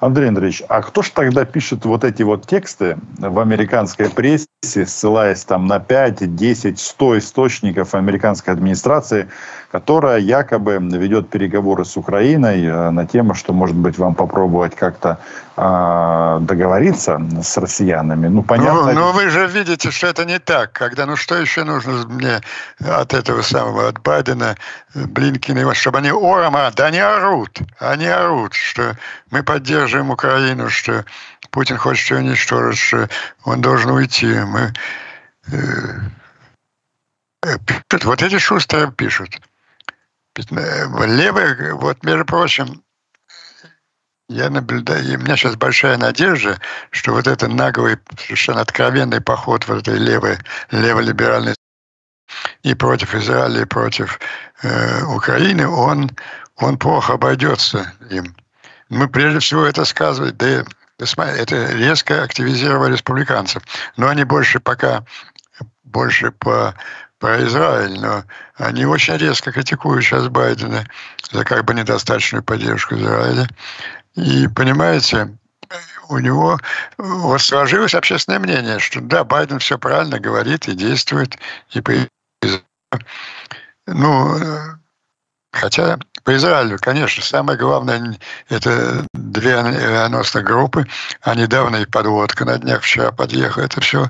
Андрей 0.00 0.28
Андреевич, 0.28 0.62
а 0.68 0.82
кто 0.82 1.02
же 1.02 1.10
тогда 1.12 1.44
пишет 1.44 1.84
вот 1.84 2.04
эти 2.04 2.22
вот 2.22 2.46
тексты 2.46 2.98
в 3.18 3.38
американской 3.38 4.10
прессе, 4.10 4.46
ссылаясь 4.62 5.44
там 5.44 5.66
на 5.66 5.78
5, 5.78 6.34
10, 6.34 6.78
100 6.78 7.18
источников 7.18 7.94
американской 7.94 8.52
администрации, 8.52 9.28
которая 9.70 10.18
якобы 10.18 10.78
ведет 10.80 11.30
переговоры 11.30 11.84
с 11.84 11.96
Украиной 11.96 12.64
э, 12.64 12.90
на 12.90 13.06
тему, 13.06 13.34
что, 13.34 13.52
может 13.52 13.76
быть, 13.76 13.96
вам 13.96 14.14
попробовать 14.14 14.74
как-то 14.74 15.20
э, 15.60 16.38
договориться 16.40 17.20
с 17.42 17.56
россиянами. 17.58 18.28
Ну, 18.28 18.42
понятно. 18.42 18.92
Ну, 18.92 19.00
но 19.00 19.12
вы 19.12 19.28
же 19.28 19.46
видите, 19.46 19.90
что 19.90 20.06
это 20.06 20.24
не 20.24 20.38
так. 20.38 20.72
Когда, 20.72 21.06
ну 21.06 21.16
что 21.16 21.36
еще 21.36 21.64
нужно 21.64 22.06
мне 22.06 22.40
от 22.80 23.12
этого 23.12 23.42
самого, 23.42 23.88
от 23.88 24.00
Байдена, 24.00 24.56
Блинкина, 24.94 25.74
чтобы 25.74 25.98
они 25.98 26.10
ором, 26.10 26.56
а, 26.56 26.70
да 26.70 26.86
они 26.86 26.98
орут, 26.98 27.58
они 27.78 28.06
орут, 28.06 28.54
что 28.54 28.96
мы 29.30 29.42
поддерживаем 29.42 30.10
Украину, 30.10 30.70
что 30.70 31.04
Путин 31.50 31.76
хочет 31.76 32.10
ее 32.10 32.18
уничтожить, 32.18 32.80
что 32.80 33.08
он 33.44 33.60
должен 33.60 33.90
уйти. 33.90 34.26
Мы, 34.26 34.72
э, 35.52 35.56
э, 37.44 37.58
пишут, 37.88 38.04
вот 38.04 38.22
эти 38.22 38.38
шустрые 38.38 38.92
пишут. 38.92 39.40
Э, 40.50 41.06
левые, 41.06 41.74
вот, 41.74 42.02
между 42.04 42.24
прочим, 42.24 42.82
я 44.30 44.48
наблюдаю, 44.48 45.04
и 45.04 45.16
у 45.16 45.18
меня 45.18 45.36
сейчас 45.36 45.56
большая 45.56 45.98
надежда, 45.98 46.58
что 46.90 47.12
вот 47.12 47.26
этот 47.26 47.52
наглый, 47.52 47.98
совершенно 48.16 48.60
откровенный 48.60 49.20
поход 49.20 49.66
вот 49.66 49.88
этой 49.88 49.98
левой, 49.98 50.38
леволиберальной 50.70 51.56
и 52.62 52.74
против 52.74 53.14
Израиля, 53.16 53.62
и 53.62 53.64
против 53.64 54.20
э, 54.62 55.02
Украины, 55.04 55.66
он, 55.66 56.10
он 56.56 56.78
плохо 56.78 57.14
обойдется 57.14 57.92
им. 58.08 58.36
Мы 58.88 59.08
прежде 59.08 59.40
всего 59.40 59.64
это 59.64 59.84
сказывать, 59.84 60.36
да 60.36 60.64
это 60.98 61.72
резко 61.72 62.22
активизировало 62.22 62.86
республиканцев. 62.86 63.62
Но 63.96 64.08
они 64.08 64.24
больше 64.24 64.60
пока, 64.60 65.04
больше 65.82 66.30
по 66.30 66.74
про 67.20 67.44
Израиль, 67.44 68.00
но 68.00 68.24
они 68.56 68.86
очень 68.86 69.16
резко 69.18 69.52
критикуют 69.52 70.02
сейчас 70.02 70.28
Байдена 70.28 70.86
за 71.30 71.44
как 71.44 71.66
бы 71.66 71.74
недостаточную 71.74 72.42
поддержку 72.42 72.94
Израиля. 72.94 73.46
И, 74.16 74.48
понимаете, 74.48 75.36
у 76.08 76.18
него 76.18 76.58
вот 76.98 77.40
сложилось 77.40 77.94
общественное 77.94 78.40
мнение, 78.40 78.78
что 78.78 79.00
да, 79.00 79.24
Байден 79.24 79.58
все 79.60 79.78
правильно 79.78 80.18
говорит 80.18 80.66
и 80.68 80.74
действует, 80.74 81.38
и 81.72 81.82
ну, 83.86 84.38
хотя 85.52 85.98
по 86.24 86.36
Израилю, 86.36 86.78
конечно, 86.80 87.22
самое 87.22 87.58
главное, 87.58 88.18
это 88.48 89.06
две 89.14 89.56
авианосных 89.56 90.44
группы, 90.44 90.86
а 91.22 91.34
недавно 91.34 91.76
и 91.76 91.86
подводка 91.86 92.44
на 92.44 92.58
днях 92.58 92.82
вчера 92.82 93.10
подъехала. 93.10 93.64
Это 93.64 93.80
все 93.80 94.06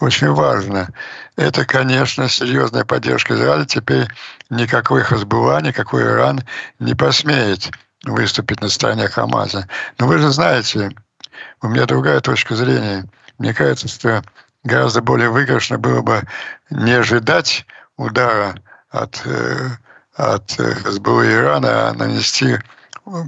очень 0.00 0.30
важно. 0.30 0.88
Это, 1.36 1.64
конечно, 1.64 2.28
серьезная 2.28 2.84
поддержка 2.84 3.34
Израиля. 3.34 3.64
Теперь 3.64 4.08
никакой 4.50 5.02
Хазбула, 5.02 5.60
никакой 5.62 6.02
Иран 6.02 6.40
не 6.80 6.94
посмеет 6.94 7.70
выступить 8.04 8.60
на 8.60 8.68
стороне 8.68 9.08
Хамаса. 9.08 9.68
Но 9.98 10.06
вы 10.06 10.18
же 10.18 10.30
знаете, 10.30 10.92
у 11.62 11.68
меня 11.68 11.86
другая 11.86 12.20
точка 12.20 12.54
зрения. 12.54 13.04
Мне 13.38 13.54
кажется, 13.54 13.88
что 13.88 14.22
гораздо 14.62 15.02
более 15.02 15.30
выигрышно 15.30 15.78
было 15.78 16.02
бы 16.02 16.22
не 16.70 16.92
ожидать 16.92 17.66
удара 17.96 18.54
от, 18.90 19.22
э, 19.24 19.70
от 20.14 20.50
СБУ 20.50 21.24
Ирана, 21.24 21.88
а 21.88 21.94
нанести 21.94 22.58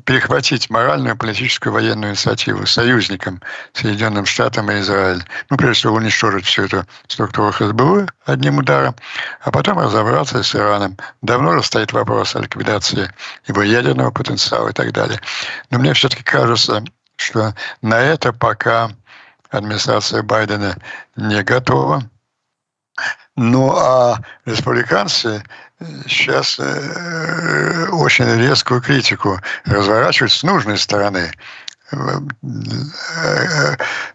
перехватить 0.04 0.70
моральную, 0.70 1.16
политическую, 1.16 1.72
военную 1.72 2.12
инициативу 2.12 2.66
союзникам 2.66 3.42
Соединенным 3.72 4.24
Штатам 4.24 4.70
и 4.70 4.80
Израиль. 4.80 5.22
Ну, 5.50 5.56
прежде 5.56 5.80
всего, 5.80 5.96
уничтожить 5.96 6.46
всю 6.46 6.64
эту 6.64 6.84
структуру 7.08 7.52
ХСБУ 7.52 8.08
одним 8.24 8.58
ударом, 8.58 8.96
а 9.42 9.50
потом 9.50 9.78
разобраться 9.78 10.42
с 10.42 10.54
Ираном. 10.54 10.96
Давно 11.20 11.50
уже 11.50 11.62
стоит 11.62 11.92
вопрос 11.92 12.34
о 12.34 12.40
ликвидации 12.40 13.12
его 13.46 13.62
ядерного 13.62 14.10
потенциала 14.10 14.70
и 14.70 14.72
так 14.72 14.92
далее. 14.92 15.20
Но 15.70 15.78
мне 15.78 15.92
все-таки 15.92 16.22
кажется, 16.22 16.82
что 17.16 17.54
на 17.82 18.00
это 18.00 18.32
пока 18.32 18.90
администрация 19.50 20.22
Байдена 20.22 20.76
не 21.16 21.42
готова. 21.42 22.02
Ну 23.36 23.76
а 23.76 24.18
республиканцы 24.46 25.44
сейчас 26.06 26.58
э, 26.58 27.88
очень 27.90 28.24
резкую 28.24 28.80
критику 28.80 29.40
разворачивают 29.64 30.32
с 30.32 30.42
нужной 30.42 30.78
стороны, 30.78 31.30
э, 31.92 31.96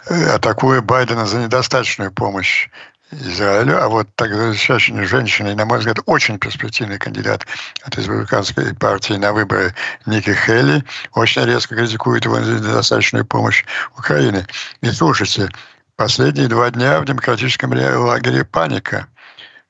э, 0.07 0.29
атакуя 0.33 0.81
Байдена 0.81 1.25
за 1.25 1.39
недостаточную 1.39 2.11
помощь 2.11 2.69
Израилю, 3.11 3.83
а 3.83 3.89
вот 3.89 4.07
замечательная 4.17 5.05
женщина, 5.05 5.49
и, 5.49 5.55
на 5.55 5.65
мой 5.65 5.79
взгляд, 5.79 5.97
очень 6.05 6.39
перспективный 6.39 6.97
кандидат 6.97 7.45
от 7.83 7.95
республиканской 7.97 8.73
партии 8.73 9.13
на 9.13 9.33
выборы 9.33 9.75
Ники 10.05 10.33
Хелли, 10.33 10.83
очень 11.13 11.43
резко 11.43 11.75
критикует 11.75 12.23
его 12.23 12.41
за 12.41 12.53
недостаточную 12.53 13.25
помощь 13.25 13.65
Украине. 13.97 14.47
И 14.81 14.89
слушайте, 14.91 15.49
последние 15.97 16.47
два 16.47 16.71
дня 16.71 17.01
в 17.01 17.05
демократическом 17.05 17.73
лагере 17.73 18.45
паника. 18.45 19.07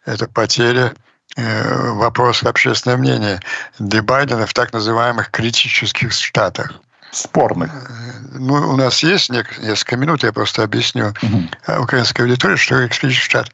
Это 0.06 0.28
потеря 0.28 0.94
вопрос 1.38 2.44
общественного 2.44 3.00
мнения 3.00 3.40
для 3.80 4.04
Байдена 4.04 4.46
в 4.46 4.54
так 4.54 4.74
называемых 4.74 5.32
критических 5.32 6.12
штатах. 6.12 6.74
Спорных. 7.12 7.72
Э, 7.72 8.38
ну, 8.40 8.54
у 8.54 8.78
нас 8.78 9.04
есть 9.04 9.30
несколько 9.30 9.98
минут, 9.98 10.24
я 10.24 10.32
просто 10.32 10.64
объясню 10.64 11.14
угу. 11.22 11.82
украинской 11.84 12.22
аудитории, 12.22 12.56
что 12.56 12.76
такое 12.76 12.88
критический 12.88 13.30
штат. 13.30 13.52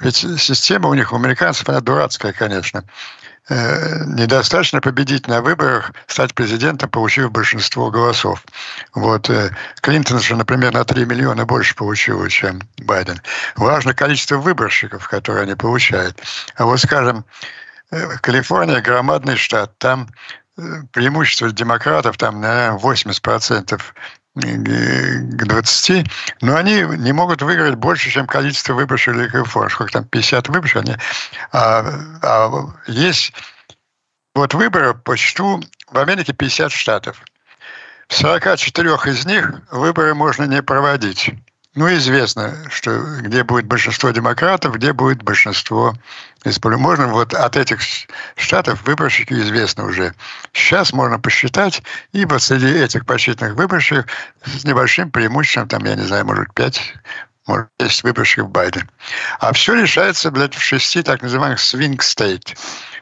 Ведь 0.00 0.16
система 0.16 0.88
у 0.88 0.94
них, 0.94 1.12
у 1.12 1.16
американцев, 1.16 1.68
она 1.68 1.80
дурацкая, 1.80 2.32
конечно. 2.32 2.84
Э, 3.48 4.04
недостаточно 4.06 4.80
победить 4.80 5.28
на 5.28 5.40
выборах, 5.40 5.92
стать 6.08 6.34
президентом, 6.34 6.90
получив 6.90 7.30
большинство 7.30 7.92
голосов. 7.92 8.44
Вот 8.92 9.30
э, 9.30 9.50
Клинтон 9.82 10.18
же, 10.18 10.34
например, 10.34 10.72
на 10.72 10.84
3 10.84 11.04
миллиона 11.04 11.46
больше 11.46 11.76
получил, 11.76 12.26
чем 12.26 12.60
Байден. 12.78 13.20
Важно 13.54 13.94
количество 13.94 14.38
выборщиков, 14.38 15.06
которые 15.06 15.44
они 15.44 15.54
получают. 15.54 16.20
А 16.56 16.64
вот, 16.64 16.80
скажем, 16.80 17.24
э, 17.92 18.16
Калифорния 18.20 18.80
громадный 18.80 19.36
штат, 19.36 19.78
там 19.78 20.08
преимущество 20.90 21.52
демократов, 21.52 22.16
там, 22.16 22.40
наверное, 22.40 22.78
80% 22.78 23.80
к 24.36 25.44
20, 25.44 26.06
но 26.42 26.56
они 26.56 26.82
не 26.82 27.12
могут 27.12 27.42
выиграть 27.42 27.76
больше, 27.76 28.10
чем 28.10 28.26
количество 28.26 28.78
или 28.78 29.36
реформ. 29.36 29.70
Сколько 29.70 29.92
там, 29.92 30.04
50 30.04 30.48
выборов, 30.48 30.76
они, 30.76 30.96
а, 31.52 31.84
а 32.22 32.50
есть 32.86 33.32
вот 34.34 34.52
выборы 34.52 34.94
по 34.94 35.16
счету 35.16 35.62
в 35.90 35.98
Америке 35.98 36.34
50 36.34 36.70
штатов. 36.70 37.22
В 38.08 38.14
44 38.14 38.90
из 39.06 39.26
них 39.26 39.62
выборы 39.70 40.14
можно 40.14 40.44
не 40.44 40.62
проводить. 40.62 41.30
Ну, 41.74 41.92
известно, 41.94 42.54
что 42.70 42.98
где 43.20 43.44
будет 43.44 43.66
большинство 43.66 44.10
демократов, 44.10 44.76
где 44.76 44.92
будет 44.92 45.22
большинство. 45.22 45.94
Можно 46.62 47.08
вот 47.08 47.34
от 47.34 47.56
этих 47.56 47.80
штатов 48.36 48.82
выборщики 48.84 49.34
известны 49.34 49.84
уже. 49.84 50.14
Сейчас 50.52 50.92
можно 50.92 51.18
посчитать, 51.18 51.82
и 52.12 52.24
вот 52.24 52.42
среди 52.42 52.68
этих 52.68 53.04
посчитанных 53.04 53.54
выборщиков 53.54 54.06
с 54.44 54.64
небольшим 54.64 55.10
преимуществом, 55.10 55.68
там, 55.68 55.84
я 55.84 55.96
не 55.96 56.02
знаю, 56.02 56.24
может, 56.24 56.54
5, 56.54 56.94
может, 57.46 57.68
10 57.80 58.04
выборщиков 58.04 58.50
Байден. 58.50 58.88
А 59.40 59.52
все 59.52 59.74
решается, 59.74 60.30
блядь, 60.30 60.54
в 60.54 60.62
шести 60.62 61.02
так 61.02 61.22
называемых 61.22 61.58
swing 61.58 61.98
state, 61.98 62.56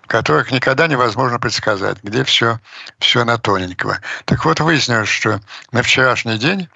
которых 0.07 0.51
никогда 0.51 0.87
невозможно 0.87 1.39
предсказать, 1.39 1.99
где 2.03 2.25
все, 2.25 2.61
все 2.99 3.25
на 3.25 3.37
тоненького. 3.37 3.99
Так 4.25 4.45
вот, 4.45 4.61
выяснилось, 4.61 5.09
что 5.09 5.41
на 5.71 5.83
вчерашний 5.83 6.39
день 6.39 6.69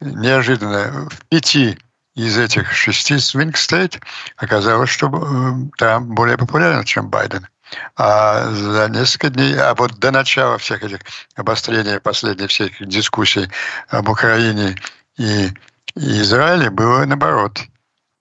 неожиданно 0.00 1.08
в 1.08 1.26
пяти 1.28 1.78
из 2.14 2.38
этих 2.38 2.72
шести 2.72 3.14
swing 3.14 3.52
state 3.52 4.00
оказалось, 4.36 4.90
что 4.90 5.06
э, 5.08 5.76
Трамп 5.78 6.08
более 6.08 6.36
популярен, 6.36 6.84
чем 6.84 7.08
Байден. 7.08 7.46
А 7.96 8.50
за 8.50 8.88
несколько 8.88 9.30
дней, 9.30 9.56
а 9.56 9.74
вот 9.74 9.98
до 9.98 10.10
начала 10.10 10.58
всех 10.58 10.82
этих 10.82 11.00
обострений, 11.36 12.00
последних 12.00 12.50
всех 12.50 12.72
дискуссий 12.86 13.48
об 13.88 14.08
Украине 14.08 14.76
и, 15.16 15.50
Израиле 15.96 16.70
было 16.70 17.04
наоборот. 17.04 17.60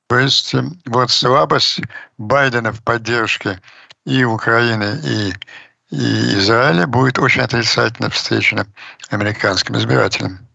То 0.07 0.17
есть 0.17 0.53
э, 0.53 0.63
вот 0.85 1.11
слабость 1.11 1.81
Байдена 2.17 2.71
в 2.71 2.83
поддержке 2.83 3.59
и 4.05 4.23
Украины, 4.23 4.99
и, 5.03 5.33
и 5.91 6.37
Израиля 6.39 6.87
будет 6.87 7.19
очень 7.19 7.41
отрицательно 7.41 8.09
встречена 8.09 8.65
американским 9.09 9.77
избирателям. 9.77 10.48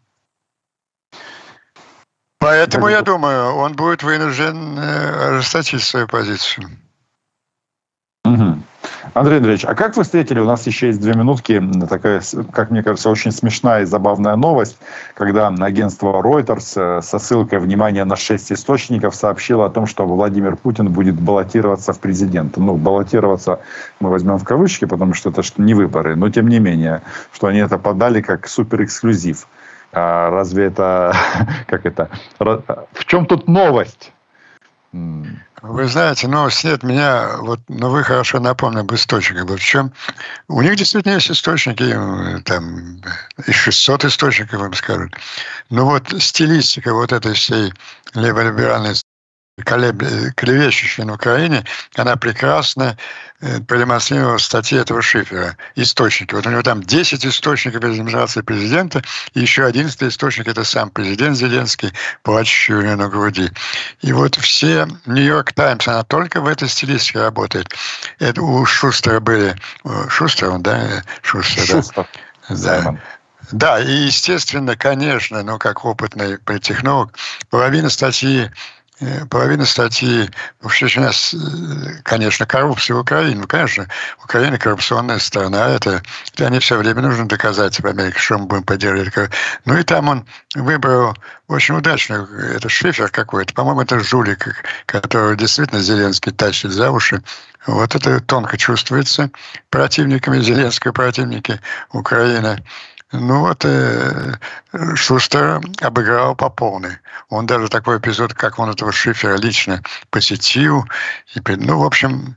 Поэтому, 2.45 2.88
я 2.88 3.01
думаю, 3.01 3.55
он 3.55 3.72
будет 3.72 4.03
вынужден 4.03 4.78
э, 4.78 5.28
ожесточить 5.30 5.82
свою 5.82 6.07
позицию. 6.07 6.68
Угу. 8.26 8.59
Андрей 9.14 9.36
Андреевич, 9.38 9.64
а 9.64 9.74
как 9.74 9.97
вы 9.97 10.03
встретили, 10.03 10.40
у 10.40 10.45
нас 10.45 10.66
еще 10.66 10.88
есть 10.88 11.01
две 11.01 11.14
минутки, 11.14 11.62
такая, 11.88 12.20
как 12.53 12.70
мне 12.70 12.82
кажется, 12.82 13.09
очень 13.09 13.32
смешная 13.32 13.82
и 13.82 13.84
забавная 13.86 14.36
новость, 14.36 14.76
когда 15.14 15.49
агентство 15.49 16.20
Reuters 16.20 16.99
э, 16.99 17.01
со 17.01 17.18
ссылкой, 17.18 17.61
внимания 17.61 18.05
на 18.05 18.16
шесть 18.16 18.53
источников 18.53 19.14
сообщило 19.14 19.64
о 19.64 19.70
том, 19.70 19.86
что 19.86 20.07
Владимир 20.07 20.57
Путин 20.57 20.92
будет 20.92 21.14
баллотироваться 21.14 21.95
в 21.95 21.99
президенты. 21.99 22.61
Ну, 22.61 22.76
баллотироваться 22.76 23.61
мы 24.01 24.11
возьмем 24.11 24.36
в 24.36 24.45
кавычки, 24.45 24.84
потому 24.84 25.14
что 25.14 25.30
это 25.30 25.40
не 25.57 25.72
выборы, 25.72 26.14
но 26.14 26.28
тем 26.28 26.49
не 26.49 26.59
менее, 26.59 27.01
что 27.32 27.47
они 27.47 27.61
это 27.61 27.78
подали 27.78 28.20
как 28.20 28.47
суперэксклюзив. 28.49 29.47
А 29.95 30.30
разве 30.30 30.66
это, 30.66 31.14
как 31.66 31.86
это, 31.86 32.11
в 32.38 33.05
чем 33.07 33.26
тут 33.26 33.49
новость? 33.49 34.12
Вы 35.62 35.88
знаете, 35.88 36.28
новость 36.28 36.62
нет 36.62 36.82
меня, 36.82 37.38
вот, 37.38 37.61
но 37.68 37.90
вы 37.90 38.05
хорошо 38.05 38.38
напомнили 38.38 38.82
об 38.82 38.92
источниках. 38.92 39.59
В 39.59 39.64
чем? 39.64 39.92
У 40.47 40.61
них 40.61 40.76
действительно 40.76 41.14
есть 41.14 41.30
источники, 41.30 41.97
там, 42.45 43.01
и 43.47 43.51
600 43.51 44.05
источников, 44.05 44.62
им 44.62 44.74
скажут. 44.74 45.16
Но 45.70 45.86
вот 45.86 46.14
стилистика 46.22 46.92
вот 46.92 47.12
этой 47.12 47.32
всей 47.32 47.72
леволиберальной 48.14 48.95
клевещущая 49.57 51.05
на 51.05 51.15
Украине, 51.15 51.65
она 51.95 52.17
прекрасно 52.17 52.97
э, 53.41 53.61
продемонстрировала 53.61 54.39
в 54.39 54.43
статье 54.43 54.81
этого 54.81 55.01
Шифера. 55.01 55.57
Источники. 55.77 56.35
Вот 56.35 56.47
у 56.47 56.51
него 56.51 56.63
там 56.63 56.83
10 56.83 57.25
источников 57.25 57.85
из 57.85 57.93
администрации 57.93 58.41
президента, 58.41 59.03
и 59.35 59.41
еще 59.41 59.65
11 59.65 60.03
источник– 60.03 60.49
это 60.49 60.65
сам 60.65 60.91
президент 60.91 61.37
Зеленский, 61.37 61.93
плачущий 62.23 62.75
у 62.75 62.83
него 62.83 62.97
на 62.97 63.09
груди. 63.09 63.51
И 64.03 64.13
вот 64.13 64.35
все 64.37 64.89
Нью-Йорк 65.07 65.53
Таймс, 65.53 65.87
она 65.87 66.03
только 66.03 66.41
в 66.41 66.49
этой 66.49 66.69
стилистике 66.69 67.21
работает. 67.21 67.73
Это 68.19 68.43
у 68.43 68.67
Шустера 68.67 69.21
были... 69.21 69.55
Шустер, 70.09 70.51
он, 70.51 70.63
да? 70.63 71.05
Шустер, 71.23 71.65
Шустер. 71.65 72.07
да. 72.49 72.83
Да. 72.83 72.99
Да, 73.53 73.79
и 73.79 73.93
естественно, 73.93 74.75
конечно, 74.75 75.43
ну, 75.43 75.59
как 75.59 75.85
опытный 75.85 76.39
политтехнолог, 76.39 77.13
половина 77.51 77.91
статьи 77.91 78.49
Э, 78.49 78.51
половина 79.28 79.64
статьи, 79.64 80.30
вообще 80.61 80.86
у 80.99 81.03
нас, 81.03 81.34
э, 81.34 81.36
конечно, 82.05 82.47
коррупция 82.47 82.97
в 82.97 83.01
Украине. 83.01 83.40
Ну, 83.40 83.47
конечно, 83.47 83.88
Украина 84.22 84.59
коррупционная 84.59 85.18
страна. 85.18 85.68
Это, 85.68 86.03
это 86.32 86.47
они 86.47 86.61
все 86.61 86.76
время 86.76 87.03
нужно 87.03 87.26
доказать 87.26 87.80
в 87.80 87.86
Америке, 87.86 88.18
что 88.18 88.38
мы 88.38 88.47
будем 88.47 88.62
поддерживать. 88.62 89.30
Ну 89.64 89.76
и 89.76 89.82
там 89.82 90.09
он 90.09 90.26
выбрал 90.55 91.16
очень 91.49 91.76
удачно. 91.76 92.28
Это 92.55 92.68
шифер 92.68 93.11
какой-то. 93.11 93.53
По-моему, 93.55 93.80
это 93.82 93.99
жулик, 94.01 94.64
которого 94.86 95.34
действительно 95.34 95.80
Зеленский 95.80 96.32
тащит 96.32 96.70
за 96.70 96.90
уши. 96.90 97.22
Вот 97.66 97.95
это 97.95 98.20
тонко 98.20 98.57
чувствуется 98.59 99.30
противниками 99.70 100.38
Зеленского, 100.40 100.92
противники 100.92 101.61
Украины. 101.92 102.62
Ну 103.17 103.41
вот 103.41 103.65
э, 103.65 104.35
Шустер 104.97 105.61
обыграл 105.81 106.35
по 106.35 106.51
полной. 106.51 106.99
Он 107.29 107.47
даже 107.47 107.69
такой 107.69 107.99
эпизод, 107.99 108.35
как 108.35 108.59
он 108.59 108.71
этого 108.71 108.91
Шифера 108.91 109.37
лично 109.37 109.83
посетил. 110.11 110.85
И, 111.35 111.41
ну, 111.47 111.79
в 111.79 111.85
общем, 111.85 112.37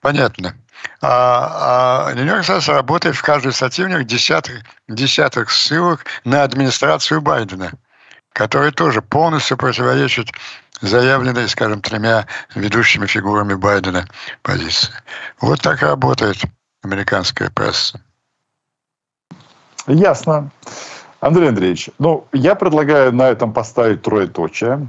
понятно. 0.00 0.54
А, 1.00 2.06
а 2.08 2.12
Нью-Йорк 2.12 2.46
Таймс 2.46 2.68
работает 2.68 3.16
в 3.16 3.22
у 3.24 3.88
них 3.88 4.06
десятых, 4.06 4.62
десятых 4.86 5.50
ссылок 5.50 6.04
на 6.24 6.44
администрацию 6.44 7.20
Байдена, 7.20 7.72
которая 8.32 8.70
тоже 8.70 9.02
полностью 9.02 9.56
противоречит 9.56 10.28
заявленной, 10.80 11.48
скажем, 11.48 11.80
тремя 11.80 12.26
ведущими 12.54 13.06
фигурами 13.06 13.54
Байдена 13.54 14.06
позиции. 14.42 14.92
Вот 15.40 15.60
так 15.60 15.82
работает 15.82 16.40
американская 16.84 17.50
пресса. 17.50 18.00
Ясно. 19.86 20.50
Андрей 21.20 21.48
Андреевич, 21.48 21.90
ну, 21.98 22.26
я 22.32 22.54
предлагаю 22.54 23.12
на 23.12 23.28
этом 23.28 23.52
поставить 23.52 24.02
троеточие. 24.02 24.88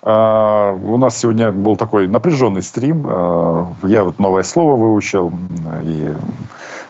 Uh, 0.00 0.80
у 0.84 0.96
нас 0.96 1.18
сегодня 1.18 1.50
был 1.50 1.76
такой 1.76 2.06
напряженный 2.06 2.62
стрим. 2.62 3.04
Uh, 3.04 3.66
я 3.82 4.04
вот 4.04 4.20
новое 4.20 4.44
слово 4.44 4.76
выучил. 4.76 5.32
И, 5.82 6.14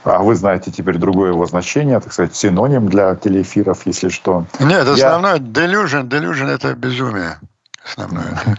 а 0.05 0.23
вы 0.23 0.35
знаете 0.35 0.71
теперь 0.71 0.99
другое 0.99 1.31
его 1.31 1.47
значение, 1.47 2.01
так 2.01 2.13
сказать, 2.13 2.37
синоним 2.37 2.89
для 2.89 3.15
телеэфиров, 3.17 3.87
если 3.87 4.11
что. 4.11 4.45
Нет, 4.61 4.87
основное 4.87 5.37
я... 5.37 5.39
delusion. 5.39 6.09
Delusion– 6.09 6.49
это 6.55 6.75
безумие. 6.75 7.39
Основное. 7.83 8.59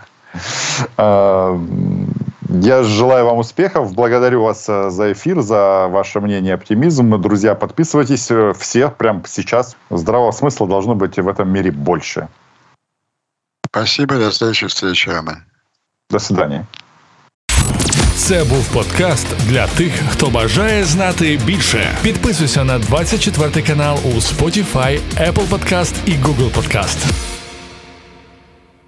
Uh, 2.48 2.60
я 2.62 2.82
желаю 2.82 3.24
вам 3.24 3.38
успехов. 3.38 3.94
Благодарю 3.94 4.42
вас 4.42 4.68
э, 4.68 4.90
за 4.90 5.12
эфир, 5.12 5.40
за 5.40 5.88
ваше 5.88 6.20
мнение, 6.20 6.54
оптимизм. 6.54 7.20
Друзья, 7.20 7.54
подписывайтесь. 7.54 8.30
Э, 8.30 8.52
все 8.58 8.90
прямо 8.90 9.22
сейчас. 9.26 9.76
Здравого 9.90 10.30
смысла 10.30 10.68
должно 10.68 10.94
быть 10.94 11.18
в 11.18 11.28
этом 11.28 11.50
мире 11.50 11.70
больше. 11.70 12.28
Спасибо. 13.66 14.16
До 14.16 14.30
следующей 14.30 14.66
встречи, 14.66 15.08
Роман. 15.08 15.42
До 16.10 16.18
свидания. 16.18 16.66
Це 18.16 18.44
був 18.44 18.72
подкаст 18.72 19.26
для 19.48 19.66
тих, 19.66 19.92
хто 20.10 20.30
бажає 20.30 20.84
знати 20.84 21.40
більше. 21.44 21.98
Підписуйся 22.02 22.64
на 22.64 22.78
24 22.78 23.66
канал 23.66 23.98
у 24.04 24.08
Spotify, 24.08 25.00
Apple 25.16 25.48
Podcast 25.48 25.94
і 26.06 26.10
Google 26.10 26.50
Podcast. 26.50 27.12